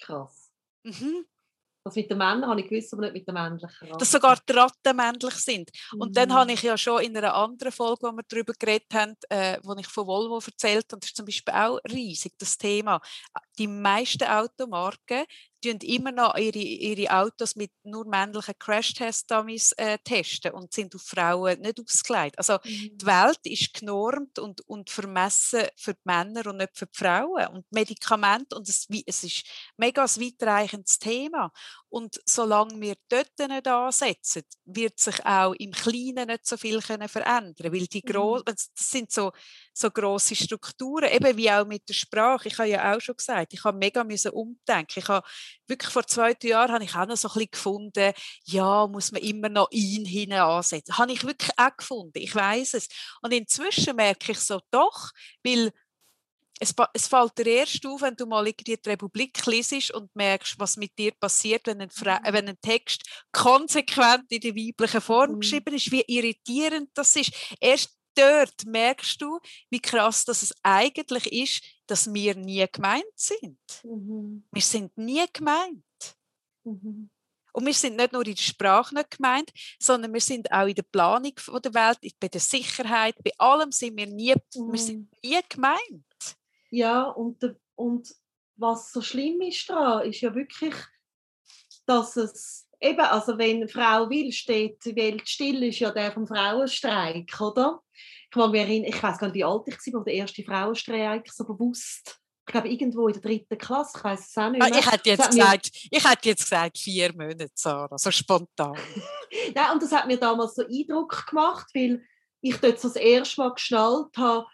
Krass. 0.00 0.50
Mhm. 0.82 1.26
Das 1.86 1.94
mit 1.94 2.10
den 2.10 2.18
Männern 2.18 2.50
habe 2.50 2.60
ich 2.60 2.68
gewusst, 2.68 2.92
aber 2.92 3.02
nicht 3.02 3.12
mit 3.12 3.28
den 3.28 3.34
männlichen 3.34 3.68
Ratten. 3.68 3.98
Dass 3.98 4.10
sogar 4.10 4.36
die 4.48 4.52
Ratten 4.52 4.96
männlich 4.96 5.34
sind. 5.34 5.70
Und 5.92 6.08
mhm. 6.08 6.12
dann 6.14 6.34
habe 6.34 6.52
ich 6.52 6.62
ja 6.62 6.76
schon 6.76 7.00
in 7.00 7.16
einer 7.16 7.32
anderen 7.32 7.70
Folge, 7.70 8.08
wo 8.08 8.12
wir 8.12 8.24
darüber 8.26 8.54
geredet 8.58 8.92
haben, 8.92 9.14
äh, 9.28 9.58
wo 9.62 9.72
ich 9.76 9.86
von 9.86 10.04
Volvo 10.04 10.40
erzählt 10.44 10.86
habe, 10.90 10.98
das 10.98 11.10
ist 11.10 11.16
zum 11.16 11.26
Beispiel 11.26 11.54
auch 11.54 11.78
riesig, 11.88 12.32
das 12.38 12.58
Thema. 12.58 13.00
Die 13.56 13.68
meisten 13.68 14.24
Automarken 14.24 15.26
tun 15.72 15.78
immer 15.88 16.12
noch 16.12 16.36
ihre, 16.36 16.58
ihre 16.58 17.10
Autos 17.12 17.56
mit 17.56 17.70
nur 17.84 18.06
männlichen 18.06 18.54
Crash-Test-Dummies 18.58 19.72
äh, 19.72 19.98
testen 20.04 20.52
und 20.52 20.72
sind 20.72 20.94
auf 20.94 21.02
Frauen 21.02 21.60
nicht 21.60 21.80
ausgelegt. 21.80 22.38
Also 22.38 22.58
mhm. 22.64 22.98
die 22.98 23.06
Welt 23.06 23.40
ist 23.44 23.74
genormt 23.74 24.38
und, 24.38 24.60
und 24.62 24.90
vermessen 24.90 25.62
für 25.76 25.94
die 25.94 26.00
Männer 26.04 26.46
und 26.46 26.58
nicht 26.58 26.76
für 26.76 26.86
die 26.86 26.98
Frauen. 26.98 27.46
Und 27.48 27.66
Medikamente, 27.70 28.56
und 28.56 28.68
es, 28.68 28.86
es 29.06 29.24
ist 29.24 29.46
mega 29.76 30.02
ein 30.02 30.08
weitreichendes 30.08 30.98
Thema. 30.98 31.50
Und 31.88 32.20
solange 32.26 32.80
wir 32.80 32.94
dort 33.08 33.30
nicht 33.38 33.68
ansetzen, 33.68 34.42
wird 34.64 34.98
sich 34.98 35.24
auch 35.24 35.54
im 35.54 35.72
Kleinen 35.72 36.26
nicht 36.28 36.46
so 36.46 36.56
viel 36.56 36.80
können 36.80 37.08
verändern 37.08 37.72
weil 37.72 37.86
die 37.86 38.02
mhm. 38.04 38.42
das 38.44 38.70
sind 38.76 39.10
so, 39.10 39.32
so 39.72 39.90
grosse 39.90 40.34
Strukturen, 40.34 41.10
eben 41.10 41.36
wie 41.36 41.50
auch 41.50 41.66
mit 41.66 41.88
der 41.88 41.94
Sprache. 41.94 42.48
Ich 42.48 42.58
habe 42.58 42.68
ja 42.68 42.94
auch 42.94 43.00
schon 43.00 43.16
gesagt, 43.16 43.52
ich 43.52 43.64
habe 43.64 43.78
mega 43.78 44.04
müssen 44.04 44.32
umdenken. 44.32 44.98
Ich 44.98 45.08
habe 45.08 45.26
wirklich 45.66 45.92
vor 45.92 46.06
zwei 46.06 46.36
Jahren 46.42 46.72
habe 46.72 46.84
ich 46.84 46.94
auch 46.94 47.06
noch 47.06 47.16
so 47.16 47.28
ein 47.28 47.34
bisschen 47.34 47.50
gefunden, 47.50 48.12
ja, 48.44 48.86
muss 48.86 49.12
man 49.12 49.22
immer 49.22 49.48
noch 49.48 49.68
ihn 49.70 50.04
hin 50.04 50.32
ansetzen. 50.32 50.98
Habe 50.98 51.12
ich 51.12 51.24
wirklich 51.24 51.50
auch 51.56 51.76
gefunden, 51.76 52.18
ich 52.18 52.34
weiß 52.34 52.74
es. 52.74 52.88
Und 53.22 53.32
inzwischen 53.32 53.96
merke 53.96 54.32
ich 54.32 54.38
so, 54.38 54.60
doch, 54.70 55.10
weil 55.42 55.72
es, 56.58 56.74
es 56.94 57.06
fällt 57.06 57.38
dir 57.38 57.46
erst 57.46 57.84
auf, 57.86 58.02
wenn 58.02 58.16
du 58.16 58.26
mal 58.26 58.44
die 58.44 58.78
Republik 58.86 59.44
liest 59.46 59.90
und 59.92 60.14
merkst, 60.14 60.58
was 60.58 60.76
mit 60.76 60.98
dir 60.98 61.12
passiert, 61.12 61.66
wenn 61.66 61.82
ein, 61.82 61.90
Fra 61.90 62.20
mhm. 62.20 62.32
wenn 62.32 62.48
ein 62.48 62.60
Text 62.60 63.02
konsequent 63.32 64.30
in 64.30 64.40
der 64.40 64.54
weiblichen 64.54 65.00
Form 65.00 65.32
mhm. 65.32 65.40
geschrieben 65.40 65.74
ist, 65.74 65.90
wie 65.90 66.04
irritierend 66.06 66.90
das 66.94 67.14
ist. 67.16 67.32
Erst 67.60 67.95
dort 68.16 68.64
merkst 68.66 69.20
du, 69.20 69.38
wie 69.70 69.80
krass 69.80 70.24
dass 70.24 70.42
es 70.42 70.54
eigentlich 70.62 71.32
ist, 71.32 71.62
dass 71.86 72.12
wir 72.12 72.34
nie 72.34 72.66
gemeint 72.70 73.04
sind. 73.14 73.58
Mhm. 73.84 74.46
Wir 74.50 74.62
sind 74.62 74.96
nie 74.96 75.24
gemeint. 75.32 75.84
Mhm. 76.64 77.10
Und 77.52 77.64
wir 77.64 77.72
sind 77.72 77.96
nicht 77.96 78.12
nur 78.12 78.26
in 78.26 78.34
der 78.34 78.42
Sprache 78.42 78.94
nicht 78.94 79.12
gemeint, 79.12 79.50
sondern 79.80 80.12
wir 80.12 80.20
sind 80.20 80.52
auch 80.52 80.66
in 80.66 80.74
der 80.74 80.82
Planung 80.82 81.32
der 81.64 81.72
Welt, 81.72 81.98
bei 82.20 82.28
der 82.28 82.40
Sicherheit, 82.40 83.16
bei 83.24 83.32
allem 83.38 83.72
sind 83.72 83.96
wir 83.96 84.06
nie, 84.06 84.34
mhm. 84.54 84.72
wir 84.72 84.78
sind 84.78 85.10
nie 85.24 85.40
gemeint. 85.48 86.36
Ja, 86.70 87.04
und, 87.04 87.42
und 87.74 88.14
was 88.56 88.92
so 88.92 89.00
schlimm 89.00 89.40
ist 89.40 89.70
daran, 89.70 90.06
ist 90.06 90.20
ja 90.20 90.34
wirklich, 90.34 90.74
dass 91.86 92.16
es 92.16 92.65
eben, 92.80 93.00
also 93.00 93.38
wenn 93.38 93.56
eine 93.56 93.68
Frau 93.68 94.08
will, 94.10 94.32
steht 94.32 94.84
die 94.84 94.96
Welt 94.96 95.28
still, 95.28 95.62
ist 95.62 95.78
ja 95.78 95.90
der 95.90 96.12
vom 96.12 96.26
Frauenstreik, 96.26 97.40
oder? 97.40 97.80
Ich, 98.34 98.42
ich 98.42 99.02
weiß 99.02 99.18
gar 99.18 99.28
nicht, 99.28 99.36
wie 99.36 99.44
alt 99.44 99.62
ich 99.66 99.94
war, 99.94 100.04
der 100.04 100.14
erste 100.14 100.42
Frauenstreik 100.42 101.30
so 101.32 101.44
bewusst 101.44 102.20
ich 102.46 102.52
glaube, 102.52 102.68
irgendwo 102.68 103.08
in 103.08 103.14
der 103.14 103.22
dritten 103.22 103.58
Klasse, 103.58 103.98
ich 103.98 104.04
weiß 104.04 104.28
es 104.28 104.38
auch 104.38 104.50
nicht 104.50 104.62
ah, 104.62 104.68
mehr. 104.68 104.78
Ich 104.78 104.90
hätte 104.90 105.10
jetzt, 105.10 105.30
gesagt, 105.30 105.70
ich 105.72 106.04
hätte 106.04 106.28
jetzt 106.28 106.44
gesagt, 106.44 106.78
vier 106.78 107.12
Monate, 107.12 107.50
Sarah, 107.54 107.98
so 107.98 108.10
spontan. 108.12 108.78
Nein, 109.54 109.72
und 109.72 109.82
das 109.82 109.90
hat 109.90 110.06
mir 110.06 110.16
damals 110.16 110.54
so 110.54 110.62
Eindruck 110.62 111.26
gemacht, 111.26 111.66
weil 111.74 112.04
ich 112.40 112.56
dort 112.58 112.80
so 112.80 112.86
das 112.86 112.96
erste 112.96 113.40
Mal 113.40 113.52
geschnallt 113.52 114.16
habe, 114.16 114.46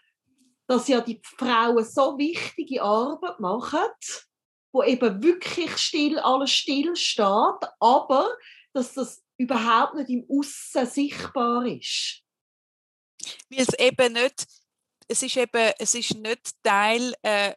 dass 0.65 0.87
ja 0.87 1.01
die 1.01 1.21
Frauen 1.37 1.85
so 1.85 2.17
wichtige 2.17 2.81
Arbeit 2.81 3.39
machen, 3.39 3.79
wo 4.73 4.83
eben 4.83 5.23
wirklich 5.23 5.77
still 5.77 6.19
alles 6.19 6.51
still 6.51 6.95
steht, 6.95 7.69
aber 7.79 8.35
dass 8.73 8.93
das 8.93 9.23
überhaupt 9.37 9.95
nicht 9.95 10.09
im 10.09 10.25
Aussen 10.29 10.85
sichtbar 10.87 11.65
ist. 11.65 12.21
Weil 13.49 13.61
es 13.61 13.79
eben 13.79 14.13
nicht, 14.13 14.47
es 15.07 15.23
ist 15.23 15.37
eben, 15.37 15.73
es 15.77 15.93
ist 15.93 16.15
nicht 16.15 16.51
Teil 16.63 17.13
äh, 17.21 17.53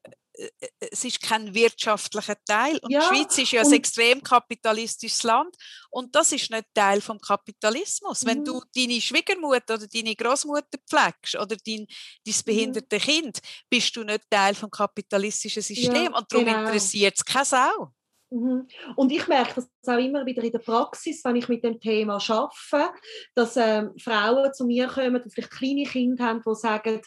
es 0.79 1.05
ist 1.05 1.21
kein 1.21 1.55
wirtschaftlicher 1.55 2.37
Teil. 2.45 2.79
Und 2.83 2.91
ja, 2.91 3.01
die 3.01 3.07
Schweiz 3.07 3.39
ist 3.39 3.53
ja 3.53 3.63
ein 3.63 3.73
extrem 3.73 4.23
kapitalistisches 4.23 5.23
Land 5.23 5.57
und 5.91 6.15
das 6.15 6.33
ist 6.33 6.51
nicht 6.51 6.67
Teil 6.75 7.01
vom 7.01 7.19
Kapitalismus. 7.19 8.23
Mhm. 8.23 8.29
Wenn 8.29 8.45
du 8.45 8.63
deine 8.75 9.01
Schwiegermutter 9.01 9.75
oder 9.75 9.87
deine 9.87 10.15
Großmutter 10.15 10.79
pflegst 10.89 11.37
oder 11.37 11.57
dein, 11.67 11.87
dein 12.25 12.35
mhm. 12.35 12.43
behinderte 12.45 12.97
mhm. 12.97 13.01
Kind, 13.01 13.39
bist 13.71 13.97
du 13.97 14.05
nicht 14.05 14.25
Teil 14.31 14.55
vom 14.55 14.71
kapitalistischen 14.71 15.63
System 15.63 16.13
ja, 16.13 16.17
und 16.17 16.27
darum 16.31 16.45
genau. 16.45 16.61
interessiert 16.61 17.15
es 17.17 17.25
keine 17.25 17.45
Sau. 17.45 17.93
Mhm. 18.31 18.67
Und 18.97 19.13
ich 19.13 19.27
merke 19.29 19.55
das 19.55 19.69
auch 19.87 19.99
immer 19.99 20.27
wieder 20.27 20.43
in 20.43 20.53
der 20.53 20.59
Praxis, 20.59 21.25
wenn 21.25 21.37
ich 21.37 21.49
mit 21.49 21.63
dem 21.63 21.79
Thema 21.81 22.19
arbeite, 22.29 22.93
dass 23.35 23.57
ähm, 23.57 23.93
Frauen 23.99 24.53
zu 24.53 24.65
mir 24.65 24.89
kommen, 24.89 25.23
die 25.25 25.31
vielleicht 25.31 25.53
kleine 25.53 25.85
Kinder 25.85 26.25
haben, 26.25 26.43
die 26.45 26.55
sagen, 26.55 27.01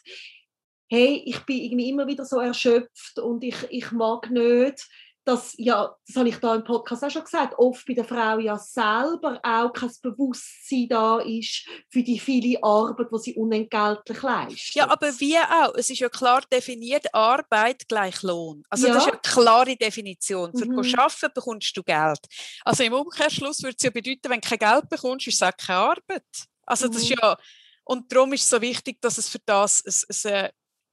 hey, 0.89 1.21
ich 1.25 1.39
bin 1.45 1.57
irgendwie 1.57 1.89
immer 1.89 2.07
wieder 2.07 2.25
so 2.25 2.39
erschöpft 2.39 3.19
und 3.19 3.43
ich, 3.43 3.55
ich 3.69 3.91
mag 3.91 4.29
nicht, 4.29 4.87
dass, 5.25 5.53
ja, 5.57 5.95
das 6.07 6.15
habe 6.15 6.29
ich 6.29 6.37
da 6.37 6.55
im 6.55 6.63
Podcast 6.63 7.03
auch 7.03 7.11
schon 7.11 7.23
gesagt, 7.23 7.53
oft 7.57 7.85
bei 7.85 7.93
der 7.93 8.05
Frau 8.05 8.39
ja 8.39 8.57
selber 8.57 9.39
auch 9.43 9.71
kein 9.71 9.91
Bewusstsein 10.01 10.87
da 10.89 11.19
ist 11.19 11.67
für 11.89 12.01
die 12.01 12.19
viele 12.19 12.63
Arbeit, 12.63 13.09
die 13.13 13.19
sie 13.19 13.35
unentgeltlich 13.35 14.21
leistet. 14.23 14.75
Ja, 14.75 14.89
aber 14.89 15.07
wie 15.19 15.37
auch? 15.37 15.75
Es 15.75 15.91
ist 15.91 15.99
ja 15.99 16.09
klar 16.09 16.41
definiert, 16.51 17.13
Arbeit 17.13 17.87
gleich 17.87 18.23
Lohn. 18.23 18.63
Also 18.69 18.87
ja. 18.87 18.93
das 18.93 19.05
ist 19.05 19.11
eine 19.11 19.21
klare 19.21 19.75
Definition. 19.75 20.51
Für 20.57 20.65
mhm. 20.65 20.79
arbeiten 20.79 21.33
bekommst 21.35 21.77
du 21.77 21.83
Geld. 21.83 22.21
Also 22.65 22.83
im 22.83 22.93
Umkehrschluss 22.93 23.61
würde 23.61 23.75
es 23.77 23.83
ja 23.83 23.91
bedeuten, 23.91 24.29
wenn 24.29 24.41
du 24.41 24.49
kein 24.49 24.57
Geld 24.57 24.89
bekommst, 24.89 25.27
ist 25.27 25.35
es 25.35 25.43
auch 25.43 25.55
keine 25.55 25.79
Arbeit. 25.79 26.25
Also 26.65 26.87
das 26.87 27.03
ist 27.03 27.09
mhm. 27.09 27.17
ja 27.21 27.37
und 27.89 28.11
darum 28.11 28.31
ist 28.33 28.43
es 28.43 28.49
so 28.49 28.61
wichtig, 28.61 29.01
dass 29.01 29.17
es 29.17 29.27
für 29.29 29.39
das 29.43 29.83
ein, 30.23 30.31
ein, 30.31 30.49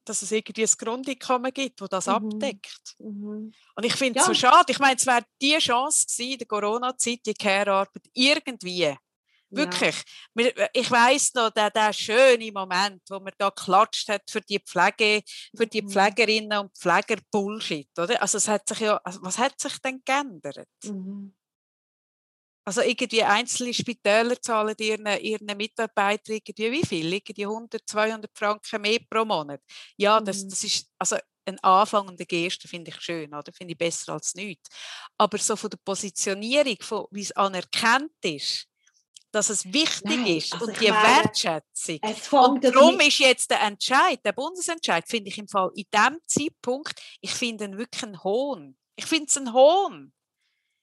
dass 0.07 0.21
es 0.21 0.31
irgendwie 0.31 0.63
ein 0.63 0.77
Grundeinkommen 0.77 1.53
gibt, 1.53 1.81
das 1.81 1.89
das 1.89 2.07
mhm. 2.07 2.13
abdeckt. 2.13 2.95
Mhm. 2.99 3.51
Und 3.75 3.85
ich 3.85 3.93
finde 3.95 4.19
es 4.19 4.27
ja. 4.27 4.33
so 4.33 4.39
schade. 4.39 4.71
Ich 4.71 4.79
meine, 4.79 4.95
es 4.95 5.05
wäre 5.05 5.23
die 5.41 5.57
Chance 5.57 6.05
gewesen, 6.05 6.31
in 6.31 6.37
der 6.37 6.47
Corona-Zeit, 6.47 7.19
die 7.25 7.33
Care-Arbeit 7.33 8.03
irgendwie. 8.13 8.95
Wirklich. 9.49 10.03
Ja. 10.35 10.67
Ich 10.73 10.91
weiß 10.91 11.33
noch, 11.35 11.49
der, 11.51 11.69
der 11.71 11.93
schöne 11.93 12.51
Moment, 12.51 13.01
wo 13.09 13.19
man 13.19 13.31
da 13.37 13.49
geklatscht 13.49 14.09
hat 14.09 14.23
für 14.29 14.41
die 14.41 14.59
Pflege, 14.59 15.23
für 15.55 15.65
die 15.65 15.81
mhm. 15.81 15.89
Pflegerinnen 15.89 16.59
und 16.59 16.77
Pfleger 16.77 17.21
Bullshit, 17.31 17.87
oder? 17.97 18.21
Also 18.21 18.37
es 18.37 18.47
hat 18.47 18.67
sich 18.67 18.79
ja, 18.81 18.99
also 19.03 19.21
was 19.21 19.37
hat 19.37 19.59
sich 19.59 19.77
denn 19.79 20.01
geändert? 20.03 20.67
Mhm. 20.83 21.33
Also 22.67 22.81
irgendwie 22.81 23.23
einzelne 23.23 23.73
Spitäler 23.73 24.41
zahlen 24.41 24.75
ihren, 24.79 25.07
ihren 25.21 25.55
Mitarbeitern 25.55 26.35
irgendwie 26.35 26.69
wie 26.69 26.85
viel? 26.85 27.13
Irgendwie 27.13 27.45
100, 27.45 27.81
200 27.87 28.29
Franken 28.37 28.81
mehr 28.81 28.99
pro 29.09 29.23
Monat. 29.23 29.61
Ja, 29.95 30.19
das, 30.19 30.43
mhm. 30.43 30.49
das 30.49 30.63
ist 30.65 30.91
also 30.99 31.15
ein 31.45 31.57
Anfang 31.59 32.09
und 32.09 32.19
eine 32.19 32.25
Geste 32.25 32.67
finde 32.67 32.91
ich 32.91 32.99
schön, 32.99 33.33
oder? 33.33 33.53
Finde 33.53 33.71
ich 33.71 33.77
besser 33.77 34.11
als 34.11 34.35
nichts. 34.35 34.67
Aber 35.17 35.37
so 35.37 35.55
von 35.55 35.69
der 35.69 35.77
Positionierung, 35.77 36.75
von, 36.81 37.05
wie 37.11 37.21
es 37.21 37.31
anerkannt 37.31 38.11
ist, 38.21 38.67
dass 39.31 39.49
es 39.49 39.63
wichtig 39.63 40.03
Nein, 40.03 40.27
ist 40.27 40.51
also 40.51 40.65
und 40.65 40.81
die 40.81 40.91
meine, 40.91 41.23
Wertschätzung. 41.23 41.99
Und 42.31 42.65
darum 42.65 42.99
ist 42.99 43.19
jetzt 43.19 43.49
der 43.49 43.61
Entscheid, 43.61 44.19
der 44.25 44.33
Bundesentscheid, 44.33 45.07
finde 45.07 45.29
ich 45.29 45.37
im 45.37 45.47
Fall 45.47 45.71
in 45.73 45.85
diesem 45.89 46.19
Zeitpunkt, 46.25 47.01
ich 47.21 47.31
finde 47.31 47.63
ihn 47.63 47.77
wirklich 47.77 48.03
ein 48.03 48.21
Hohn. 48.25 48.77
Ich 48.97 49.05
finde 49.05 49.27
es 49.29 49.37
ein 49.37 49.53
Hohn. 49.53 50.11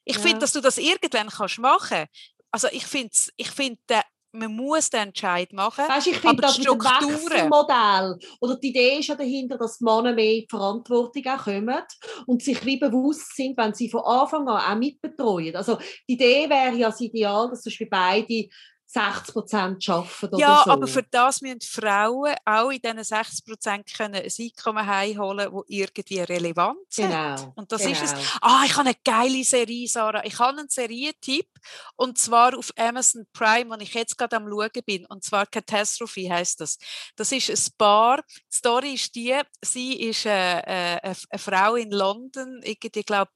Ich 0.05 0.17
Ja. 0.17 0.23
finde, 0.23 0.39
dass 0.41 0.53
du 0.53 0.61
das 0.61 0.79
irgendwann 0.79 1.29
kannst 1.29 1.59
machen. 1.59 2.07
Also 2.51 2.69
ich 2.71 2.87
finde, 2.87 3.15
ich 3.37 3.51
find, 3.51 3.79
äh, 3.89 4.03
man 4.33 4.55
muss 4.55 4.91
den 4.91 5.09
Entscheid 5.09 5.53
machen. 5.53 5.85
Weißt, 5.89 6.09
ich 6.09 6.17
finde 6.19 6.43
das 6.43 6.59
Wechselmodell 6.59 8.19
oder 8.41 8.57
die 8.57 8.69
Idee 8.71 8.99
ist 8.99 9.07
ja 9.09 9.15
dahinter, 9.15 9.57
dass 9.57 9.79
die 9.79 9.85
Männer 9.85 10.13
mehr 10.13 10.25
in 10.35 10.41
die 10.41 10.47
Verantwortung 10.51 11.25
auch 11.27 11.45
kommen 11.45 11.83
und 12.27 12.43
sich 12.43 12.65
wie 12.65 12.79
bewusst 12.79 13.37
sind, 13.37 13.57
wenn 13.57 13.75
sie 13.75 13.89
von 13.89 14.03
Anfang 14.05 14.49
an 14.49 14.73
auch 14.73 14.79
mitbetreuen. 14.79 15.55
Also 15.55 15.79
die 16.09 16.15
Idee 16.15 16.49
wäre 16.51 16.75
ja 16.75 16.89
das 16.89 17.01
Ideal, 17.01 17.49
dass 17.49 17.63
zum 17.63 17.71
Beispiel 17.71 17.89
beide 17.91 18.49
60 18.87 19.35
Prozent 19.35 19.89
arbeiten 19.89 20.27
oder 20.27 20.39
Ja, 20.39 20.63
so. 20.65 20.71
aber 20.71 20.87
für 20.87 21.03
das 21.03 21.41
müssen 21.41 21.61
Frauen 21.61 22.35
auch 22.45 22.71
in 22.71 22.81
diesen 22.81 23.03
60 23.03 23.45
Prozent 23.45 23.95
können 23.95 24.15
ein 24.15 24.31
Einkommen 24.39 24.87
heimholen, 24.87 25.51
das 25.53 25.63
irgendwie 25.69 26.21
relevant 26.21 26.79
ist. 26.89 26.97
genau. 26.97 27.53
Und 27.57 27.73
das 27.73 27.83
genau. 27.83 27.93
ist 27.93 28.03
es. 28.03 28.15
Ah, 28.41 28.63
ich 28.65 28.77
habe 28.77 28.89
eine 28.89 28.97
geile 29.05 29.43
Serie, 29.43 29.89
Sarah. 29.89 30.25
Ich 30.25 30.39
habe 30.39 30.59
einen 30.59 30.69
Serientipp 30.69 31.49
und 31.97 32.19
zwar 32.19 32.57
auf 32.57 32.73
Amazon 32.77 33.27
Prime, 33.33 33.71
wo 33.71 33.75
ich 33.81 33.95
jetzt 33.95 34.17
gerade 34.17 34.37
am 34.37 34.49
Schauen 34.49 34.71
bin. 34.87 35.07
Und 35.07 35.25
zwar 35.25 35.47
Catastrophe 35.47 36.31
heißt 36.31 36.61
das. 36.61 36.79
Das 37.17 37.33
ist 37.33 37.51
ein 37.51 37.73
Paar. 37.77 38.23
Die 38.29 38.57
Story 38.57 38.95
ist 38.95 39.15
die, 39.15 39.35
sie 39.63 40.01
ist 40.09 40.27
äh, 40.27 40.59
äh, 40.61 41.01
eine, 41.03 41.17
eine 41.31 41.39
Frau 41.39 41.75
in 41.75 41.91
London, 41.91 42.61
irgendwie, 42.63 43.01
ich 43.01 43.07
glaube 43.07 43.31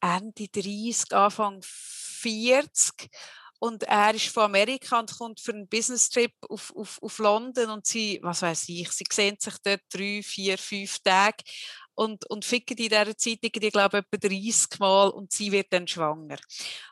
Ende 0.00 0.48
30, 0.48 1.12
Anfang 1.12 1.60
40. 1.62 3.10
Und 3.58 3.84
er 3.84 4.14
ist 4.14 4.28
von 4.28 4.44
Amerika 4.44 4.98
und 5.00 5.16
kommt 5.16 5.40
für 5.40 5.52
einen 5.52 5.68
Business-Trip 5.68 6.32
auf, 6.48 6.72
auf, 6.76 6.98
auf 7.02 7.18
London 7.18 7.70
und 7.70 7.86
sie, 7.86 8.18
was 8.22 8.42
weiß 8.42 8.68
ich, 8.68 8.90
sie 8.92 9.04
sehen 9.10 9.36
sich 9.40 9.54
dort 9.64 9.80
drei, 9.92 10.22
vier, 10.22 10.58
fünf 10.58 10.98
Tage 11.00 11.42
und, 11.94 12.28
und 12.28 12.44
ficken 12.44 12.76
in 12.76 12.88
dieser 12.88 13.16
Zeit, 13.16 13.38
irgendwie, 13.42 13.66
ich 13.68 13.72
glaube, 13.72 13.98
etwa 13.98 14.16
30 14.28 14.78
Mal 14.78 15.08
und 15.08 15.32
sie 15.32 15.50
wird 15.52 15.72
dann 15.72 15.88
schwanger. 15.88 16.36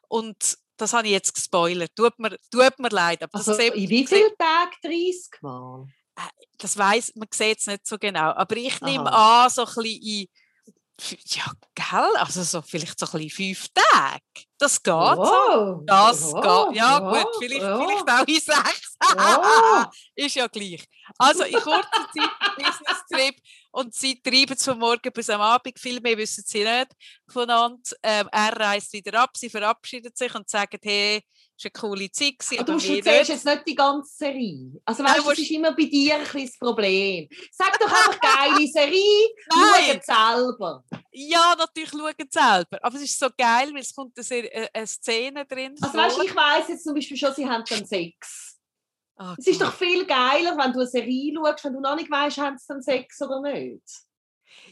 Und 0.09 0.57
das 0.77 0.93
habe 0.93 1.07
ich 1.07 1.12
jetzt 1.12 1.35
gespoilert. 1.35 1.91
Tut 1.95 2.19
mir, 2.19 2.37
tut 2.51 2.79
mir 2.79 2.89
leid. 2.89 3.23
Aber 3.23 3.39
das 3.39 3.49
Also 3.49 3.61
sieht- 3.61 3.75
in 3.75 3.89
wie 3.89 4.07
vielen 4.07 4.37
Tagen? 4.39 4.73
30 4.83 5.43
Mal? 5.43 5.87
das 6.59 6.77
weiß 6.79 7.12
man 7.17 7.27
sieht 7.35 7.59
es 7.59 7.67
nicht 7.67 7.87
so 7.87 7.99
genau. 7.99 8.31
Aber 8.33 8.57
ich 8.57 8.81
nehme 8.81 9.12
Aha. 9.12 9.45
an, 9.45 9.51
so 9.51 9.62
ein 9.67 9.75
bisschen 9.75 10.01
in, 10.03 10.27
ja, 11.01 11.45
gell? 11.74 12.16
Also 12.16 12.42
so 12.42 12.62
vielleicht 12.62 12.99
so 12.99 13.07
ein 13.07 13.12
bisschen 13.12 13.55
fünf 13.55 13.68
Tage. 13.74 14.22
Das 14.59 14.82
geht. 14.82 14.92
so. 14.92 15.01
Wow. 15.01 15.82
Das 15.86 16.32
ja, 16.32 16.40
geht. 16.40 16.76
Ja, 16.76 16.99
gut, 16.99 17.26
vielleicht, 17.38 17.64
vielleicht 17.64 18.11
auch 18.11 18.26
in 18.26 18.40
sechs. 18.40 18.97
Ist 20.14 20.34
ja 20.36 20.47
gleich. 20.47 20.84
Also 21.18 21.42
in 21.42 21.55
kurzer 21.55 22.09
Zeit 22.16 22.57
Business-Trip 22.57 23.34
und 23.72 23.95
sie 23.95 24.20
treiben 24.22 24.55
es 24.57 24.64
von 24.64 24.78
morgen 24.78 25.12
bis 25.12 25.28
am 25.30 25.40
Abend. 25.40 25.78
Viel 25.78 26.01
mehr 26.01 26.16
wissen 26.16 26.45
sie 26.47 26.64
nicht 26.64 26.92
voneinander. 27.28 27.82
Ähm, 28.03 28.28
er 28.30 28.57
reist 28.59 28.92
wieder 28.92 29.20
ab, 29.20 29.30
sie 29.36 29.51
verabschiedet 29.51 30.16
sich 30.16 30.34
und 30.34 30.49
sagen, 30.49 30.78
hey, 30.82 31.22
war 31.57 31.64
eine 31.64 31.70
coole 31.96 32.11
Zeit. 32.11 32.38
gewesen, 32.38 32.59
Aber 32.61 32.72
du 32.78 32.94
erzählst 32.94 33.30
jetzt 33.30 33.44
nicht 33.44 33.62
die 33.66 33.74
ganze 33.74 34.16
Serie. 34.16 34.80
Also 34.84 35.05
weißt, 35.05 35.18
du 35.18 35.22
du, 35.22 35.28
das 35.30 35.38
ist 35.38 35.50
immer 35.50 35.72
bei 35.72 35.84
dir 35.84 36.16
ein 36.16 36.22
das 36.32 36.59
Problem. 36.59 37.28
Sag 37.52 37.78
doch 37.78 37.86
einfach 37.86 38.18
geile 38.20 38.66
Serie, 38.66 39.28
Nein. 39.48 40.00
schau 40.07 40.36
selber. 40.36 40.84
Ja, 41.12 41.55
natürlich 41.57 41.90
schauen 41.90 42.14
selber. 42.28 42.78
Aber 42.82 42.96
es 42.96 43.02
ist 43.02 43.18
so 43.18 43.28
geil, 43.36 43.70
weil 43.72 43.80
es 43.82 43.94
kommt 43.94 44.18
eine, 44.18 44.52
äh, 44.52 44.68
eine 44.72 44.86
Szene 44.86 45.46
drin 45.46 45.74
Also 45.80 45.92
vor. 45.92 46.02
weißt, 46.05 46.18
ich 46.24 46.34
weiss 46.36 46.68
jetzt 46.68 46.84
zum 46.84 46.94
Beispiel 46.94 47.16
schon, 47.16 47.34
sie 47.34 47.48
haben 47.48 47.64
dann 47.68 47.86
Sex. 47.86 48.59
Oh 49.16 49.34
Es 49.38 49.46
ist 49.46 49.61
doch 49.61 49.72
viel 49.72 50.05
geiler, 50.07 50.59
wenn 50.59 50.72
du 50.72 50.80
eine 50.80 50.88
Serie 50.88 51.32
schaust, 51.36 51.64
wenn 51.64 51.72
du 51.74 51.80
noch 51.80 51.94
nicht 51.94 52.11
weißt, 52.11 52.38
haben 52.38 52.59
sie 52.59 52.64
dann 52.66 52.82
Sex 52.82 53.22
oder 53.22 53.40
nicht. 53.42 53.82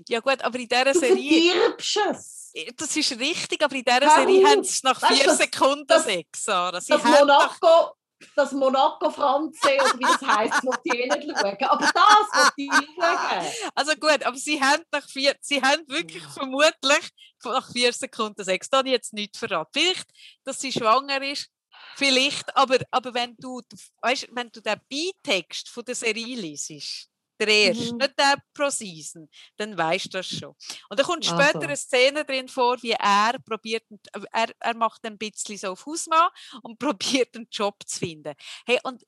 Ja 0.08 0.18
gut, 0.20 0.42
aber 0.42 0.58
in 0.58 0.66
dieser 0.68 0.92
Du 0.92 0.98
Serie... 0.98 1.52
verdirbst 1.52 1.98
es. 2.10 2.41
Das 2.76 2.94
ist 2.96 3.18
richtig, 3.18 3.62
aber 3.62 3.74
in 3.74 3.84
dieser 3.84 4.00
Hör 4.00 4.14
Serie 4.16 4.46
haben 4.46 4.64
sie 4.64 4.80
nach 4.82 5.00
Weißt 5.00 5.12
vier 5.14 5.24
das- 5.24 5.38
Sekunden 5.38 5.86
das- 5.86 6.05
Sex, 6.05 6.44
Sarah. 6.44 6.80
Sie 6.80 6.92
Das 6.92 7.03
Monaco, 7.05 7.94
das 8.36 8.53
Monaco 8.53 9.11
Franze 9.11 9.59
oder 9.74 9.98
wie 9.98 10.03
das 10.03 10.20
heisst, 10.22 10.62
wollte 10.64 10.80
ich 10.84 10.94
eh 10.94 11.07
nicht 11.09 11.38
schauen. 11.38 11.57
Aber 11.64 11.86
das 11.86 12.44
wollte 12.44 12.53
ich 12.57 12.70
schauen. 12.72 13.70
Also 13.74 13.92
gut, 13.96 14.22
aber 14.22 14.36
sie 14.36 14.62
haben 14.62 14.82
nach 14.92 15.09
vier, 15.09 15.34
sie 15.40 15.62
haben 15.62 15.82
wirklich 15.88 16.22
vermutlich 16.24 17.09
nach 17.44 17.72
vier 17.72 17.92
Sekunden 17.92 18.44
Sex. 18.44 18.68
Da 18.68 18.78
habe 18.78 18.88
ich 18.88 18.92
jetzt 18.92 19.12
nicht 19.12 19.36
verraten. 19.36 19.70
Vielleicht, 19.72 20.09
dass 20.44 20.61
sie 20.61 20.72
schwanger 20.72 21.22
ist, 21.22 21.48
vielleicht, 21.96 22.55
aber, 22.57 22.78
aber 22.90 23.14
wenn 23.14 23.34
du, 23.38 23.61
weißt, 24.03 24.28
wenn 24.32 24.50
du 24.50 24.61
den 24.61 24.80
Beitext 24.90 25.68
von 25.68 25.84
der 25.84 25.94
Serie 25.94 26.36
liest, 26.36 27.09
der 27.47 27.55
erste, 27.74 27.93
Mhm. 27.93 27.99
nicht 27.99 28.18
der 28.18 28.36
pro 28.55 28.70
Season, 28.70 29.28
dann 29.57 29.76
weißt 29.76 30.07
du 30.07 30.18
das 30.18 30.26
schon. 30.28 30.55
Und 30.88 30.99
dann 30.99 31.07
kommt 31.07 31.28
Also. 31.30 31.43
später 31.43 31.62
eine 31.64 31.76
Szene 31.76 32.24
drin 32.24 32.49
vor, 32.49 32.82
wie 32.82 32.93
er 32.93 33.34
probiert, 33.45 33.84
er, 34.32 34.49
er 34.59 34.74
macht 34.76 35.05
ein 35.05 35.18
bisschen 35.18 35.57
so 35.59 35.68
auf 35.72 35.86
Hausmann 35.86 36.28
und 36.62 36.78
probiert 37.24 37.34
einen 37.36 37.49
Job 37.51 37.76
zu 37.86 37.99
finden. 37.99 38.34
Hey, 38.66 38.78
und 38.84 39.03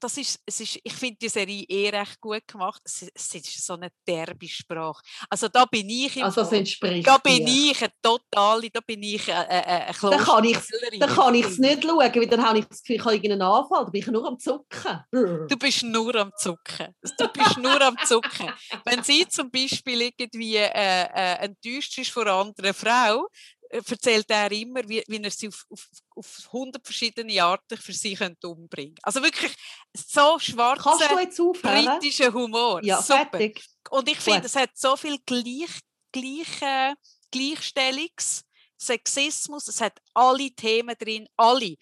das 0.00 0.16
ist, 0.16 0.40
es 0.46 0.60
ist, 0.60 0.78
ich 0.82 0.92
finde 0.92 1.16
die 1.20 1.28
Serie 1.28 1.64
eh 1.68 1.88
recht 1.90 2.20
gut 2.20 2.46
gemacht. 2.46 2.80
Es, 2.84 3.02
ist- 3.02 3.12
es 3.16 3.34
ist 3.34 3.66
so 3.66 3.74
eine 3.74 3.88
derbe 4.06 4.48
Sprache. 4.48 5.02
Also 5.28 5.48
da 5.48 5.64
bin 5.64 5.88
ich 5.88 6.16
im 6.16 6.24
Also 6.24 6.42
das 6.42 6.52
entspricht 6.52 7.06
da 7.06 7.18
bin 7.18 7.44
dir. 7.44 7.70
ich 7.72 7.80
eine 7.82 7.92
totale, 8.02 8.70
da 8.70 8.80
bin 8.80 9.02
ich 9.02 9.32
eine, 9.32 9.48
eine, 9.66 9.92
Dann 10.00 10.18
kann 10.20 10.44
ich 10.44 10.56
es 10.56 11.58
nicht 11.58 11.84
schauen, 11.84 11.98
weil 12.14 12.26
dann 12.26 12.42
habe 12.46 12.58
ich 12.60 12.64
das 12.66 12.82
Gefühl, 12.82 12.96
ich 12.96 13.04
habe 13.04 13.14
irgendeinen 13.14 13.42
Anfall. 13.42 13.84
Da 13.84 13.90
bin 13.90 14.00
ich 14.00 14.06
nur 14.08 14.26
am 14.26 14.38
Zucken. 14.38 15.04
Du 15.48 15.56
bist 15.56 15.82
nur 15.82 16.14
am 16.16 16.32
Zucken. 16.36 16.94
Du 17.18 17.28
bist 17.28 17.58
nur 17.58 17.80
am 17.80 17.96
Zucken. 18.04 18.50
Wenn 18.84 19.02
sie 19.02 19.26
zum 19.28 19.50
Beispiel 19.50 20.02
irgendwie 20.02 20.56
äh, 20.56 20.70
äh, 20.70 21.34
enttäuscht 21.44 21.98
ist 21.98 22.10
von 22.10 22.22
einer 22.26 22.34
anderen 22.36 22.74
Frau, 22.74 23.26
erzählt 23.70 24.30
er 24.30 24.50
immer, 24.52 24.86
wie, 24.88 25.02
wie 25.06 25.22
er 25.22 25.30
sie 25.30 25.48
auf, 25.48 25.66
auf, 25.70 25.88
auf 26.16 26.40
100 26.46 26.84
verschiedene 26.84 27.42
Arten 27.42 27.76
für 27.76 27.92
sie 27.92 28.14
könnte 28.14 28.48
umbringen 28.48 28.96
Also 29.02 29.22
wirklich 29.22 29.54
so 29.94 30.38
schwarzer 30.38 31.16
britischer 31.62 32.32
Humor. 32.32 32.82
Ja, 32.84 33.02
Super. 33.02 33.28
fertig. 33.30 33.64
Und 33.90 34.08
ich 34.08 34.18
finde, 34.18 34.46
es 34.46 34.56
hat 34.56 34.70
so 34.74 34.96
viel 34.96 35.18
Gleich, 35.26 35.80
Gleich, 36.12 36.62
äh, 36.62 36.94
Gleichstellungs, 37.30 38.44
Sexismus, 38.76 39.68
es 39.68 39.80
hat 39.80 39.98
alle 40.14 40.50
Themen 40.50 40.94
drin, 40.98 41.26
alle. 41.36 41.76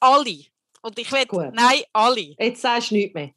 Alle. 0.00 0.44
Und 0.82 0.98
ich 0.98 1.12
will, 1.12 1.26
Gut. 1.26 1.52
nein, 1.52 1.82
alle. 1.92 2.34
Jetzt 2.38 2.62
sagst 2.62 2.90
du 2.90 2.94
nichts 2.94 3.14
mehr. 3.14 3.34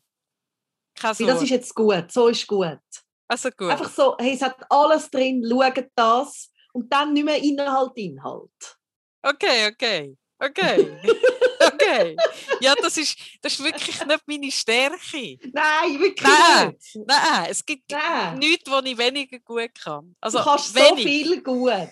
Weil 1.02 1.28
das 1.28 1.41
ist 1.41 1.50
jetzt 1.50 1.76
gut. 1.76 2.12
So 2.12 2.28
ist 2.28 2.48
gut. 2.48 2.80
also 3.28 3.50
gut. 3.50 3.70
Einfach 3.70 3.91
so, 3.91 4.16
hey, 4.20 4.34
es 4.34 4.41
hat 4.41 4.56
alles 4.70 5.10
drin, 5.10 5.44
schaut 5.50 5.86
das. 5.96 6.53
Und 6.74 6.91
dann 6.91 7.13
nicht 7.13 7.24
mehr 7.24 7.41
Inhalt, 7.41 7.91
Inhalt. 7.95 8.78
Okay, 9.21 9.67
okay. 9.67 10.17
Okay. 10.39 10.99
okay. 11.74 12.15
Ja, 12.59 12.74
das 12.76 12.97
ist, 12.97 13.17
das 13.41 13.53
ist 13.53 13.63
wirklich 13.63 14.05
nicht 14.05 14.24
meine 14.26 14.51
Stärke. 14.51 15.38
Nein, 15.53 15.99
wirklich 15.99 16.28
Nein. 16.28 16.69
nicht. 16.69 17.07
Nein, 17.07 17.47
es 17.49 17.65
gibt 17.65 17.91
Nein. 17.91 18.39
nichts, 18.39 18.69
was 18.69 18.84
ich 18.86 18.97
weniger 18.97 19.39
gut 19.39 19.74
kann. 19.82 20.15
Also 20.19 20.39
du 20.39 20.43
kannst 20.43 20.74
so 20.74 20.80
wenig, 20.80 21.05
viel 21.05 21.41
gut. 21.41 21.89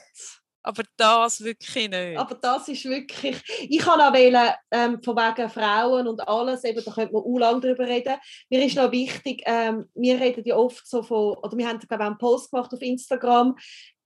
Aber 0.64 0.84
das 0.98 1.44
wirklich 1.44 1.90
nicht. 1.90 2.18
Aber 2.18 2.36
das 2.36 2.68
ist 2.68 2.86
wirklich. 2.86 3.42
Ich 3.70 3.80
kann 3.80 4.00
auch 4.00 4.14
wählen, 4.14 4.52
ähm, 4.70 5.02
von 5.04 5.16
wegen 5.16 5.50
Frauen 5.50 6.08
und 6.08 6.28
alles, 6.28 6.64
eben, 6.64 6.84
da 6.84 6.92
könnte 6.92 7.14
man 7.14 7.24
auch 7.24 7.38
lange 7.38 7.62
darüber 7.62 7.88
reden. 7.88 8.16
Mir 8.50 8.66
ist 8.66 8.76
noch 8.76 8.92
wichtig, 8.92 9.42
ähm, 9.46 9.90
wir 9.96 10.20
reden 10.20 10.44
ja 10.46 10.56
oft 10.56 10.88
so 10.88 11.02
von, 11.04 11.38
oder 11.38 11.58
wir 11.58 11.68
haben 11.68 11.80
glaube 11.80 11.96
ich, 11.96 12.00
auch 12.02 12.06
einen 12.06 12.18
Post 12.18 12.52
gemacht 12.52 12.74
auf 12.74 12.82
Instagram, 12.82 13.58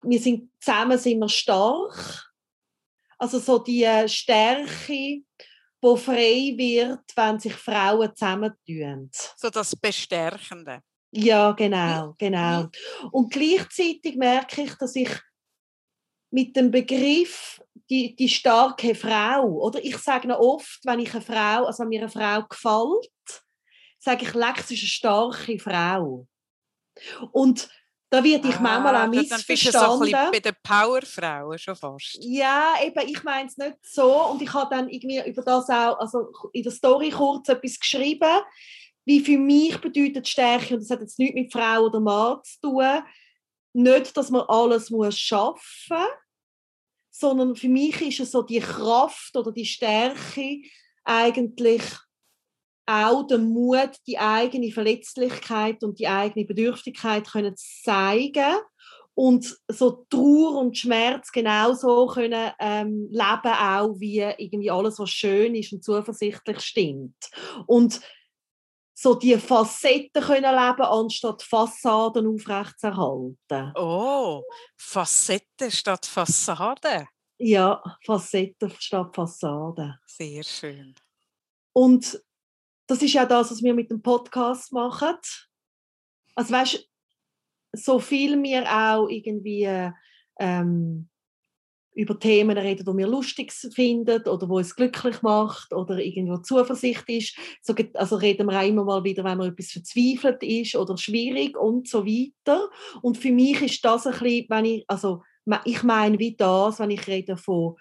wir 0.03 0.19
sind 0.19 0.49
zusammen 0.59 0.97
sind 0.97 1.19
wir 1.19 1.29
stark. 1.29 2.31
Also 3.17 3.39
so 3.39 3.59
die 3.59 3.83
äh, 3.83 4.07
Stärke, 4.07 4.87
die 4.87 5.23
frei 5.81 6.53
wird, 6.57 7.03
wenn 7.15 7.39
sich 7.39 7.53
Frauen 7.53 8.15
zusammentun. 8.15 9.09
so 9.35 9.49
das 9.49 9.75
Bestärkende. 9.75 10.81
Ja, 11.11 11.53
genau, 11.53 12.13
genau. 12.17 12.67
Und 13.11 13.31
gleichzeitig 13.31 14.17
merke 14.17 14.63
ich, 14.63 14.75
dass 14.75 14.95
ich 14.97 15.09
mit 16.35 16.53
dem 16.57 16.69
Begriff 16.69 17.61
die, 17.89 18.13
die 18.13 18.27
starke 18.27 18.93
Frau, 18.93 19.45
oder 19.61 19.81
ich 19.83 19.97
sage 19.97 20.27
noch 20.27 20.39
oft, 20.39 20.79
wenn 20.83 20.99
ich 20.99 21.13
eine 21.13 21.21
Frau, 21.21 21.65
also 21.65 21.83
wenn 21.83 21.89
mir 21.89 22.01
eine 22.01 22.09
Frau 22.09 22.43
gefällt, 22.43 23.43
sage 23.99 24.25
ich, 24.25 24.33
Lex 24.33 24.69
ist 24.71 24.81
eine 24.81 24.87
starke 24.89 25.57
Frau. 25.59 26.27
Und 27.31 27.69
da 28.09 28.21
werde 28.21 28.49
ich 28.49 28.59
manchmal 28.59 28.95
auch 28.95 28.99
Ah, 28.99 29.07
Dann 29.07 29.11
bist 29.11 29.31
du 29.31 29.35
so 29.37 29.37
ein 29.37 29.43
missverstanden. 29.47 29.99
bisschen 30.01 30.31
bei 30.31 30.39
den 30.39 30.55
Powerfrauen 30.61 31.57
schon 31.57 31.75
fast. 31.75 32.17
Ja, 32.21 32.73
eben, 32.83 33.07
ich 33.07 33.23
meine 33.23 33.47
es 33.47 33.57
nicht 33.57 33.77
so. 33.83 34.25
Und 34.25 34.41
ich 34.41 34.53
habe 34.53 34.75
dann 34.75 34.89
irgendwie 34.89 35.21
über 35.29 35.41
das 35.41 35.69
auch, 35.69 35.97
also 35.99 36.31
in 36.51 36.63
der 36.63 36.71
Story 36.73 37.11
kurz 37.11 37.47
etwas 37.47 37.79
geschrieben, 37.79 38.41
wie 39.05 39.21
für 39.21 39.37
mich 39.37 39.79
bedeutet 39.79 40.27
Stärke, 40.27 40.73
und 40.73 40.81
das 40.81 40.89
hat 40.89 40.99
jetzt 40.99 41.17
nichts 41.17 41.35
mit 41.35 41.53
Frau 41.53 41.83
oder 41.85 41.99
Mann 42.01 42.39
zu 42.43 42.59
tun, 42.61 43.03
nicht, 43.73 44.15
dass 44.17 44.29
man 44.31 44.41
alles 44.47 44.89
muss 44.89 45.17
schaffen 45.19 45.97
muss, 45.97 46.07
sondern 47.17 47.55
für 47.55 47.69
mich 47.69 48.01
ist 48.01 48.19
es 48.19 48.31
so 48.31 48.41
die 48.41 48.59
Kraft 48.59 49.35
oder 49.37 49.51
die 49.51 49.65
Stärke 49.65 50.61
eigentlich 51.05 51.81
auch 52.85 53.23
der 53.23 53.37
Mut, 53.37 53.91
die 54.05 54.19
eigene 54.19 54.71
Verletzlichkeit 54.71 55.83
und 55.83 55.97
die 55.99 56.07
eigene 56.07 56.45
Bedürftigkeit 56.45 57.25
können 57.25 57.55
zeigen 57.55 58.57
und 59.13 59.57
so 59.69 60.05
Trauer 60.09 60.59
und 60.59 60.77
Schmerz 60.77 61.31
genauso 61.31 62.05
können 62.07 62.51
ähm, 62.59 63.07
leben 63.09 63.53
auch 63.53 63.95
wie 63.97 64.19
irgendwie 64.19 64.69
alles 64.69 64.99
was 64.99 65.09
schön 65.09 65.55
ist 65.55 65.71
und 65.71 65.85
zuversichtlich 65.85 66.59
stimmt. 66.59 67.15
Und 67.65 68.01
so 68.97 69.13
die 69.13 69.37
Facetten 69.37 70.23
können 70.23 70.55
leben 70.55 70.81
anstatt 70.81 71.43
Fassaden 71.43 72.27
aufrechtzuerhalten. 72.27 73.73
Oh, 73.75 74.41
Facetten 74.77 75.69
statt 75.69 76.05
Fassade. 76.05 77.07
Ja, 77.37 77.83
Facetten 78.05 78.71
statt 78.79 79.13
Fassade. 79.13 79.99
Sehr 80.07 80.43
schön. 80.43 80.95
Und 81.73 82.21
das 82.87 83.01
ist 83.01 83.13
ja 83.13 83.25
das, 83.25 83.51
was 83.51 83.61
wir 83.61 83.73
mit 83.73 83.91
dem 83.91 84.01
Podcast 84.01 84.71
machen. 84.71 85.17
Also 86.35 86.53
weißt, 86.53 86.89
so 87.73 87.99
viel 87.99 88.41
wir 88.41 88.63
auch 88.63 89.09
irgendwie 89.09 89.91
ähm, 90.39 91.09
über 91.95 92.19
Themen 92.19 92.57
reden, 92.57 92.85
die 92.85 92.97
wir 92.97 93.07
lustig 93.07 93.53
finden 93.53 94.27
oder 94.27 94.49
wo 94.49 94.59
es 94.59 94.75
glücklich 94.75 95.21
macht 95.21 95.73
oder 95.73 95.97
irgendwo 95.97 96.37
Zuversicht 96.37 97.07
ist. 97.07 97.37
So, 97.61 97.73
also 97.93 98.17
reden 98.17 98.47
wir 98.47 98.59
auch 98.59 98.67
immer 98.67 98.83
mal 98.83 99.03
wieder, 99.03 99.23
wenn 99.23 99.37
man 99.37 99.51
etwas 99.51 99.71
verzweifelt 99.71 100.43
ist 100.43 100.75
oder 100.75 100.97
schwierig 100.97 101.57
und 101.57 101.87
so 101.87 102.05
weiter. 102.05 102.69
Und 103.01 103.17
für 103.17 103.31
mich 103.31 103.61
ist 103.61 103.85
das 103.85 104.05
ein 104.05 104.11
bisschen, 104.11 104.45
wenn 104.49 104.65
ich, 104.65 104.85
also 104.87 105.23
ich 105.63 105.83
meine 105.83 106.19
wie 106.19 106.35
das, 106.35 106.79
wenn 106.79 106.91
ich 106.91 107.07
rede 107.07 107.37
von 107.37 107.75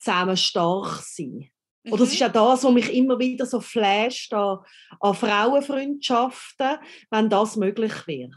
zusammen 0.00 0.36
stark 0.36 1.02
sein. 1.02 1.48
Mhm. 1.84 1.92
Oder 1.92 2.02
es 2.02 2.12
ist 2.12 2.20
mhm. 2.20 2.26
auch 2.26 2.32
das, 2.32 2.64
was 2.64 2.72
mich 2.72 2.92
immer 2.92 3.20
wieder 3.20 3.46
so 3.46 3.60
flasht 3.60 4.34
an, 4.34 4.58
an 4.98 5.14
Frauenfreundschaften, 5.14 6.78
wenn 7.10 7.30
das 7.30 7.56
möglich 7.56 8.06
wird. 8.06 8.34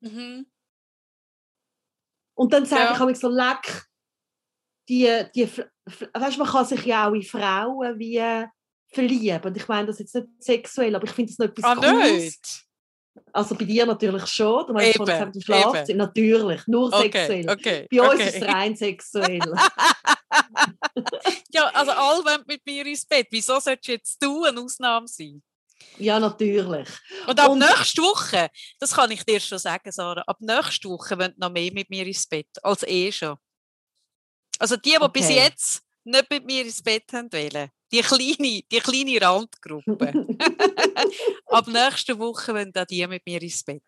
Mhm. 0.00 0.46
Und 2.34 2.52
dann 2.52 2.64
sage 2.64 2.82
ja. 2.82 2.92
ich 2.94 3.04
mich 3.04 3.18
so, 3.18 3.28
leck, 3.28 3.88
die, 4.88 5.22
die, 5.34 5.48
weißt, 6.14 6.38
man 6.38 6.48
kann 6.48 6.64
sich 6.64 6.84
ja 6.84 7.08
auch 7.08 7.14
in 7.14 7.22
Frauen 7.22 7.98
wie 7.98 8.46
verlieben. 8.90 9.42
Und 9.42 9.56
ich 9.56 9.68
meine 9.68 9.86
das 9.86 9.98
jetzt 9.98 10.14
nicht 10.14 10.28
sexuell, 10.40 10.94
aber 10.94 11.04
ich 11.04 11.10
finde 11.12 11.32
das 11.32 11.38
nicht 11.38 11.58
etwas 11.58 11.64
ah, 11.64 11.74
Cooles. 11.74 12.22
Nicht. 12.24 12.64
Also 13.32 13.54
bei 13.54 13.64
dir 13.64 13.84
natürlich 13.86 14.26
schon. 14.26 14.66
Du 14.66 14.72
meinst 14.72 14.98
gesagt, 14.98 15.34
im 15.34 15.42
Schlafzimmer. 15.42 16.04
Natürlich, 16.04 16.66
nur 16.66 16.86
okay, 16.86 17.02
sexuell. 17.02 17.50
Okay, 17.50 17.86
bei 17.90 18.00
uns 18.00 18.14
okay. 18.14 18.28
ist 18.28 18.36
es 18.36 18.42
rein 18.42 18.76
sexuell. 18.76 19.40
ja, 21.50 21.66
also 21.74 21.90
alle 21.92 22.24
wollen 22.24 22.44
mit 22.46 22.64
mir 22.64 22.86
ins 22.86 23.04
Bett. 23.04 23.26
Wieso 23.30 23.58
solltest 23.60 23.88
jetzt 23.88 24.22
du 24.22 24.44
eine 24.44 24.60
Ausnahme 24.60 25.08
sein? 25.08 25.42
Ja, 25.98 26.18
natürlich. 26.20 26.88
Und 27.26 27.40
ab 27.40 27.50
und, 27.50 27.58
nächste 27.58 28.02
Woche, 28.02 28.48
das 28.78 28.94
kann 28.94 29.10
ich 29.10 29.24
dir 29.24 29.40
schon 29.40 29.58
sagen, 29.58 29.90
Sarah, 29.90 30.22
ab 30.26 30.36
nächste 30.40 30.88
Woche 30.88 31.18
wollen 31.18 31.34
noch 31.36 31.50
mehr 31.50 31.72
mit 31.72 31.90
mir 31.90 32.06
ins 32.06 32.26
Bett, 32.26 32.48
als 32.62 32.84
eh 32.84 33.10
schon. 33.12 33.36
Also 34.58 34.76
die, 34.76 34.90
die 34.90 34.96
okay. 34.96 35.08
bis 35.12 35.28
jetzt 35.28 35.82
nicht 36.04 36.30
mit 36.30 36.44
mir 36.44 36.64
ins 36.64 36.82
Bett 36.82 37.04
haben 37.12 37.32
wollen, 37.32 37.70
die 37.92 38.00
kleine, 38.00 38.62
die 38.70 38.80
kleine 38.80 39.20
Randgruppe. 39.20 40.26
Ab 41.46 41.66
nächste 41.68 42.18
Woche 42.18 42.54
wollen 42.54 42.72
dann 42.72 42.86
die 42.86 43.06
mit 43.06 43.24
mir 43.26 43.40
ins 43.42 43.62
Bett. 43.62 43.82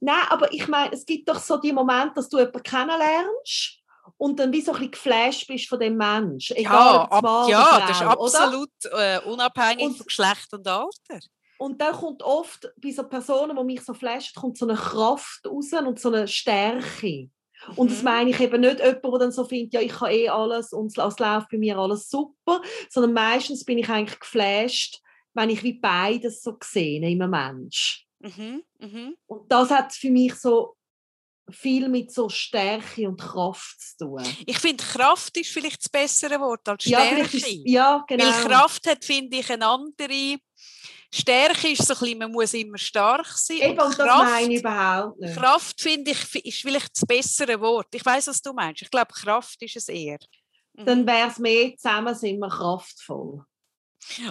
Nein, 0.00 0.22
aber 0.28 0.52
ich 0.52 0.66
meine, 0.68 0.92
es 0.92 1.04
gibt 1.04 1.28
doch 1.28 1.38
so 1.38 1.58
die 1.58 1.72
Momente, 1.72 2.14
dass 2.16 2.28
du 2.28 2.38
jemanden 2.38 2.62
kennenlernst 2.62 3.80
und 4.16 4.38
dann 4.38 4.52
wie 4.52 4.60
so 4.60 4.72
ein 4.72 4.78
bisschen 4.78 4.90
geflasht 4.90 5.46
bist 5.46 5.68
von 5.68 5.80
dem 5.80 5.96
Menschen. 5.96 6.56
Egal, 6.56 6.72
ja, 6.72 7.02
ab, 7.04 7.48
ja 7.48 7.64
Frau, 7.64 7.80
das 7.80 7.90
ist 7.90 8.02
absolut 8.02 8.70
äh, 8.92 9.20
unabhängig 9.20 9.86
und, 9.86 9.96
von 9.96 10.06
Geschlecht 10.06 10.52
und 10.52 10.66
Alter. 10.66 11.20
Und 11.58 11.80
dann 11.80 11.94
kommt 11.94 12.22
oft 12.22 12.68
bei 12.76 12.90
so 12.90 13.04
Personen, 13.04 13.56
die 13.56 13.64
mich 13.64 13.82
so 13.82 13.94
flashen, 13.94 14.34
kommt 14.34 14.58
so 14.58 14.66
eine 14.66 14.76
Kraft 14.76 15.46
raus 15.46 15.72
und 15.72 16.00
so 16.00 16.08
eine 16.08 16.28
Stärke. 16.28 17.30
Und 17.76 17.90
das 17.90 17.98
mhm. 17.98 18.04
meine 18.04 18.30
ich 18.30 18.40
eben 18.40 18.60
nicht 18.60 18.78
jemand, 18.78 19.04
der 19.04 19.18
dann 19.18 19.32
so 19.32 19.44
findet, 19.44 19.74
ja, 19.74 19.80
ich 19.80 19.92
kann 19.92 20.10
eh 20.10 20.28
alles 20.28 20.72
und 20.72 20.86
es 20.86 20.96
läuft 20.96 21.50
bei 21.50 21.58
mir 21.58 21.78
alles 21.78 22.08
super, 22.08 22.60
sondern 22.90 23.12
meistens 23.12 23.64
bin 23.64 23.78
ich 23.78 23.88
eigentlich 23.88 24.20
geflasht, 24.20 25.00
wenn 25.34 25.50
ich 25.50 25.62
wie 25.62 25.74
beides 25.74 26.42
so 26.42 26.56
sehe 26.62 26.98
in 26.98 27.04
einem 27.04 27.30
Mensch. 27.30 28.06
Mhm. 28.20 28.62
Mhm. 28.78 29.16
Und 29.26 29.50
das 29.50 29.70
hat 29.70 29.92
für 29.92 30.10
mich 30.10 30.34
so 30.34 30.76
viel 31.50 31.88
mit 31.88 32.12
so 32.12 32.28
Stärke 32.28 33.06
und 33.08 33.20
Kraft 33.20 33.78
zu 33.80 34.06
tun. 34.06 34.22
Ich 34.46 34.58
finde, 34.58 34.82
Kraft 34.82 35.36
ist 35.36 35.50
vielleicht 35.50 35.80
das 35.80 35.88
bessere 35.90 36.40
Wort 36.40 36.66
als 36.68 36.84
Stärke. 36.84 37.18
Ja, 37.18 37.24
ist, 37.24 37.48
ja 37.64 38.04
genau. 38.08 38.24
Weil 38.24 38.44
Kraft 38.44 38.86
hat, 38.86 39.04
finde 39.04 39.36
ich, 39.36 39.52
eine 39.52 39.66
andere 39.66 40.38
Stärke 41.14 41.68
ist 41.68 41.86
so 41.86 41.94
ein 41.94 42.00
bisschen, 42.00 42.18
man 42.18 42.32
muss 42.32 42.54
immer 42.54 42.76
stark 42.76 43.28
sein. 43.36 43.58
Eben, 43.58 43.70
und, 43.78 43.78
das 43.78 43.96
Kraft, 43.96 44.30
meine 44.30 44.52
ich 44.52 44.60
überhaupt 44.60 45.20
nicht. 45.20 45.36
Kraft, 45.36 45.80
finde 45.80 46.10
ich, 46.10 46.44
ist 46.44 46.60
vielleicht 46.60 46.90
das 46.96 47.06
bessere 47.06 47.60
Wort. 47.60 47.86
Ich 47.94 48.04
weiß, 48.04 48.26
was 48.26 48.42
du 48.42 48.52
meinst. 48.52 48.82
Ich 48.82 48.90
glaube, 48.90 49.12
Kraft 49.12 49.62
ist 49.62 49.76
es 49.76 49.88
eher. 49.88 50.18
Mhm. 50.72 50.84
Dann 50.84 51.06
wäre 51.06 51.28
es 51.28 51.38
mehr, 51.38 51.76
zusammen 51.76 52.14
sind 52.16 52.40
wir 52.40 52.48
kraftvoll. 52.48 53.44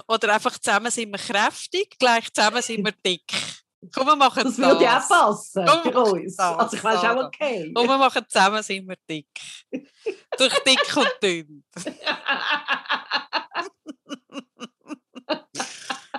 Oder 0.07 0.33
einfach 0.33 0.59
zusammen 0.59 0.91
sind 0.91 1.09
wir 1.09 1.19
kräftig, 1.19 1.97
gleich 1.97 2.31
zusammen 2.33 2.61
sind 2.61 2.83
wir 2.83 2.93
dick. 3.05 3.31
Komm, 3.93 4.07
wir 4.07 4.15
machen 4.17 4.43
das. 4.43 4.57
Das 4.57 4.69
würde 4.69 4.83
ja 4.83 4.99
auch 4.99 5.07
passen 5.07 5.65
Komm, 5.65 5.81
für 5.83 5.99
uns. 5.99 6.35
Das, 6.35 6.57
also 6.57 6.77
ich 6.77 6.83
weiß 6.83 6.99
auch 6.99 7.23
okay. 7.25 7.71
Komm, 7.73 7.87
wir 7.87 7.97
machen 7.97 8.25
zusammen 8.27 8.61
sind 8.61 8.87
wir 8.87 8.97
dick. 9.09 9.27
Durch 10.37 10.59
dick 10.65 10.97
und 10.97 11.11
dünn. 11.21 11.63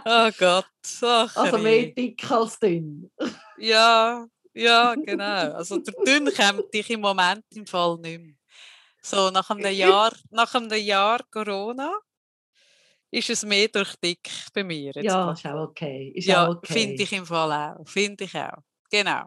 Oh 0.05 0.30
Gott. 0.38 0.66
Ach, 1.02 1.36
also 1.36 1.59
mehr 1.59 1.86
dick 1.86 2.30
als 2.30 2.59
dünn. 2.59 3.11
ja, 3.59 4.26
ja, 4.52 4.94
genau. 4.94 5.52
Also 5.55 5.78
der 5.78 5.94
dünn 6.05 6.32
kommt 6.32 6.72
dich 6.72 6.90
im 6.90 7.00
Moment 7.00 7.44
im 7.55 7.66
Fall 7.66 7.98
nicht 7.98 8.20
mehr. 8.20 8.34
So, 9.02 9.30
nach 9.30 9.50
einem 9.50 9.72
Jahr, 9.72 10.14
nach 10.30 10.55
einem 10.55 10.72
Jahr 10.72 11.20
Corona 11.30 11.92
ist 13.11 13.30
es 13.30 13.44
mehr 13.44 13.68
durch 13.68 13.94
dick 13.96 14.28
bei 14.52 14.64
mir. 14.64 14.92
Jetzt 14.94 15.05
ja, 15.05 15.30
ist 15.30 15.46
auch 15.46 15.68
okay. 15.68 16.12
Ist 16.14 16.26
ja, 16.26 16.48
okay. 16.48 16.72
finde 16.72 17.02
ich 17.02 17.12
im 17.12 17.26
Fall 17.26 17.52
auch. 17.52 17.86
Finde 17.88 18.24
ich 18.24 18.34
auch. 18.34 18.62
Genau. 18.91 19.24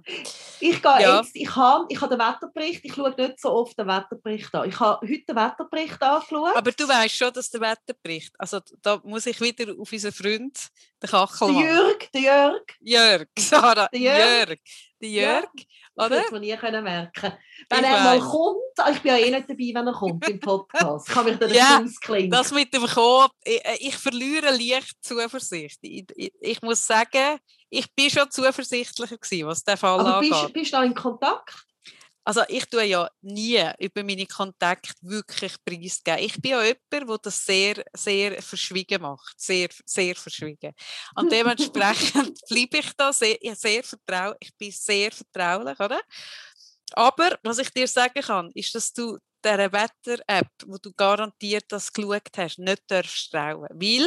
Ich, 0.59 0.81
gehe 0.81 1.01
ja. 1.01 1.17
jetzt, 1.17 1.35
ich 1.35 1.55
habe 1.55 1.85
ich 1.89 1.99
hab 1.99 2.09
den 2.09 2.19
Wetterbericht, 2.19 2.85
ich 2.85 2.93
schaue 2.93 3.13
nicht 3.17 3.39
so 3.39 3.51
oft 3.51 3.77
den 3.77 3.87
Wetterbericht 3.87 4.53
an. 4.55 4.69
Ich 4.69 4.79
habe 4.79 5.05
heute 5.05 5.25
den 5.25 5.35
Wetterbericht 5.35 6.01
angeschaut. 6.01 6.55
Aber 6.55 6.71
du 6.71 6.87
weißt 6.87 7.15
schon, 7.15 7.33
dass 7.33 7.49
der 7.49 7.61
Wetterbericht, 7.61 8.33
also 8.37 8.59
da 8.81 9.01
muss 9.03 9.25
ich 9.25 9.39
wieder 9.41 9.73
auf 9.77 9.91
unseren 9.91 10.13
Freund, 10.13 10.57
den 11.01 11.09
Kachelmann. 11.09 11.61
Der 11.61 11.73
Jörg, 11.73 12.11
der 12.13 12.21
Jörg. 12.21 12.63
Jörg, 12.79 13.27
Sarah, 13.39 13.87
der 13.87 13.99
Jörg. 13.99 14.49
Jörg. 14.49 14.59
Der 14.99 15.09
Jörg, 15.09 15.49
ja, 15.55 15.63
oder? 15.97 16.21
Das 16.21 16.39
nie 16.39 16.55
können 16.55 16.83
merken 16.83 17.33
Wenn 17.69 17.79
ich 17.79 17.85
er 17.85 18.03
mal 18.03 18.19
kommt, 18.19 18.57
ah, 18.77 18.91
ich 18.91 19.01
bin 19.01 19.11
ja 19.11 19.17
eh 19.17 19.31
nicht 19.31 19.49
dabei, 19.49 19.71
wenn 19.73 19.87
er 19.87 19.93
kommt 19.93 20.29
im 20.29 20.39
Podcast, 20.39 21.09
kann 21.09 21.25
mich 21.25 21.37
dann 21.37 21.53
ja, 21.53 21.81
ausklingen. 21.83 22.31
das 22.31 22.51
mit 22.51 22.73
dem 22.73 22.85
Kommen, 22.85 23.29
ich, 23.43 23.61
ich 23.79 23.95
verliere 23.97 24.51
leicht 24.51 24.95
Zuversicht. 25.01 25.79
Ich, 25.81 26.05
ich, 26.15 26.31
ich 26.39 26.61
muss 26.61 26.85
sagen, 26.85 27.39
ich 27.69 27.93
bin 27.93 28.09
schon 28.09 28.29
zuversichtlicher 28.29 29.17
gewesen, 29.17 29.47
was 29.47 29.63
der 29.63 29.77
Fall 29.77 29.99
Aber 29.99 30.17
angeht. 30.17 30.31
Bist, 30.31 30.53
bist 30.53 30.73
du 30.73 30.77
noch 30.77 30.83
in 30.83 30.93
Kontakt? 30.93 31.66
Also 32.27 32.41
ich 32.49 32.65
tue 32.65 32.83
ja 32.83 33.09
nie 33.21 33.63
über 33.79 34.03
meine 34.03 34.25
Kontakte 34.25 34.91
wirklich 34.99 35.53
preisgeben. 35.63 36.19
Ich 36.19 36.35
bin 36.41 36.51
ja 36.51 36.61
jemand, 36.61 36.81
der 36.91 37.17
das 37.23 37.45
sehr, 37.45 37.85
sehr 37.93 38.41
verschwiegen 38.41 39.01
macht. 39.01 39.39
Sehr, 39.39 39.69
sehr 39.85 40.13
verschwiegen. 40.13 40.73
Und 41.15 41.31
dementsprechend 41.31 42.37
bleibe 42.49 42.79
ich 42.79 42.91
da 42.97 43.13
sehr, 43.13 43.37
sehr 43.55 43.81
vertrau 43.81 44.35
ich 44.41 44.53
bin 44.57 44.71
sehr 44.71 45.09
vertraulich, 45.13 45.79
oder? 45.79 46.01
Aber 46.95 47.39
was 47.43 47.59
ich 47.59 47.69
dir 47.69 47.87
sagen 47.87 48.21
kann, 48.21 48.51
ist, 48.53 48.75
dass 48.75 48.91
du 48.91 49.17
dieser 49.45 49.71
Wetter-App, 49.71 50.51
wo 50.65 50.77
du 50.79 50.91
garantiert 50.91 51.63
das 51.69 51.93
geschaut 51.93 52.35
hast, 52.35 52.59
nicht 52.59 52.83
darfst 52.87 53.31
trauen. 53.31 53.69
Weil 53.71 54.05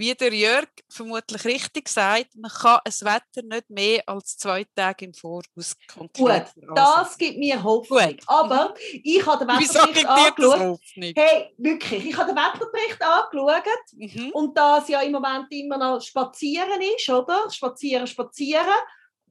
wie 0.00 0.14
der 0.14 0.32
Jörg 0.32 0.68
vermutlich 0.88 1.44
richtig 1.44 1.86
sagt, 1.90 2.34
man 2.34 2.50
kann 2.50 2.80
ein 2.86 2.92
Wetter 3.02 3.46
nicht 3.46 3.68
mehr 3.68 4.02
als 4.06 4.38
zwei 4.38 4.64
Tage 4.74 5.04
im 5.04 5.12
Voraus 5.12 5.76
kontrollieren. 5.92 6.46
Gut, 6.54 6.74
das 6.74 7.18
gibt 7.18 7.36
mir 7.36 7.62
Hoffnung. 7.62 7.98
Gut. 7.98 8.22
Aber 8.26 8.74
ich 8.78 9.26
habe 9.26 9.44
den 9.44 9.48
Wetterbericht 9.48 10.06
angeschaut. 10.06 10.80
Hey, 10.96 11.54
wirklich, 11.58 12.06
ich 12.06 12.16
habe 12.16 12.32
den 12.32 12.36
Wetterbericht 12.36 13.02
angeschaut 13.02 13.62
mhm. 13.92 14.30
und 14.30 14.56
da 14.56 14.78
es 14.78 14.88
ja 14.88 15.02
im 15.02 15.12
Moment 15.12 15.52
immer 15.52 15.76
noch 15.76 16.00
spazieren 16.00 16.80
ist, 16.96 17.06
oder? 17.10 17.50
Spazieren, 17.50 18.06
spazieren. 18.06 18.64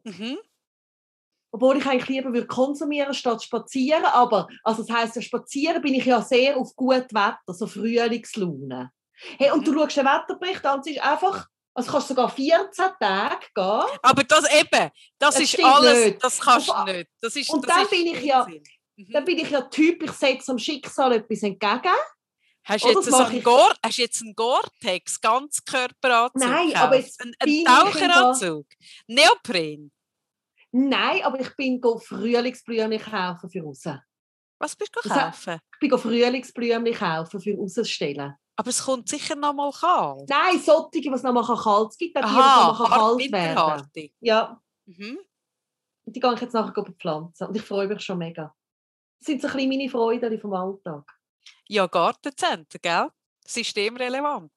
Mhm. 0.03 0.37
Obwohl 1.51 1.77
ich 1.77 1.85
eigentlich 1.87 2.09
lieber 2.09 2.31
würde 2.31 2.45
konsumieren 2.45 3.15
statt 3.15 3.41
spazieren. 3.41 4.05
Aber 4.05 4.47
also 4.63 4.83
das 4.83 4.95
heisst, 4.95 5.23
spazieren 5.23 5.81
bin 5.81 5.95
ich 5.95 6.05
ja 6.05 6.21
sehr 6.21 6.57
auf 6.57 6.75
gut 6.75 7.11
Wetter, 7.11 7.39
so 7.47 7.65
Frühlingslaune. 7.65 8.91
Hey, 9.37 9.51
und 9.51 9.65
du 9.65 9.71
mhm. 9.71 9.79
schaust 9.79 9.97
den 9.97 10.05
Wetterbericht 10.05 10.65
an, 10.65 10.79
es 10.79 10.87
ist 10.87 11.01
einfach, 11.01 11.47
also 11.73 11.91
kannst 11.91 12.07
sogar 12.07 12.29
14 12.29 12.85
Tage 12.99 13.45
gehen. 13.53 13.99
Aber 14.01 14.23
das 14.23 14.53
eben, 14.53 14.91
das, 15.17 15.35
das 15.35 15.39
ist 15.39 15.63
alles, 15.63 16.05
nicht. 16.05 16.23
das 16.23 16.39
kannst 16.39 16.69
du 16.69 16.83
nicht. 16.85 17.09
Das 17.21 17.35
ist, 17.35 17.49
und 17.49 17.67
das 17.67 17.75
dann, 17.75 17.87
bin 17.89 18.07
ich 18.07 18.23
ja, 18.23 18.45
mhm. 18.45 19.11
dann 19.11 19.25
bin 19.25 19.37
ich 19.37 19.49
ja 19.49 19.61
typisch, 19.61 20.11
setze 20.11 20.51
am 20.51 20.59
Schicksal 20.59 21.13
etwas 21.13 21.43
entgegen. 21.43 21.95
Hast 22.63 22.83
du 22.83 22.89
jetzt, 22.89 23.05
so 23.05 23.15
einen 23.15 23.41
Gore, 23.41 23.73
hast 23.83 23.97
jetzt 23.97 24.21
einen 24.21 24.35
Gore-Tex, 24.35 25.19
ganz 25.21 25.63
Körperanzug 25.65 26.47
Nein, 26.47 26.75
aber 26.75 26.97
jetzt 26.97 27.19
Ein, 27.21 27.33
ein 27.39 27.65
Taucheranzug? 27.65 28.67
Neopren? 29.07 29.91
Nein, 30.71 31.23
aber 31.23 31.39
ich 31.39 31.55
bin 31.55 31.81
Frühlingsblümchen 31.81 33.11
kaufen 33.11 33.49
für 33.49 33.63
raus. 33.63 33.83
Was 34.59 34.75
bist 34.75 34.95
du 34.95 35.09
kaufen? 35.09 35.59
Ich 35.73 35.89
bin 35.89 35.97
Frühlingsblümchen 35.97 36.93
kaufen 36.93 37.41
für 37.41 37.55
rausstellen. 37.55 38.35
Aber 38.59 38.69
es 38.71 38.83
kommt 38.83 39.07
sicher 39.07 39.35
noch 39.35 39.53
mal 39.53 39.71
kalt. 39.71 40.27
Nein, 40.29 40.59
solche, 40.59 41.09
was 41.11 41.23
noch 41.23 41.31
mal 41.31 41.45
kalt 41.45 41.97
gibt 41.97 42.17
auch 42.17 42.21
die, 42.21 42.27
die 42.27 42.33
noch 42.35 42.79
mal 42.79 42.89
kalt 42.89 43.31
werden. 43.31 44.11
Ja, 44.19 44.61
Mhm. 44.85 45.17
und 46.05 46.15
die 46.15 46.19
gehe 46.19 46.33
ich 46.33 46.41
jetzt 46.41 46.53
nachher 46.53 46.73
go 46.73 46.83
bepflanzen. 46.83 47.47
Und 47.47 47.55
ich 47.55 47.61
freue 47.61 47.87
mich 47.87 48.01
schon 48.01 48.17
mega. 48.17 48.53
Das 49.19 49.27
sind 49.27 49.41
so 49.41 49.47
ein 49.47 49.53
bisschen 49.53 49.69
meine 49.69 49.89
Freuden 49.89 50.39
vom 50.41 50.53
Alltag. 50.53 51.09
Ja, 51.69 51.87
Gartencenter, 51.87 52.79
gell? 52.79 53.07
Systemrelevant. 53.45 54.51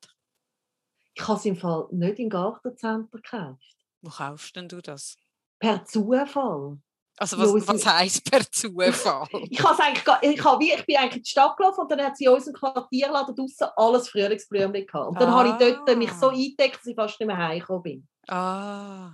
Ich 1.14 1.28
habe 1.28 1.38
es 1.38 1.44
im 1.44 1.57
Fall 1.57 1.86
nicht 1.92 2.18
im 2.18 2.28
Gartencenter 2.28 3.18
gekauft. 3.18 3.76
Wo 4.00 4.11
kaufst 4.11 4.57
denn 4.57 4.68
du 4.68 4.80
das? 4.80 5.16
Per 5.61 5.84
Zufall. 5.84 6.78
Also 7.18 7.38
was, 7.38 7.52
es- 7.54 7.68
was 7.68 7.86
heisst 7.86 8.30
per 8.30 8.40
Zufall? 8.50 9.26
Ich, 9.50 9.64
eigentlich, 9.64 10.04
ich, 10.34 10.44
hab 10.44 10.58
wie, 10.60 10.72
ich 10.72 10.84
bin 10.86 10.96
eigentlich 10.96 11.16
in 11.16 11.22
die 11.22 11.28
Stadt 11.30 11.56
gelaufen 11.56 11.80
und 11.82 11.90
dann 11.92 12.00
hat 12.02 12.16
sie 12.16 12.24
in 12.24 12.30
unserem 12.32 12.54
Quartierladen 12.54 13.34
draussen 13.36 13.68
alles 13.76 14.08
Frühlingsblümchen 14.08 14.86
gehabt. 14.86 15.08
Und 15.08 15.20
dann 15.20 15.30
habe 15.30 15.48
ich 15.50 15.54
dort 15.84 15.96
mich 15.98 16.10
so 16.12 16.28
Ah. 16.28 16.32
eingedeckt, 16.32 16.76
dass 16.76 16.86
ich 16.86 16.96
fast 16.96 17.20
nicht 17.20 17.26
mehr 17.26 17.36
heimgekommen 17.36 17.82
bin. 17.82 18.08
ah, 18.28 19.10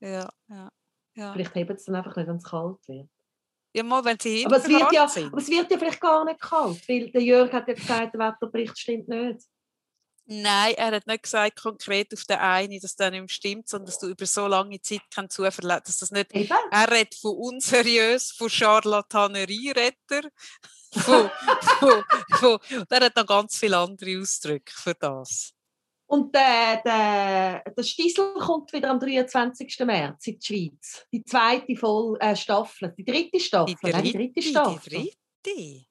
ja, 0.00 0.28
ja. 0.48 0.68
ja. 1.16 1.32
Vielleicht 1.32 1.54
haben 1.54 1.66
sie 1.68 1.72
es 1.74 1.84
dann 1.84 1.96
einfach 1.96 2.16
nicht, 2.16 2.26
wenn 2.28 2.36
es 2.36 2.44
kalt 2.44 2.76
wird. 2.88 3.08
Ja, 3.72 3.82
mal, 3.84 4.04
wenn 4.04 4.18
sie 4.18 4.44
Aber 4.46 4.56
es, 4.56 4.68
wird 4.68 4.92
ja, 4.92 5.04
aber 5.04 5.38
es 5.38 5.48
wird 5.48 5.70
ja 5.70 5.78
vielleicht 5.78 6.00
gar 6.00 6.24
nicht 6.24 6.40
kalt, 6.40 6.88
weil 6.88 7.10
der 7.10 7.22
Jörg 7.22 7.52
hat 7.52 7.68
ja 7.68 7.74
gesagt, 7.74 8.14
der 8.14 8.20
Wetterbericht 8.20 8.78
stimmt 8.78 9.08
nicht. 9.08 9.40
Nein, 10.32 10.74
er 10.76 10.92
hat 10.92 11.08
nicht 11.08 11.24
gesagt 11.24 11.60
konkret 11.60 12.14
auf 12.14 12.22
den 12.22 12.38
einen, 12.38 12.78
dass 12.78 12.94
das 12.94 13.10
nicht 13.10 13.32
stimmt, 13.32 13.68
sondern 13.68 13.86
dass 13.86 13.98
du 13.98 14.06
über 14.06 14.26
so 14.26 14.46
lange 14.46 14.80
Zeit 14.80 15.02
kein 15.12 15.28
Zuverlässig, 15.28 15.82
dass 15.86 15.98
das 15.98 16.12
nicht 16.12 16.32
Eben. 16.32 16.56
Er 16.70 16.88
redet 16.88 17.16
von 17.16 17.36
unseriös, 17.36 18.30
von 18.30 18.48
Charlatanerie, 18.48 19.72
redet 19.72 19.98
er. 20.10 20.30
Von, 20.92 21.30
von, 21.78 22.02
von, 22.40 22.58
er 22.88 23.04
hat 23.04 23.14
noch 23.14 23.24
ganz 23.24 23.56
viele 23.56 23.78
andere 23.78 24.18
Ausdrücke 24.20 24.72
für 24.74 24.92
das. 24.92 25.52
Und 26.06 26.34
der, 26.34 26.82
der, 26.84 27.62
der 27.72 27.82
Stiesel 27.84 28.34
kommt 28.34 28.72
wieder 28.72 28.90
am 28.90 28.98
23. 28.98 29.78
März 29.86 30.26
in 30.26 30.40
die 30.40 30.44
Schweiz. 30.44 31.06
Die 31.12 31.22
zweite 31.22 31.76
Voll, 31.76 32.18
äh, 32.18 32.34
Staffel, 32.34 32.92
die 32.98 33.04
dritte 33.04 33.38
Staffel. 33.38 33.76
Die 33.76 33.80
dritte, 33.80 34.02
die 34.02 34.12
dritte 34.12 34.32
die 34.32 34.42
Staffel. 34.42 34.90
dritte. 34.90 35.14
Ich 35.46 35.86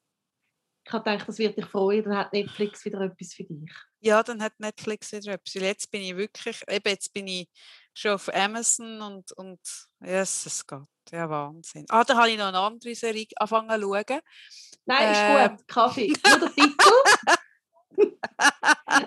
habe 0.92 1.10
gedacht, 1.10 1.30
das 1.30 1.38
wird 1.38 1.58
dich 1.58 1.66
freuen, 1.66 2.04
dann 2.04 2.18
hat 2.18 2.34
Netflix 2.34 2.84
wieder 2.84 3.00
etwas 3.00 3.34
für 3.34 3.46
dich. 3.46 3.72
Ja, 4.02 4.24
dann 4.24 4.42
hat 4.42 4.60
Netflix 4.60 5.12
wieder 5.12 5.34
etwas. 5.34 5.54
Jetzt 5.56 5.92
bin 5.92 6.02
ich 6.02 6.16
wirklich, 6.16 6.62
eben 6.70 6.90
jetzt 6.90 7.12
bin 7.14 7.28
ich 7.28 7.50
schon 7.94 8.12
auf 8.12 8.34
Amazon 8.34 9.02
und, 9.02 9.32
und 9.34 9.60
yes, 10.02 10.46
es 10.46 10.66
geht. 10.66 10.80
Ja, 11.12 11.30
Wahnsinn. 11.30 11.86
Ah, 11.90 12.04
da 12.04 12.16
habe 12.16 12.30
ich 12.30 12.38
noch 12.38 12.48
eine 12.48 12.60
andere 12.60 12.96
Serie 12.96 13.26
angefangen 13.36 13.70
zu 13.82 13.88
schauen. 13.88 14.22
Nein, 14.86 15.12
ist 15.12 15.20
Ähm. 15.22 15.58
gut, 15.58 15.68
Kaffee. 15.68 16.14
Nur 16.28 16.40
der 16.40 16.54
Titel. 16.54 16.92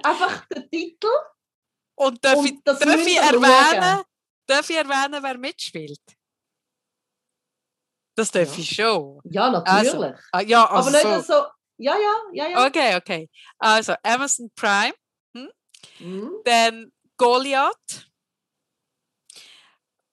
Einfach 0.03 0.47
der 0.47 0.69
Titel. 0.71 1.09
Und 1.95 2.25
darf, 2.25 2.37
Und 2.39 2.47
ich, 2.47 2.63
darf, 2.65 2.81
ich 2.81 3.17
erwähnen, 3.17 3.83
schauen. 3.83 4.05
darf 4.47 4.69
ich 4.71 4.77
erwähnen, 4.77 5.23
wer 5.23 5.39
mitspielt? 5.39 6.01
Das 8.15 8.31
darf 8.31 8.53
Ja. 8.57 8.59
ich 8.63 8.75
schon. 8.75 9.21
Ja, 9.25 9.51
natürlich. 9.51 10.21
Ah, 10.33 10.41
ja, 10.43 10.67
also 10.69 10.89
Aber 10.99 11.15
nicht 11.17 11.27
so. 11.27 11.45
Ja, 11.83 11.97
ja, 11.99 12.15
ja, 12.33 12.49
ja. 12.49 12.67
Okay, 12.67 12.97
okay. 12.97 13.29
Also 13.59 13.95
Amazon 14.03 14.51
Prime, 14.55 14.95
Mhm. 15.99 16.31
dann 16.45 16.93
Goliath. 17.17 18.09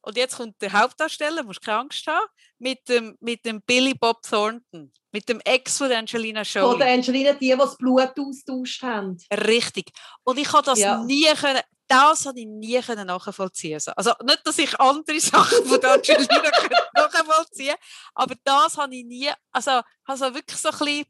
Und 0.02 0.18
jetzt 0.18 0.38
kommt 0.38 0.60
der 0.62 0.72
Hauptdarsteller, 0.74 1.44
musst 1.44 1.62
keine 1.62 1.80
Angst 1.80 2.08
haben, 2.08 2.26
mit 2.58 2.88
dem, 2.90 3.16
mit 3.20 3.46
dem 3.46 3.62
Billy 3.62 3.94
Bob 3.94 4.22
Thornton, 4.24 4.92
mit 5.12 5.28
dem 5.30 5.40
Ex 5.42 5.78
von 5.78 5.90
der 5.90 6.00
Angelina 6.00 6.44
Von 6.44 6.62
Jolie. 6.62 6.78
der 6.80 6.94
Angelina, 6.94 7.34
die, 7.34 7.52
die 7.52 7.58
das 7.58 7.78
Blut 7.78 8.14
austauscht 8.18 8.82
haben. 8.82 9.18
Richtig. 9.32 9.92
Und 10.24 10.40
ich 10.40 10.52
habe 10.52 10.64
das 10.66 10.80
Ja. 10.80 11.04
nie 11.04 11.26
können, 11.36 11.62
das 11.88 12.26
habe 12.26 12.40
ich 12.40 12.46
nie 12.48 12.82
können 12.82 13.08
nachvollziehen. 13.08 13.80
So. 13.80 13.92
Also 13.92 14.14
nicht, 14.24 14.42
dass 14.46 14.58
ich 14.58 14.80
andere 14.80 15.20
Sachen 15.20 15.66
von 15.66 15.84
Angelina 15.84 16.42
nachvollziehen, 16.96 17.76
aber 18.16 18.36
das 18.44 18.78
habe 18.78 18.96
ich 18.96 19.06
nie, 19.06 19.30
also, 19.52 19.82
also 20.06 20.34
wirklich 20.34 20.58
so 20.60 20.70
ein 20.70 20.78
bisschen, 20.78 21.06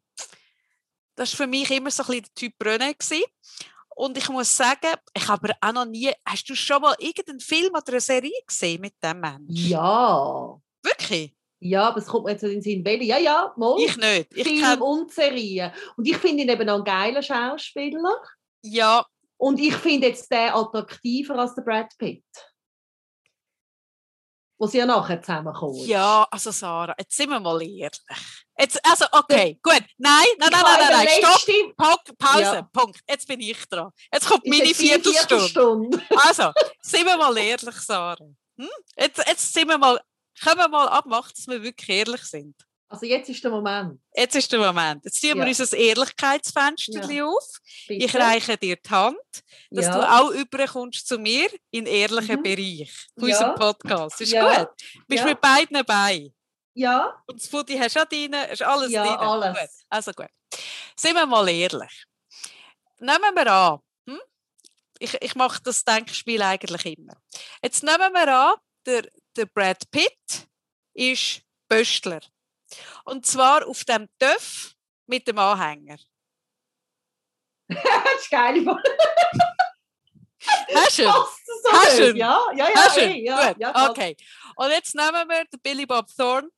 das 1.20 1.38
war 1.38 1.46
für 1.46 1.48
mich 1.48 1.70
immer 1.70 1.92
so 1.92 2.04
ein 2.04 2.08
bisschen 2.08 2.24
der 2.24 2.34
Typ 2.34 2.54
René 2.64 2.98
gewesen. 2.98 3.24
Und 3.96 4.18
ich 4.18 4.30
muss 4.30 4.56
sagen, 4.56 4.96
ich 5.14 5.28
habe 5.28 5.52
auch 5.60 5.74
noch 5.74 5.86
nie, 5.86 6.10
hast 6.26 6.50
du 6.50 6.56
schon 6.56 6.82
mal 6.82 6.96
irgendeinen 7.00 7.42
Film 7.42 7.74
oder 7.74 7.90
eine 7.90 8.00
Serie 8.00 8.32
gesehen 8.48 8.80
mit 8.80 8.94
dem 9.04 9.20
Mensch? 9.20 9.68
Ja. 9.68 10.58
Wirklich? 10.82 11.36
Ja, 11.60 11.90
aber 11.90 11.98
es 11.98 12.06
kommt 12.06 12.24
mir 12.24 12.32
jetzt 12.32 12.44
in 12.44 12.52
den 12.52 12.62
Sinn. 12.62 12.86
Welche? 12.86 13.04
Ja, 13.04 13.18
ja, 13.18 13.54
mal. 13.58 13.76
Ich 13.80 13.98
nicht. 13.98 14.34
Ich 14.34 14.48
Film 14.48 14.62
kenn, 14.62 14.82
und 14.82 15.12
Serie. 15.12 15.74
Und 15.98 16.08
ich 16.08 16.16
finde 16.16 16.44
ihn 16.44 16.50
eben 16.50 16.66
noch 16.66 16.76
einen 16.76 16.86
geilen 16.86 17.22
Schauspieler. 17.22 18.16
ja, 18.64 19.06
Und 19.36 19.60
ich 19.60 19.76
finde 19.76 20.08
jetzt 20.08 20.32
den 20.32 20.54
attraktiver 20.54 21.36
als 21.38 21.56
der 21.56 21.64
Brad 21.64 21.92
Pitt. 21.98 22.24
Wo 24.58 24.68
sie 24.68 24.78
ja 24.78 24.86
nachher 24.86 25.22
zusammenkommen. 25.22 25.86
ja, 25.86 26.26
also 26.32 26.52
Sarah, 26.52 26.96
jetzt 26.98 27.16
sind 27.18 27.30
wir 27.30 27.40
mal 27.42 27.62
ehrlich. 27.62 28.00
Jetzt, 28.60 28.80
also, 28.86 29.06
okay, 29.12 29.58
gut. 29.64 29.82
Nein, 29.98 30.26
nein, 30.38 30.50
nein, 30.52 30.62
nein, 30.64 30.90
nein, 30.92 31.08
stopp. 31.78 32.18
Pause, 32.18 32.42
Ja. 32.42 32.62
Punkt. 32.74 33.00
Jetzt 33.10 33.28
bin 33.28 33.40
ich 33.40 33.66
dran. 33.70 33.92
Jetzt 34.14 34.28
kommt 34.28 34.46
meine 34.46 34.74
Viertelstunde. 34.74 36.02
Also, 36.28 36.52
sind 36.82 37.06
wir 37.06 37.18
mal 37.18 37.36
ehrlich, 37.38 37.76
Sarah. 37.76 38.18
Hm? 38.58 38.70
Jetzt, 38.98 39.24
jetzt 39.26 39.54
sind 39.54 39.68
wir 39.70 39.78
mal, 39.78 40.00
können 40.44 40.58
wir 40.60 40.68
mal 40.68 40.88
abmachen, 40.90 41.32
dass 41.36 41.48
wir 41.48 41.64
wirklich 41.64 41.90
ehrlich 41.90 42.22
sind. 42.24 42.56
Also 42.92 43.06
jetzt 43.06 43.30
ist 43.30 43.44
der 43.44 43.52
Moment. 43.52 44.00
Jetzt 44.16 44.36
ist 44.36 44.52
der 44.52 44.58
Moment. 44.60 45.06
Jetzt 45.06 45.22
ziehen 45.22 45.38
wir 45.38 45.44
Ja. 45.44 45.50
unser 45.50 45.78
Ehrlichkeitsfenster 45.78 47.02
auf. 47.24 47.48
Bitte. 47.88 48.04
Ich 48.06 48.16
reiche 48.16 48.58
dir 48.58 48.76
die 48.78 48.90
Hand, 48.90 49.16
dass 49.70 49.86
ja. 49.86 49.96
du 49.96 50.12
auch 50.12 50.32
überkommst 50.32 51.08
zu 51.08 51.20
mir 51.20 51.50
in 51.70 51.86
ehrlichen 51.86 52.38
Mhm. 52.40 52.44
Bereich 52.44 52.92
von 53.18 53.30
Ja. 53.30 53.36
unserem 53.38 53.56
Podcast. 53.56 54.20
Ist 54.22 54.32
Ja. 54.32 54.64
gut? 54.64 54.70
Bist 55.08 55.22
Ja. 55.24 55.30
mit 55.30 55.40
beiden 55.40 55.86
bei? 55.86 56.32
Ja, 56.74 57.22
Und 57.28 57.42
das 57.42 57.48
Fudi 57.48 57.78
hast 57.78 57.96
du 57.96 58.02
auch 58.02 58.06
drin, 58.06 58.34
ist 58.34 58.62
alles 58.62 58.92
ja, 58.92 59.04
drin. 59.04 59.18
alles. 59.18 59.60
Gut. 59.60 59.70
Also 59.90 60.12
gut. 60.14 60.30
Sind 60.96 61.16
wir 61.16 61.26
mal 61.26 61.48
ehrlich. 61.50 62.06
Nehmen 63.00 63.36
wir 63.36 63.52
an, 63.52 63.80
hm? 64.08 64.20
ich, 65.00 65.14
ich 65.22 65.36
mache 65.36 65.62
das 65.64 65.84
Denkspiel 65.84 66.42
eigentlich 66.42 66.98
immer. 66.98 67.14
Jetzt 67.62 67.84
nehmen 67.84 68.14
wir 68.14 68.36
an, 68.36 68.56
der, 68.86 69.10
der 69.36 69.46
Brad 69.46 69.90
Pitt 69.92 70.48
ist 70.94 71.42
Pöstler. 71.68 72.22
Und 73.06 73.26
zwar 73.26 73.68
auf 73.68 73.84
dem 73.84 74.08
Töff 74.20 74.76
mit 75.08 75.28
dem 75.28 75.40
Anhänger. 75.40 75.98
das 77.68 78.22
ist 78.22 78.30
geil. 78.30 78.66
Hast 80.76 80.98
du 81.00 81.04
ihn? 81.04 81.14
Hast 81.72 82.00
du 82.00 82.10
ihn? 82.10 82.16
Ja, 82.18 82.42
ja, 82.56 82.70
ja. 82.70 82.76
Hast 82.76 82.98
ey, 82.98 83.26
ja, 83.26 83.54
ja, 83.58 83.90
okay. 83.90 84.16
Und 84.56 84.70
jetzt 84.72 84.96
nehmen 84.96 85.28
wir 85.28 85.46
den 85.46 85.60
Billy 85.62 85.86
Bob 85.86 86.08
Thornton. 86.16 86.52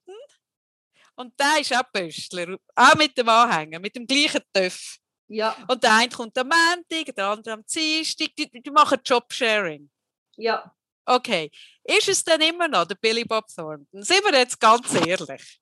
Und 1.16 1.40
der 1.40 1.60
ist 1.60 1.74
auch 1.76 1.84
Pöstler. 1.92 2.58
Auch 2.76 2.96
mit 2.96 3.18
dem 3.18 3.30
Anhänger, 3.30 3.80
mit 3.80 3.96
dem 3.96 4.08
gleichen 4.08 4.42
Töff. 4.54 4.98
ja, 5.28 5.56
Und 5.68 5.84
der 5.84 5.94
eine 5.94 6.10
kommt 6.10 6.38
am 6.38 6.48
Montag, 6.48 7.16
der 7.16 7.28
andere 7.28 7.54
am 7.56 7.64
Dienstag. 7.66 8.30
Die, 8.38 8.50
die 8.50 8.72
machen 8.72 9.00
Jobsharing. 9.06 9.90
ja. 10.38 10.72
Okay. 11.04 11.50
Ist 11.84 12.08
es 12.10 12.24
denn 12.24 12.40
immer 12.42 12.68
noch 12.68 12.86
der 12.86 12.96
Billy 12.96 13.26
Bob 13.26 13.46
Thornton? 13.54 14.04
Sind 14.04 14.24
wir 14.24 14.38
jetzt 14.40 14.60
ganz 14.60 14.94
ehrlich. 14.94 15.60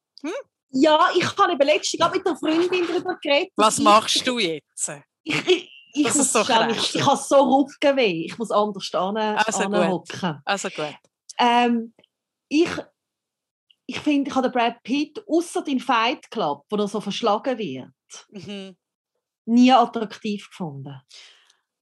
Ja, 0.71 1.09
ich 1.15 1.25
habe 1.37 1.63
letztens 1.63 1.99
gerade 1.99 2.17
mit 2.17 2.27
einer 2.27 2.37
Freundin 2.37 2.85
darüber 2.87 3.17
geredet. 3.21 3.51
Was 3.55 3.79
machst 3.79 4.27
du 4.27 4.37
jetzt? 4.37 4.91
Ich, 5.23 5.35
ich, 5.47 5.71
ich, 5.93 6.03
Das 6.05 6.15
muss 6.15 6.25
ist 6.27 6.33
so 6.33 6.41
ich, 6.41 6.95
ich 6.95 7.05
habe 7.05 7.17
so 7.17 7.35
Rückenweh. 7.59 8.25
Ich 8.25 8.37
muss 8.37 8.51
anders 8.51 8.93
an, 8.93 9.17
Also 9.17 9.69
gut. 9.69 10.09
Also 10.45 10.69
gut. 10.69 10.95
Ähm, 11.37 11.93
ich 12.47 12.69
ich 13.85 13.99
finde, 13.99 14.29
ich 14.29 14.35
habe 14.35 14.49
den 14.49 14.53
Brad 14.53 14.83
Pitt, 14.83 15.19
außer 15.27 15.65
in 15.67 15.79
Fight 15.79 16.29
Club, 16.29 16.63
wo 16.69 16.75
er 16.75 16.87
so 16.87 17.01
verschlagen 17.01 17.57
wird, 17.57 17.91
Mhm. 18.29 18.77
nie 19.45 19.71
attraktiv 19.73 20.47
gefunden. 20.47 21.01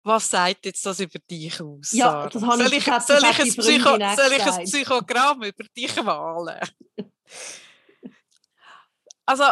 Was 0.05 0.31
sagt 0.31 0.65
jetzt 0.67 0.87
das 0.87 1.01
über 1.01 1.19
dich 1.19 1.61
aus? 1.61 1.91
Ja, 1.93 2.29
das 2.29 2.43
habe 2.43 2.63
soll 2.63 2.73
ich, 2.75 2.89
hat- 2.89 3.07
soll 3.07 3.19
ich, 3.19 3.25
ein, 3.41 3.49
Psycho, 3.49 3.91
soll 3.91 3.99
ich 3.99 4.41
ein 4.41 4.47
gesagt. 4.47 4.65
Psychogramm 4.65 5.43
über 5.43 5.65
dich 5.77 6.03
malen? 6.03 6.61
Also, 9.27 9.45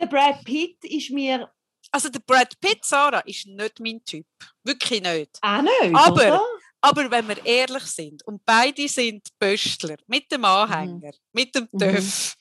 Der 0.00 0.06
Brad 0.06 0.44
Pitt 0.44 0.82
ist 0.84 1.10
mir 1.10 1.50
also 1.92 2.08
der 2.08 2.20
Brad 2.20 2.58
Pitt, 2.60 2.84
Sarah, 2.84 3.20
ist 3.20 3.46
nicht 3.46 3.80
mein 3.80 4.04
Typ. 4.04 4.26
Wirklich 4.64 5.02
nicht. 5.02 5.38
auch 5.42 5.62
nicht, 5.62 5.94
Aber- 5.94 6.12
oder? 6.14 6.42
Aber 6.82 7.10
wenn 7.10 7.28
wir 7.28 7.44
ehrlich 7.44 7.82
sind, 7.84 8.22
und 8.26 8.42
beide 8.46 8.88
sind 8.88 9.28
Pöstler, 9.38 9.96
mit 10.06 10.32
dem 10.32 10.44
Anhänger, 10.46 11.10
mit 11.32 11.54
dem 11.54 11.68
Mhm. 11.72 11.78
Töff, 11.78 12.36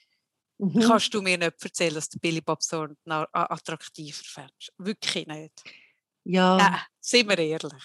Mhm. 0.59 0.79
kannst 0.79 1.13
du 1.13 1.21
mir 1.21 1.37
nicht 1.37 1.61
erzählen, 1.61 1.93
dass 1.95 2.07
der 2.09 2.19
Billy 2.19 2.39
Bob 2.39 2.59
Thornton 2.61 2.97
attraktiver 3.33 4.23
fändest. 4.23 4.71
Wirklich 4.77 5.27
nicht. 5.27 5.63
Ja. 6.23 6.55
Nein, 6.57 6.79
sind 7.01 7.27
wir 7.29 7.37
ehrlich. 7.37 7.83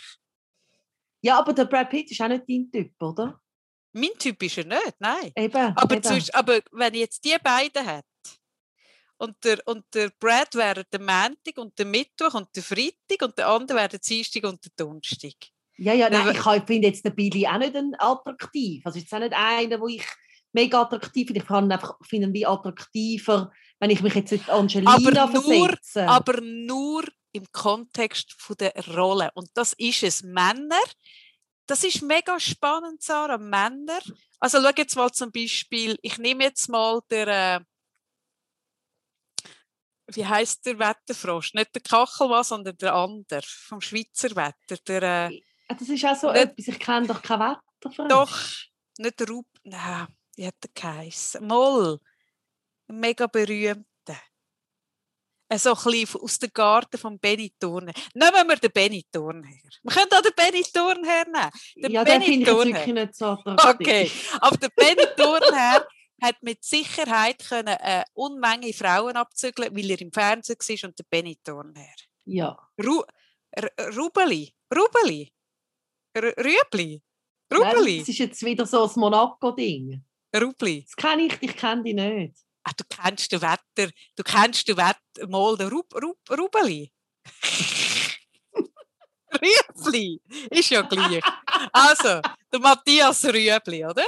ja, 1.22 1.38
aber 1.38 1.52
der 1.54 1.64
Brad 1.64 1.90
Pitt 1.90 2.10
ist 2.10 2.20
auch 2.20 2.28
nicht 2.28 2.44
dein 2.48 2.70
Typ, 2.70 3.02
oder? 3.02 3.40
Mein 3.92 4.10
Typ 4.18 4.40
ist 4.42 4.58
er 4.58 4.64
nicht, 4.66 4.94
nein. 5.00 5.32
Eben, 5.36 5.76
Aber, 5.76 5.94
eben. 5.94 6.02
Zwischen, 6.04 6.34
aber 6.34 6.60
wenn 6.72 6.94
ich 6.94 7.00
jetzt 7.00 7.24
die 7.24 7.36
beiden 7.42 7.84
hätte, 7.86 8.06
und 9.24 9.36
der, 9.44 9.58
und 9.66 9.84
der 9.94 10.10
Brad 10.20 10.54
wäre 10.54 10.84
der 10.84 11.00
Montag 11.00 11.56
und 11.56 11.78
der 11.78 11.86
Mittwoch 11.86 12.34
und 12.34 12.48
der 12.54 12.62
Freitag 12.62 13.22
und 13.22 13.36
der 13.36 13.48
andere 13.48 13.78
wäre 13.78 13.88
der 13.88 13.98
Dienstag 13.98 14.44
und 14.44 14.64
der 14.64 14.72
Donnerstag. 14.76 15.34
Ja, 15.76 15.92
ja, 15.92 16.08
nein, 16.08 16.36
ich 16.36 16.64
finde 16.66 16.88
jetzt 16.88 17.04
den 17.04 17.14
Billy 17.14 17.46
auch 17.46 17.58
nicht 17.58 17.74
attraktiv. 17.98 18.86
Also 18.86 18.98
ist 18.98 19.12
auch 19.12 19.18
nicht 19.18 19.34
einer, 19.34 19.80
wo 19.80 19.88
ich 19.88 20.04
mega 20.52 20.82
attraktiv 20.82 21.26
finde. 21.26 21.40
Ich 21.40 21.46
kann 21.46 21.64
ihn 21.66 21.72
einfach 21.72 21.96
finde 22.02 22.28
ihn 22.28 22.32
wie 22.34 22.46
attraktiver, 22.46 23.50
wenn 23.80 23.90
ich 23.90 24.00
mich 24.00 24.14
jetzt 24.14 24.30
die 24.30 24.40
Angelina 24.48 24.92
Aber 24.94 25.32
nur- 25.32 25.68
versetze. 25.68 26.08
Aber 26.08 26.40
nur 26.40 27.04
im 27.32 27.50
Kontext 27.50 28.32
von 28.38 28.56
der 28.56 28.72
Rolle. 28.94 29.30
Und 29.34 29.50
das 29.54 29.72
ist 29.72 30.04
es. 30.04 30.22
Männer, 30.22 30.78
das 31.66 31.82
ist 31.82 32.02
mega 32.02 32.38
spannend, 32.38 33.02
Sarah. 33.02 33.38
Männer. 33.38 33.98
Also 34.38 34.58
schau 34.62 34.70
jetzt 34.76 34.94
mal 34.96 35.10
zum 35.10 35.32
Beispiel, 35.32 35.98
ich 36.02 36.18
nehme 36.18 36.44
jetzt 36.44 36.68
mal 36.68 37.00
der, 37.10 37.26
äh, 37.26 37.60
wie 40.08 40.26
heißt 40.26 40.66
der 40.66 40.78
Wetterfrosch? 40.78 41.54
Nicht 41.54 41.74
der 41.74 41.82
Kachelmann, 41.82 42.44
sondern 42.44 42.76
der 42.76 42.94
andere 42.94 43.42
vom 43.42 43.80
Schweizer 43.80 44.30
Wetter. 44.36 44.76
Der, 44.86 45.02
äh, 45.30 45.40
Ah, 45.68 45.74
das 45.74 45.88
ist 45.88 46.04
auch 46.04 46.14
so 46.14 46.30
Nicht- 46.30 46.42
etwas, 46.42 46.68
ich 46.68 46.78
kenne 46.78 47.06
doch 47.06 47.22
kein 47.22 47.40
Wetterfrosch. 47.40 48.08
Doch. 48.08 48.38
nicht 48.98 49.18
der 49.18 49.28
Rub, 49.28 49.46
nein, 49.62 50.06
wie 50.36 50.46
hat 50.46 50.56
der 50.62 50.70
geheißen? 50.74 51.46
Moll. 51.46 51.98
Ein 52.88 53.00
mega 53.00 53.26
berühmter. 53.26 53.84
Äh, 55.48 55.58
So 55.58 55.70
ein 55.74 55.82
bisschen 55.84 56.20
aus 56.20 56.38
dem 56.38 56.50
Garten 56.52 56.98
von 56.98 57.18
Benny 57.18 57.50
Thurnherr. 57.58 57.94
Nehmen 58.14 58.48
wir 58.48 58.56
den 58.56 58.72
Benny 58.72 59.04
Thurnherr. 59.10 59.70
Wir 59.82 59.90
können 59.92 60.12
auch 60.12 60.20
den 60.22 60.34
Benny 60.36 60.62
Thurnherr 60.62 61.24
nehmen. 61.24 61.50
der 61.76 61.90
ja, 61.90 62.04
den 62.04 62.12
Benny 62.20 62.24
finde 62.26 62.50
ich 62.50 62.56
wirklich 62.74 62.94
nicht 62.94 63.14
so 63.16 63.26
attraktiv. 63.26 63.86
Okay, 63.88 64.10
aber 64.40 64.56
der 64.58 64.68
Benny 64.68 65.06
Thurnherr 65.16 65.88
hat 66.22 66.42
mit 66.42 66.64
Sicherheit 66.64 67.38
können 67.48 67.68
eine 67.68 68.04
Unmenge 68.14 68.72
Frauen 68.72 69.16
abzügeln, 69.16 69.76
weil 69.76 69.90
er 69.90 70.00
im 70.00 70.12
Fernsehen 70.12 70.58
war 70.58 70.88
und 70.88 70.98
der 70.98 71.04
Benny 71.10 71.36
Thurnherr. 71.44 71.96
Ja. 72.24 72.58
Ru 72.82 73.02
Rubeli, 73.96 74.52
Rubeli, 74.74 75.32
R 76.14 76.34
Rüebli, 76.36 77.02
Nein, 77.50 77.62
Rubeli, 77.62 77.98
das 78.00 78.08
ist 78.08 78.18
jetzt 78.18 78.44
wieder 78.44 78.66
so 78.66 78.84
ein 78.84 78.90
Monaco-Ding. 78.96 80.02
Rubli. 80.34 80.84
Das 80.84 80.96
kenne 80.96 81.26
ich, 81.26 81.40
ich 81.40 81.56
kenne 81.56 81.84
die 81.84 81.94
nicht. 81.94 82.36
Ah, 82.64 82.72
du 82.76 82.82
kennst 82.88 83.30
den 83.30 83.42
Wetter, 83.42 83.92
du 84.16 84.22
kennst 84.24 84.66
den 84.66 84.76
Wetter, 84.76 85.28
mal 85.28 85.56
den 85.56 85.68
Rub, 85.68 85.94
Rub, 85.94 86.18
Rubeli. 86.30 86.92
Rüebli, 89.34 90.20
ist 90.50 90.70
ja 90.70 90.82
gleich. 90.82 91.22
Also, 91.72 92.20
der 92.52 92.60
Matthias 92.60 93.24
Rüebli, 93.24 93.84
oder? 93.84 94.04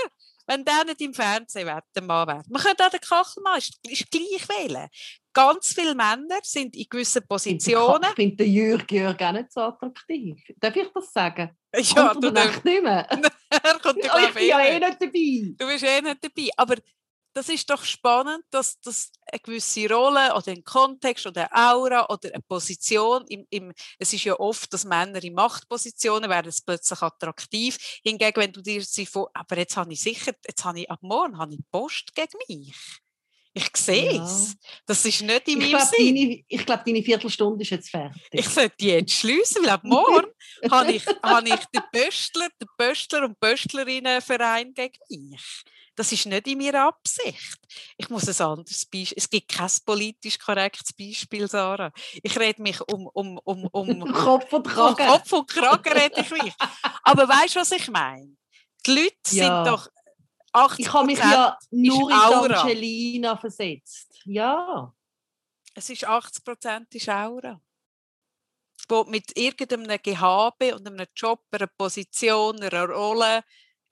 Wenn 0.47 0.65
der 0.65 0.85
nicht 0.85 1.01
im 1.01 1.13
Fernsehen 1.15 1.67
Wettermann 1.67 2.29
wäre. 2.29 2.43
Man 2.49 2.63
könnte 2.63 2.87
auch 2.87 2.91
den 2.91 3.01
Kachelmann, 3.01 3.59
ist, 3.59 3.79
ist 3.89 4.11
gleich 4.11 4.49
wählen. 4.49 4.89
Ganz 5.33 5.75
viele 5.75 5.95
Männer 5.95 6.39
sind 6.43 6.75
in 6.77 6.87
gewissen 6.89 7.23
Ich 7.23 7.29
Positionen. 7.29 8.09
finde 8.15 8.37
den 8.37 8.53
Jürg 8.53 8.91
Jürg 8.91 9.21
auch 9.23 9.33
nicht 9.33 9.53
so 9.53 9.61
attraktiv. 9.61 10.39
Darf 10.59 10.75
ich 10.77 10.89
das 10.95 11.13
sagen? 11.13 11.51
Ja, 11.75 12.09
Kommt 12.09 12.25
du, 12.25 12.31
nicht 12.31 12.65
mehr? 12.65 13.07
er 13.51 13.79
kommt 13.81 14.03
ja, 14.03 14.19
Ja, 14.19 14.29
ich 14.29 14.35
bin 14.35 14.47
ja 14.49 14.61
eh 14.61 14.79
nicht 14.79 15.03
dabei. 15.03 15.55
Du 15.59 15.67
bist 15.73 15.85
eh 15.85 16.01
nicht 16.01 16.25
dabei. 16.25 16.49
Aber 16.57 16.77
das 17.37 17.51
ist 17.51 17.69
doch 17.69 17.85
spannend, 17.85 18.43
dass 18.51 18.81
das 18.81 19.11
eine 19.31 19.39
gewisse 19.41 19.89
Rolle 19.93 20.35
oder 20.35 20.53
ein 20.53 20.65
Kontext 20.65 21.27
oder 21.27 21.53
eine 21.53 21.71
Aura 21.71 22.07
oder 22.09 22.31
eine 22.33 22.43
Position, 22.49 23.27
im, 23.29 23.47
im, 23.51 23.73
es 23.99 24.15
ist 24.15 24.25
ja 24.25 24.41
oft, 24.41 24.73
dass 24.73 24.87
Männer 24.87 25.23
in 25.23 25.35
Machtpositionen 25.35 26.31
werden 26.31 26.49
es 26.49 26.63
plötzlich 26.63 27.03
attraktiv. 27.03 27.77
Hingegen, 28.03 28.41
wenn 28.41 28.53
du 28.53 28.63
dir 28.63 28.83
sie 28.83 29.05
vor, 29.05 29.31
aber 29.35 29.59
jetzt 29.59 29.77
habe 29.77 29.93
ich 29.93 30.01
sicher, 30.01 30.33
jetzt 30.49 30.65
habe 30.65 30.81
ich 30.81 30.91
ab 30.91 31.01
morgen 31.03 31.37
habe 31.37 31.53
ich 31.53 31.61
Post 31.71 32.15
gegen 32.15 32.39
mich. 32.49 32.75
Ich 33.53 33.71
sehe 33.77 34.13
Ja. 34.15 34.25
es. 34.25 34.55
Das 34.87 35.05
ist 35.05 35.21
nicht 35.23 35.49
in 35.49 35.61
Ich 35.61 35.73
meinem 35.73 35.79
glaube, 35.79 35.87
Sinn. 35.97 36.15
deine, 36.15 36.43
ich 36.47 36.67
glaub, 36.67 36.85
deine 36.85 37.03
Viertelstunde 37.03 37.63
ist 37.63 37.71
jetzt 37.71 37.91
fertig. 37.91 38.21
Ich 38.33 38.49
sollte 38.49 38.77
die 38.81 38.89
jetzt 38.89 39.13
schliessen, 39.13 39.63
weil 39.63 39.71
ab 39.71 39.85
morgen 39.85 40.27
habe 40.71 40.93
ich, 40.93 41.05
habe 41.23 41.49
ich 41.49 41.65
den 41.67 41.83
Pöstler, 41.93 42.49
den 42.61 42.69
Pöstler 42.79 43.25
und 43.25 43.39
Pöstlerinnenverein 43.41 44.73
gegen 44.75 44.99
mich. 45.09 45.65
Das 45.97 46.13
ist 46.13 46.27
nicht 46.27 46.47
in 46.47 46.59
meiner 46.59 46.89
Absicht. 46.89 47.59
Ich 47.97 48.09
muss 48.11 48.29
ein 48.29 48.47
anderes 48.47 48.85
Beispiel. 48.85 49.17
Es 49.17 49.31
gibt 49.31 49.49
kein 49.51 49.71
politisch 49.85 50.39
korrektes 50.39 50.93
Beispiel, 50.93 51.49
Sarah. 51.49 51.91
Ich 52.23 52.39
rede 52.39 52.61
mich 52.63 52.81
um, 52.83 53.07
um, 53.07 53.39
um, 53.39 53.67
um, 53.73 54.13
Kopf 54.13 54.53
und 54.53 54.67
Kragen. 54.67 55.07
Kopf 55.07 55.33
und 55.33 55.49
Kragen 55.49 55.93
rede 55.93 56.21
ich 56.21 56.31
mich. 56.31 56.55
Aber 57.03 57.27
weißt 57.29 57.57
du, 57.57 57.61
was 57.61 57.73
ich 57.73 57.89
meine? 57.89 58.37
Die 58.87 58.91
Leute 58.95 59.17
Ja. 59.31 59.65
sind 59.65 59.73
doch 59.73 59.89
80 60.53 60.87
Ich 60.87 60.93
habe 60.93 61.07
mich 61.07 61.19
ja 61.19 61.59
nur 61.71 62.11
in 62.11 62.17
die 62.17 62.23
Aura. 62.25 62.61
Angelina 62.61 63.37
versetzt. 63.37 64.21
Ja. 64.25 64.93
Es 65.75 65.89
ist 65.91 66.05
80 66.05 66.45
Prozent 66.45 66.95
ist 66.95 67.09
Aura. 67.09 67.61
Wo 68.89 69.05
mit 69.05 69.37
irgendeinem 69.37 69.99
Gehabe 70.03 70.75
und 70.77 70.87
einem 70.87 71.07
Job, 71.17 71.43
einer 71.51 71.67
Position, 71.67 72.63
einer 72.63 72.87
Rolle 72.89 73.43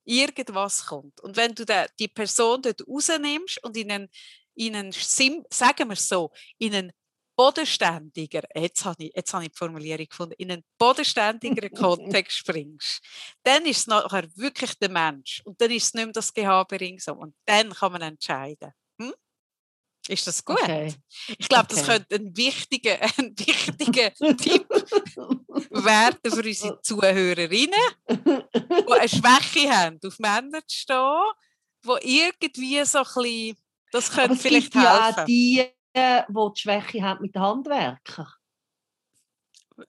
irgendwas 0.04 0.86
kommt. 0.86 1.20
Und 1.20 1.36
wenn 1.36 1.54
du 1.54 1.64
die 1.98 2.08
Person 2.08 2.62
dort 2.62 2.86
rausnimmst 2.86 3.62
und 3.64 3.76
in 3.76 3.90
einen, 3.90 4.08
in 4.54 4.76
einen 4.76 4.92
Sim, 4.92 5.44
sagen 5.52 5.88
wir 5.88 5.94
es 5.94 6.08
so, 6.08 6.30
in 6.58 6.74
einen 6.74 6.92
bodenständiger, 7.36 8.42
jetzt 8.54 8.84
habe 8.84 9.04
ich, 9.04 9.12
jetzt 9.14 9.32
habe 9.34 9.44
ich 9.44 9.50
die 9.50 9.58
Formulierung 9.58 10.06
gefunden, 10.06 10.34
in 10.38 10.52
einen 10.52 10.64
bodenständigeren 10.78 11.72
Kontext 11.74 12.44
bringst, 12.46 13.00
dann 13.42 13.66
ist 13.66 13.78
es 13.78 13.86
nachher 13.86 14.28
wirklich 14.36 14.74
der 14.78 14.90
Mensch 14.90 15.42
und 15.44 15.60
dann 15.60 15.70
ist 15.70 15.84
es 15.86 15.94
nicht 15.94 16.04
mehr 16.04 16.12
das 16.12 16.32
Gehabe 16.32 16.80
ringsum 16.80 17.18
und 17.18 17.34
dann 17.46 17.72
kann 17.72 17.92
man 17.92 18.02
entscheiden. 18.02 18.72
Hm? 19.00 19.12
Ist 20.08 20.26
das 20.26 20.44
gut? 20.44 20.60
Okay. 20.60 20.94
Ich 21.38 21.48
glaube, 21.48 21.66
das 21.68 21.78
Okay. 21.80 21.86
könnte 21.86 22.16
ein 22.16 22.36
wichtiger, 22.36 23.00
ein 23.18 23.34
wichtiger 23.38 24.12
Tipp 24.36 24.66
werden 25.70 26.18
für 26.32 26.46
unsere 26.46 26.80
Zuhörerinnen, 26.82 27.72
die 28.08 28.92
eine 28.92 29.08
Schwäche 29.08 29.70
haben, 29.70 29.98
auf 30.04 30.18
Männer 30.18 30.60
zu 30.66 30.76
stehen, 30.76 31.22
die 31.84 32.20
irgendwie 32.20 32.84
so 32.84 32.98
ein 32.98 33.04
bisschen, 33.04 33.56
das 33.92 34.10
könnte 34.10 34.34
es 34.34 34.42
vielleicht 34.42 34.72
gibt 34.72 34.84
ja 34.84 34.98
auch 34.98 35.16
helfen. 35.16 35.26
die, 35.26 35.64
die 35.96 36.22
die 36.28 36.60
Schwäche 36.60 37.02
haben 37.02 37.22
mit 37.22 37.34
den 37.34 37.42
Handwerkern. 37.42 38.28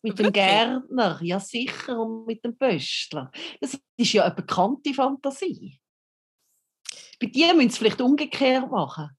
Mit 0.01 0.17
dem? 0.17 0.33
Gärtner, 0.33 1.19
ja 1.21 1.39
sicher, 1.39 1.99
und 1.99 2.25
mit 2.25 2.43
dem 2.43 2.57
Pöstler. 2.57 3.31
Das 3.61 3.79
ist 3.97 4.13
ja 4.13 4.25
eine 4.25 4.33
bekannte 4.33 4.93
Fantasie. 4.93 5.79
Bei 7.19 7.27
dir 7.27 7.53
müssen 7.53 7.69
sie 7.69 7.77
vielleicht 7.77 8.01
umgekehrt 8.01 8.69
machen. 8.69 9.15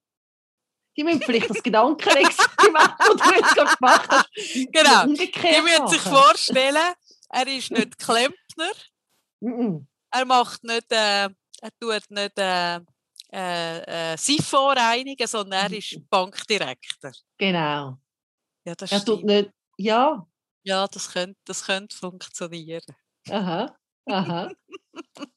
Die 0.96 1.04
müssen 1.04 1.20
vielleicht 1.22 1.50
das 1.50 1.62
Gedankenexperiment, 1.62 2.94
das 2.98 3.16
du 3.16 3.34
jetzt 3.34 3.54
gerade 3.54 3.76
gemacht 3.76 4.08
hast, 4.10 4.30
Genau. 4.72 5.04
umgekehrt 5.04 5.56
Die 5.56 5.62
müssen 5.62 5.88
sich 5.88 6.00
vorstellen, 6.00 6.94
er 7.30 7.46
ist 7.46 7.70
nicht 7.70 7.98
Klempner, 7.98 8.72
er 10.10 10.24
macht 10.24 10.64
nicht, 10.64 10.90
äh, 10.90 11.28
er 11.28 11.70
tut 11.80 12.10
nicht 12.10 12.38
äh, 12.38 12.80
äh, 13.32 14.12
äh, 14.12 14.16
Siphon 14.16 14.76
reinigen, 14.78 15.26
sondern 15.26 15.72
er 15.72 15.78
ist 15.78 15.98
Bankdirektor. 16.08 17.12
Genau. 17.38 17.98
Ja, 18.64 18.74
das 18.74 18.92
Er 18.92 19.04
tut 19.04 19.24
nicht. 19.24 19.50
Ja. 19.76 20.26
Ja, 20.62 20.86
das 20.86 21.12
könnte, 21.12 21.38
das 21.44 21.64
könnte 21.64 21.96
funktionieren. 21.96 22.82
Aha. 23.30 23.76
Aha. 24.08 24.50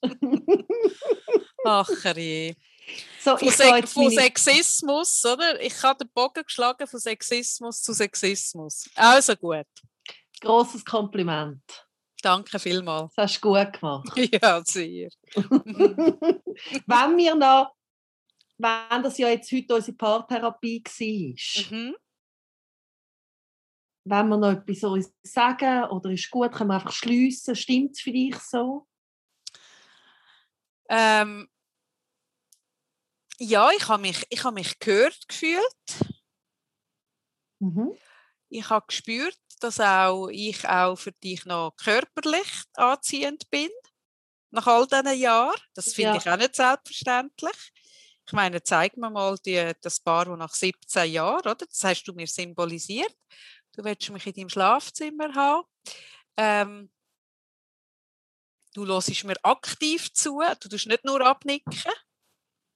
Ach 1.66 1.90
je. 2.16 2.56
So, 3.22 3.38
Von, 3.38 3.48
ich 3.48 3.56
Se 3.56 3.88
von 3.88 4.10
Sexismus, 4.12 5.26
oder? 5.26 5.60
Ich 5.62 5.82
habe 5.84 6.04
den 6.06 6.12
Bogen 6.14 6.44
geschlagen 6.44 6.88
von 6.88 7.00
Sexismus 7.00 7.82
zu 7.82 7.94
Sexismus. 7.94 8.90
Also 8.96 9.36
gut. 9.36 9.66
grosses 10.42 10.84
Kompliment. 10.86 11.62
Danke 12.22 12.60
vielmals. 12.60 13.14
Das 13.16 13.32
hast 13.34 13.42
du 13.44 13.50
gut 13.54 13.74
gemacht. 13.74 14.10
Ja, 14.42 14.62
sehr. 14.66 15.10
Wenn 15.36 17.18
wir 17.18 17.36
noch, 17.36 17.74
wenn 18.58 19.04
das 19.04 19.18
ja 19.18 19.30
jetzt 19.30 19.52
heute 19.54 19.76
unsere 19.76 19.96
Paartherapie 19.98 20.84
war, 20.84 21.72
Mhm. 21.78 21.96
wenn 24.06 24.28
wir 24.28 24.38
noch 24.38 24.52
etwas 24.52 24.84
uns 24.84 25.14
sagen 25.24 25.86
oder 25.92 26.10
ist 26.12 26.30
gut, 26.30 26.52
können 26.52 26.70
wir 26.70 26.76
einfach 26.76 26.92
schliessen. 26.92 27.56
Stimmt 27.56 27.92
es 27.96 28.02
für 28.02 28.12
dich 28.12 28.36
so? 28.38 28.86
Ähm, 30.90 31.49
ja, 33.40 33.72
ich 33.72 33.88
habe 33.88 34.02
mich, 34.02 34.26
ich 34.30 34.44
habe 34.44 34.56
mich 34.56 34.80
gehört 34.80 35.28
gefühlt. 35.28 35.64
Mhm. 37.60 37.98
Ich 38.50 38.70
habe 38.70 38.86
gespürt, 38.88 39.38
dass 39.60 39.80
auch 39.80 40.28
ich 40.30 40.68
auch 40.68 40.96
für 40.96 41.12
dich 41.12 41.46
noch 41.46 41.72
körperlich 41.76 42.64
anziehend 42.74 43.50
bin. 43.50 43.70
Nach 44.52 44.66
all 44.66 44.88
diesen 44.88 45.20
Jahren. 45.20 45.60
Das 45.76 45.94
finde 45.94 46.12
Ja. 46.12 46.18
ich 46.18 46.30
auch 46.30 46.38
nicht 46.38 46.56
selbstverständlich. 46.56 47.72
Ich 48.26 48.34
meine, 48.34 48.62
zeig 48.64 48.98
mir 48.98 49.10
mal 49.10 49.38
die, 49.46 49.74
das 49.82 50.00
Paar, 50.00 50.26
das 50.26 50.38
nach 50.38 50.54
17 50.54 51.12
Jahren, 51.12 51.40
oder? 51.40 51.56
Das 51.56 51.84
hast 51.84 52.04
du 52.04 52.14
mir 52.14 52.28
symbolisiert. 52.28 53.16
Du 53.74 53.84
willst 53.84 54.10
mich 54.10 54.26
in 54.26 54.34
deinem 54.34 54.50
Schlafzimmer 54.50 55.34
haben. 55.36 55.68
Ähm, 56.38 56.92
du 58.74 58.86
hörst 58.88 59.24
mir 59.24 59.36
aktiv 59.44 60.12
zu, 60.14 60.42
du 60.60 60.70
tust 60.70 60.88
nicht 60.88 61.06
nur 61.06 61.22
abnicken. 61.22 61.74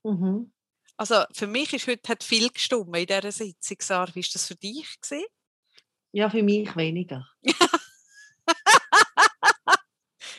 Mhm. 0.04 0.52
Also 0.98 1.24
für 1.32 1.48
mich 1.48 1.74
ist 1.74 1.88
heute 1.88 2.08
hat 2.10 2.24
viel 2.24 2.50
gestimmt 2.50 2.96
in 2.96 3.06
dieser 3.06 3.32
Sitzung, 3.32 3.78
Sarah. 3.82 4.14
Wie 4.14 4.22
war 4.22 4.30
das 4.32 4.48
für 4.48 4.56
dich? 4.56 5.00
Gewesen? 5.02 5.26
Ja, 6.12 6.30
für 6.30 6.44
mich 6.44 6.76
weniger. 6.76 7.28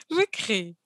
Wirklich? 0.08 0.76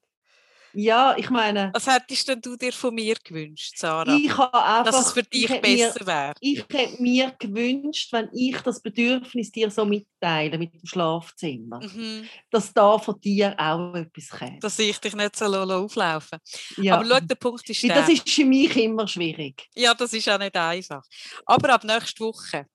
Ja, 0.80 1.16
ich 1.18 1.28
meine, 1.28 1.72
Was 1.74 1.88
hättest 1.88 2.28
denn 2.28 2.40
du 2.40 2.54
dir 2.54 2.72
von 2.72 2.94
mir 2.94 3.16
gewünscht, 3.24 3.76
Sarah? 3.76 4.14
ich 4.14 4.30
habe 4.36 4.62
einfach... 4.64 4.84
dass 4.84 5.06
es 5.08 5.12
für 5.12 5.24
dich 5.24 5.48
besser 5.60 6.06
wäre? 6.06 6.34
Ich 6.38 6.64
hätte 6.70 7.02
mir 7.02 7.34
gewünscht, 7.36 8.12
wenn 8.12 8.28
ich 8.32 8.56
das 8.60 8.80
Bedürfnis 8.80 9.50
dir 9.50 9.72
so 9.72 9.84
mitteile 9.84 10.56
mit 10.56 10.72
dem 10.72 10.86
Schlafzimmer, 10.86 11.80
Mhm, 11.82 12.28
dass 12.52 12.72
da 12.72 12.96
von 12.96 13.20
dir 13.20 13.56
auch 13.58 13.92
etwas 13.96 14.28
kommt. 14.28 14.62
dass 14.62 14.78
ich 14.78 14.96
dich 15.00 15.16
nicht 15.16 15.34
so 15.34 15.46
auflaufen 15.46 16.38
ja. 16.76 16.94
Aber 16.94 17.04
schau, 17.06 17.20
der 17.26 17.34
Punkt 17.34 17.68
ist 17.68 17.82
der. 17.82 17.96
das 17.96 18.08
ist 18.10 18.30
für 18.30 18.44
mich 18.44 18.76
immer 18.76 19.08
schwierig. 19.08 19.68
Ja, 19.74 19.94
das 19.94 20.12
ist 20.12 20.28
auch 20.28 20.38
nicht 20.38 20.56
einfach. 20.56 21.02
Aber 21.44 21.74
ab 21.74 21.82
nächster 21.82 22.24
Woche 22.24 22.66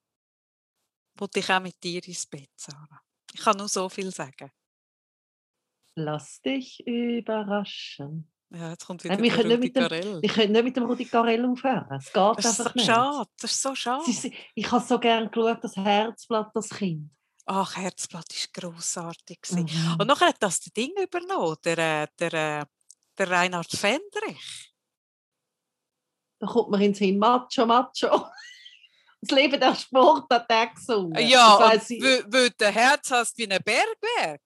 wollte 1.16 1.38
ich 1.38 1.50
auch 1.50 1.60
mit 1.60 1.82
dir 1.82 2.06
ins 2.06 2.26
Bett, 2.26 2.50
Sarah. 2.54 3.00
Ich 3.32 3.40
kann 3.40 3.56
nur 3.56 3.68
so 3.68 3.88
viel 3.88 4.10
sagen. 4.10 4.50
Lass 5.96 6.40
dich 6.42 6.84
überraschen. 6.86 8.30
Ja, 8.50 8.70
jetzt 8.70 8.86
kommt 8.86 9.02
Ja, 9.04 9.10
wieder 9.10 9.22
wir 9.22 9.30
der 9.30 9.36
können 9.42 9.48
nicht 9.48 9.56
Rudi 9.58 9.66
mit 9.66 9.76
dem- 9.76 9.82
Garell. 9.82 10.18
Ich 10.22 10.32
könnte 10.32 10.52
nicht 10.52 10.64
mit 10.64 10.76
dem 10.76 10.84
Rudi 10.84 11.04
Carell 11.06 11.44
aufhören. 11.44 11.86
Es 11.98 12.12
geht 12.12 12.14
Das 12.44 12.46
einfach 12.60 12.72
so 12.72 12.76
nicht. 12.78 12.86
schade. 12.86 13.30
Das 13.40 13.50
ist 13.52 13.62
so 13.62 13.74
schade. 13.74 14.10
Ist, 14.10 14.28
ich 14.54 14.70
habe 14.72 14.84
so 14.84 14.98
gerne 14.98 15.28
geschaut, 15.28 15.62
das 15.64 15.76
Herzblatt, 15.76 16.50
das 16.54 16.68
Kind. 16.68 17.10
Ach, 17.46 17.76
Herzblatt 17.76 18.26
war 18.30 18.62
grossartig. 18.70 19.38
Mhm. 19.50 19.96
Und 19.98 20.06
nachher 20.06 20.28
hat 20.28 20.36
das 20.42 20.60
der 20.60 20.72
Ding 20.72 20.92
übernommen, 21.02 21.56
der, 21.64 21.78
äh, 21.78 22.06
der, 22.18 22.32
äh, 22.32 22.64
der 23.18 23.30
Reinhard 23.30 23.70
Fendrich. 23.70 24.72
Da 26.40 26.46
kommt 26.46 26.70
man 26.70 26.80
ins 26.80 26.98
Hin, 26.98 27.18
Macho, 27.18 27.66
Macho. 27.66 28.26
Das 29.26 29.38
Leben 29.38 29.58
der 29.58 29.74
Sport 29.74 30.26
hat 30.30 30.44
er 30.50 30.66
gesungen. 30.66 31.26
Ja, 31.26 31.70
das, 31.72 31.88
ich, 31.88 32.02
weil 32.02 32.50
du 32.50 32.66
ein 32.66 32.72
Herz 32.74 33.10
hast 33.10 33.38
wie 33.38 33.50
ein 33.50 33.58
Bergwerk. 33.64 34.42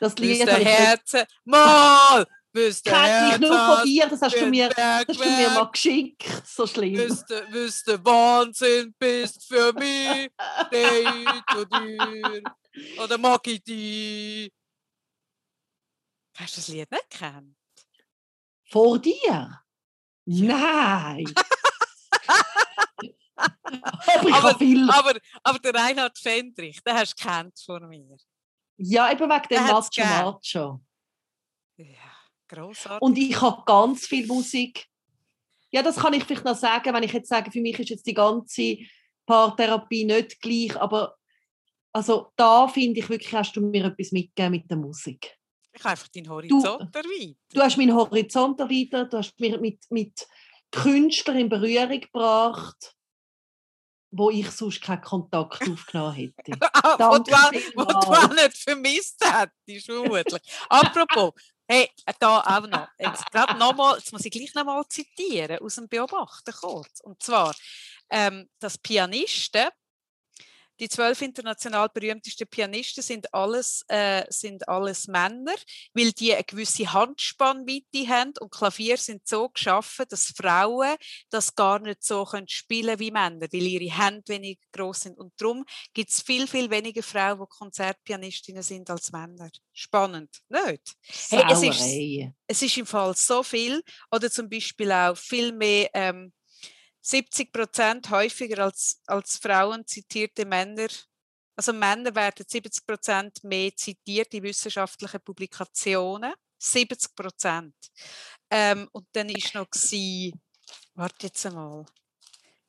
Das 0.00 0.16
Lied 0.16 0.40
habe 0.40 0.50
ich 0.52 0.58
nicht 0.58 0.66
Herz... 0.66 1.14
Mal! 1.44 2.26
Nur 2.52 2.72
von 2.72 3.48
hast 3.48 3.84
dir, 3.84 4.08
das 4.08 4.22
hast 4.22 4.34
du 4.40 4.46
mir, 4.46 4.70
hast 4.76 5.08
du 5.08 5.24
mir 5.24 5.50
mal 5.50 5.70
geschickt. 5.70 6.24
So 6.44 6.66
schlimm. 6.66 6.98
Weil 6.98 7.70
du 7.86 8.04
Wahnsinn 8.04 8.92
bist 8.98 9.44
für 9.46 9.72
mich. 9.72 10.30
Date 10.72 11.56
oder. 11.56 12.42
Oder 13.04 13.18
mag 13.18 13.46
ich 13.46 13.62
dich? 13.62 14.52
Hast 16.36 16.56
du 16.56 16.60
das 16.60 16.68
Lied 16.68 16.90
nicht 16.90 17.10
gekannt? 17.10 17.56
Vor 18.68 18.98
dir? 18.98 19.60
Nein. 20.24 21.32
aber 23.36 24.28
ich 24.28 24.34
Aber- 24.34 24.58
viel. 24.58 24.90
Aber, 24.90 25.14
aber 25.42 25.58
der 25.58 25.74
Reinhard 25.74 26.18
Fendrich, 26.18 26.82
den 26.82 26.94
hast 26.94 27.12
du 27.12 27.22
gekannt 27.22 27.60
von 27.64 27.88
mir. 27.88 28.16
Ja, 28.82 29.12
eben 29.12 29.28
wegen 29.28 29.48
dem 29.50 29.66
Macho. 29.66 30.02
Macho. 30.04 30.80
Ja, 31.76 31.86
grossartig. 32.48 33.02
Und 33.02 33.18
ich 33.18 33.40
habe 33.40 33.62
ganz 33.66 34.06
viel 34.06 34.26
Musik. 34.26 34.86
Ja, 35.70 35.82
das 35.82 35.96
kann 35.96 36.14
ich 36.14 36.24
vielleicht 36.24 36.44
noch 36.44 36.56
sagen, 36.56 36.92
wenn 36.94 37.02
ich 37.02 37.12
jetzt 37.12 37.28
sage, 37.28 37.50
für 37.50 37.60
mich 37.60 37.78
ist 37.78 37.90
jetzt 37.90 38.06
die 38.06 38.14
ganze 38.14 38.78
Paartherapie 39.26 40.04
nicht 40.04 40.40
gleich, 40.40 40.76
aber 40.80 41.16
also 41.92 42.32
da 42.36 42.68
finde 42.68 43.00
ich 43.00 43.08
wirklich, 43.08 43.32
hast 43.34 43.54
du 43.54 43.60
mir 43.60 43.84
etwas 43.84 44.12
mitgegeben 44.12 44.52
mit 44.52 44.70
der 44.70 44.78
Musik. 44.78 45.36
Ich 45.72 45.80
habe 45.80 45.90
einfach 45.90 46.08
deinen 46.08 46.28
Horizont 46.28 46.94
erweitert. 46.96 47.36
Du 47.52 47.60
hast 47.60 47.76
meinen 47.76 47.94
Horizont 47.94 48.60
erweitert, 48.60 49.12
du 49.12 49.18
hast 49.18 49.38
mich 49.38 49.60
mit, 49.60 49.78
mit 49.90 50.26
Künstlern 50.70 51.38
in 51.38 51.48
Berührung 51.48 52.00
gebracht, 52.00 52.96
wo 54.10 54.30
ich 54.30 54.50
sonst 54.50 54.82
keinen 54.82 55.00
Kontakt 55.00 55.68
aufgenommen 55.68 56.14
hätte. 56.14 56.52
Ah, 56.82 56.96
wo 57.10 57.18
du, 57.18 57.32
wo 57.76 57.84
du 57.84 57.94
auch 57.94 58.30
nicht 58.30 58.56
vermisst 58.56 59.22
hättest, 59.22 59.86
vermutlich. 59.86 60.42
Apropos, 60.68 61.32
hey, 61.68 61.88
da 62.18 62.40
auch 62.40 62.66
noch, 62.66 62.88
jetzt 62.98 63.30
gerade 63.30 63.58
noch 63.58 63.74
mal, 63.74 63.96
jetzt 63.96 64.12
muss 64.12 64.24
ich 64.24 64.30
gleich 64.30 64.54
noch 64.54 64.64
mal 64.64 64.84
zitieren 64.88 65.58
aus 65.58 65.76
dem 65.76 65.88
Beobachter 65.88 66.52
kurz. 66.52 67.00
Und 67.00 67.22
zwar, 67.22 67.54
ähm, 68.10 68.48
dass 68.58 68.78
Pianisten, 68.78 69.68
die 70.80 70.88
zwölf 70.88 71.20
international 71.20 71.88
berühmtesten 71.90 72.48
Pianisten 72.48 73.02
sind 73.02 73.32
alles, 73.34 73.84
äh, 73.88 74.24
sind 74.30 74.66
alles 74.66 75.06
Männer, 75.06 75.54
weil 75.92 76.12
die 76.12 76.34
eine 76.34 76.44
gewisse 76.44 76.90
Handspannweite 76.92 78.08
haben 78.08 78.32
und 78.40 78.50
Klavier 78.50 78.96
sind 78.96 79.28
so 79.28 79.50
geschaffen, 79.50 80.06
dass 80.08 80.32
Frauen 80.36 80.96
das 81.28 81.54
gar 81.54 81.78
nicht 81.78 82.02
so 82.02 82.24
können 82.24 82.48
spielen 82.48 82.98
wie 82.98 83.10
Männer, 83.10 83.46
weil 83.52 83.62
ihre 83.62 83.94
Hände 83.94 84.22
weniger 84.28 84.60
groß 84.72 85.00
sind. 85.00 85.18
Und 85.18 85.32
darum 85.36 85.64
gibt 85.92 86.10
es 86.10 86.22
viel, 86.22 86.46
viel 86.46 86.70
weniger 86.70 87.02
Frauen, 87.02 87.40
die 87.40 87.46
Konzertpianistinnen 87.48 88.62
sind 88.62 88.88
als 88.88 89.12
Männer. 89.12 89.50
Spannend, 89.72 90.30
nicht? 90.48 90.94
Hey, 91.28 91.44
es 91.50 91.62
ist-. 91.62 92.34
Es 92.46 92.62
ist 92.62 92.76
im 92.78 92.86
Fall 92.86 93.14
so 93.14 93.42
viel, 93.42 93.80
oder 94.10 94.30
zum 94.30 94.48
Beispiel 94.48 94.90
auch 94.90 95.16
viel 95.16 95.52
mehr, 95.52 95.88
ähm, 95.94 96.32
70 97.00 97.52
Prozent 97.52 98.10
häufiger 98.10 98.64
als, 98.64 99.00
als 99.06 99.36
Frauen 99.38 99.86
zitierte 99.86 100.44
Männer. 100.44 100.88
Also 101.56 101.72
Männer 101.72 102.14
werden 102.14 102.44
70 102.46 102.86
Prozent 102.86 103.44
mehr 103.44 103.74
zitiert 103.74 104.32
in 104.34 104.42
wissenschaftlichen 104.42 105.20
Publikationen. 105.20 106.32
70 106.58 107.14
Prozent. 107.14 107.74
Ähm, 108.50 108.88
und 108.92 109.06
dann 109.12 109.28
ist 109.30 109.54
noch 109.54 109.68
gsi, 109.70 110.34
warte 110.94 111.26
jetzt 111.26 111.46
einmal. 111.46 111.86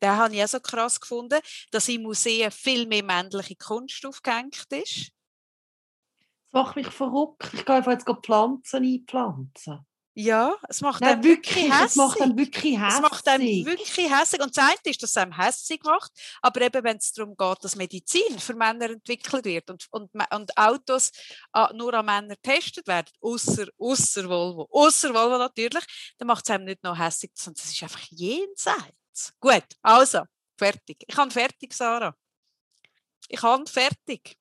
Den 0.01 0.11
habe 0.11 0.36
ich 0.36 0.43
auch 0.43 0.47
so 0.47 0.59
krass 0.59 0.99
gefunden, 0.99 1.39
dass 1.69 1.89
in 1.89 2.01
Museen 2.01 2.51
viel 2.51 2.88
mehr 2.88 3.03
männliche 3.03 3.55
Kunst 3.55 4.05
aufgehängt 4.05 4.65
ist. 4.71 5.11
Das 6.51 6.53
macht 6.53 6.75
mich 6.75 6.88
verrückt. 6.88 7.49
Ich 7.53 7.65
gehe 7.65 7.75
einfach 7.75 7.91
jetzt 7.91 8.07
Pflanzen 8.23 8.84
einpflanzen. 8.84 9.86
Ja, 10.14 10.57
es 10.68 10.82
macht 10.82 11.01
Nein, 11.01 11.14
einem 11.14 11.24
wirklich 11.24 11.41
wirklich, 11.55 11.86
es 11.86 11.95
macht 11.95 12.20
dann 12.20 12.38
wirklich 12.38 12.78
hässig. 12.78 12.95
Es 12.95 13.01
macht 13.01 13.28
einem 13.28 13.66
wirklich 13.66 14.12
hässig. 14.12 14.41
Und 14.41 14.57
das 14.57 14.64
eine 14.64 14.76
ist, 14.84 15.01
dass 15.01 15.12
es 15.12 15.18
einem 15.18 15.38
hässig 15.38 15.82
macht, 15.84 16.12
aber 16.41 16.62
eben, 16.62 16.84
wenn 16.84 16.97
es 16.97 17.14
darum 17.14 17.36
geht, 17.36 17.64
dass 17.64 17.76
Medizin 17.76 18.39
für 18.39 18.53
Männer 18.53 18.89
entwickelt 18.89 19.45
wird 19.45 19.70
und, 19.70 19.88
und, 19.91 20.12
und 20.14 20.57
Autos 20.57 21.12
ah, 21.53 21.72
nur 21.74 21.93
an 21.93 22.05
Männer 22.05 22.36
getestet 22.36 22.88
werden, 22.88 23.09
außer 23.22 23.68
außer 23.78 24.28
Volvo, 24.28 24.68
außer 24.72 25.14
Volvo 25.14 25.38
natürlich, 25.38 25.84
dann 26.18 26.28
macht 26.28 26.43
es 26.45 26.53
einem 26.53 26.66
nicht 26.66 26.84
noch 26.84 26.97
hässig, 26.97 27.32
sondern 27.36 27.64
es 27.64 27.72
ist 27.72 27.84
einfach 27.84 28.05
jenseits. 28.09 29.34
Gut, 29.39 29.66
also, 29.82 30.24
fertig. 30.57 31.03
Ich 31.07 31.16
habe 31.16 31.32
fertig, 31.32 31.74
Sarah. 31.74 32.16
Ich 33.30 33.41
habe 33.41 33.66
fertig. 33.70 34.38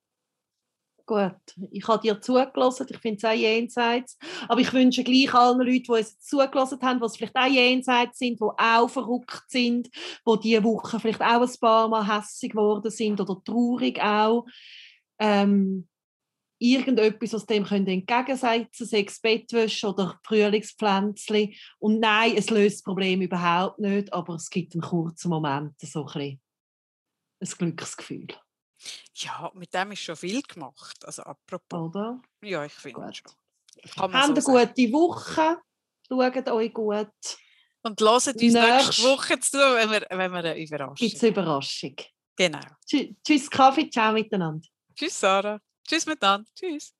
Gut, 1.10 1.56
ich 1.72 1.88
habe 1.88 2.00
dir 2.00 2.20
zugelassen, 2.20 2.86
ich 2.88 2.98
finde 2.98 3.16
es 3.16 3.24
auch 3.24 3.36
jenseits. 3.36 4.16
Aber 4.46 4.60
ich 4.60 4.72
wünsche 4.72 5.02
gleich 5.02 5.34
allen 5.34 5.58
Leuten, 5.58 5.92
die 5.92 5.98
es 5.98 6.20
zugelassen 6.20 6.80
haben, 6.82 7.00
die 7.00 7.18
vielleicht 7.18 7.34
auch 7.34 7.48
jenseits 7.48 8.20
sind, 8.20 8.38
die 8.38 8.44
auch 8.44 8.88
verrückt 8.88 9.42
sind, 9.48 9.88
die 9.88 10.40
diese 10.40 10.62
Woche 10.62 11.00
vielleicht 11.00 11.20
auch 11.20 11.42
ein 11.42 11.60
paar 11.60 11.88
Mal 11.88 12.06
hässig 12.06 12.52
geworden 12.52 12.92
sind 12.92 13.20
oder 13.20 13.42
traurig 13.42 14.00
auch, 14.00 14.46
ähm, 15.18 15.88
irgendetwas 16.60 17.34
aus 17.34 17.46
dem 17.46 17.64
können 17.64 17.88
entgegensetzen, 17.88 18.86
sei 18.86 19.04
es 19.04 19.20
Bettwäsche 19.20 19.88
oder 19.88 20.16
Frühlingspflänzchen. 20.22 21.54
Und 21.80 21.98
nein, 21.98 22.34
es 22.36 22.50
löst 22.50 22.76
das 22.76 22.82
Problem 22.84 23.20
überhaupt 23.20 23.80
nicht, 23.80 24.12
aber 24.12 24.36
es 24.36 24.48
gibt 24.48 24.74
einen 24.74 24.82
kurzen 24.82 25.30
Moment 25.30 25.74
so 25.80 26.06
ein, 26.06 26.38
ein 27.40 27.48
Glücksgefühl, 27.58 28.28
Ja, 29.14 29.50
mit 29.54 29.72
dem 29.74 29.92
ist 29.92 30.00
schon 30.02 30.16
viel 30.16 30.42
gemacht. 30.42 31.04
Also 31.04 31.22
apropos. 31.22 31.88
oder? 31.90 32.20
Ja, 32.42 32.64
ich 32.64 32.72
finde 32.72 33.00
Gut. 33.00 33.16
schon. 33.16 33.32
So 33.94 34.02
eine 34.04 34.34
gute 34.42 34.92
Woche. 34.92 35.58
Schaut 36.08 36.48
euch 36.48 36.72
gut. 36.74 37.38
Und 37.82 38.00
hört 38.00 38.26
uns 38.26 38.34
Nächst- 38.34 38.54
nächste 38.54 39.02
Woche 39.04 39.40
zu, 39.40 39.56
wenn 39.58 39.90
wir, 39.90 40.06
wenn 40.10 40.30
wir 40.32 40.38
eine 40.38 40.58
Überraschung 40.58 40.94
Gibt 40.96 41.14
es 41.16 41.22
eine 41.22 41.30
Überraschung. 41.32 41.96
Genau. 42.36 42.60
Tschü- 42.86 43.14
Tschüss, 43.24 43.48
Kaffee, 43.50 43.88
ciao 43.90 44.12
miteinander. 44.12 44.66
Tschüss, 44.94 45.18
Sarah. 45.20 45.58
Tschüss 45.86 46.06
miteinander. 46.06 46.48
Tschüss. 46.54 46.94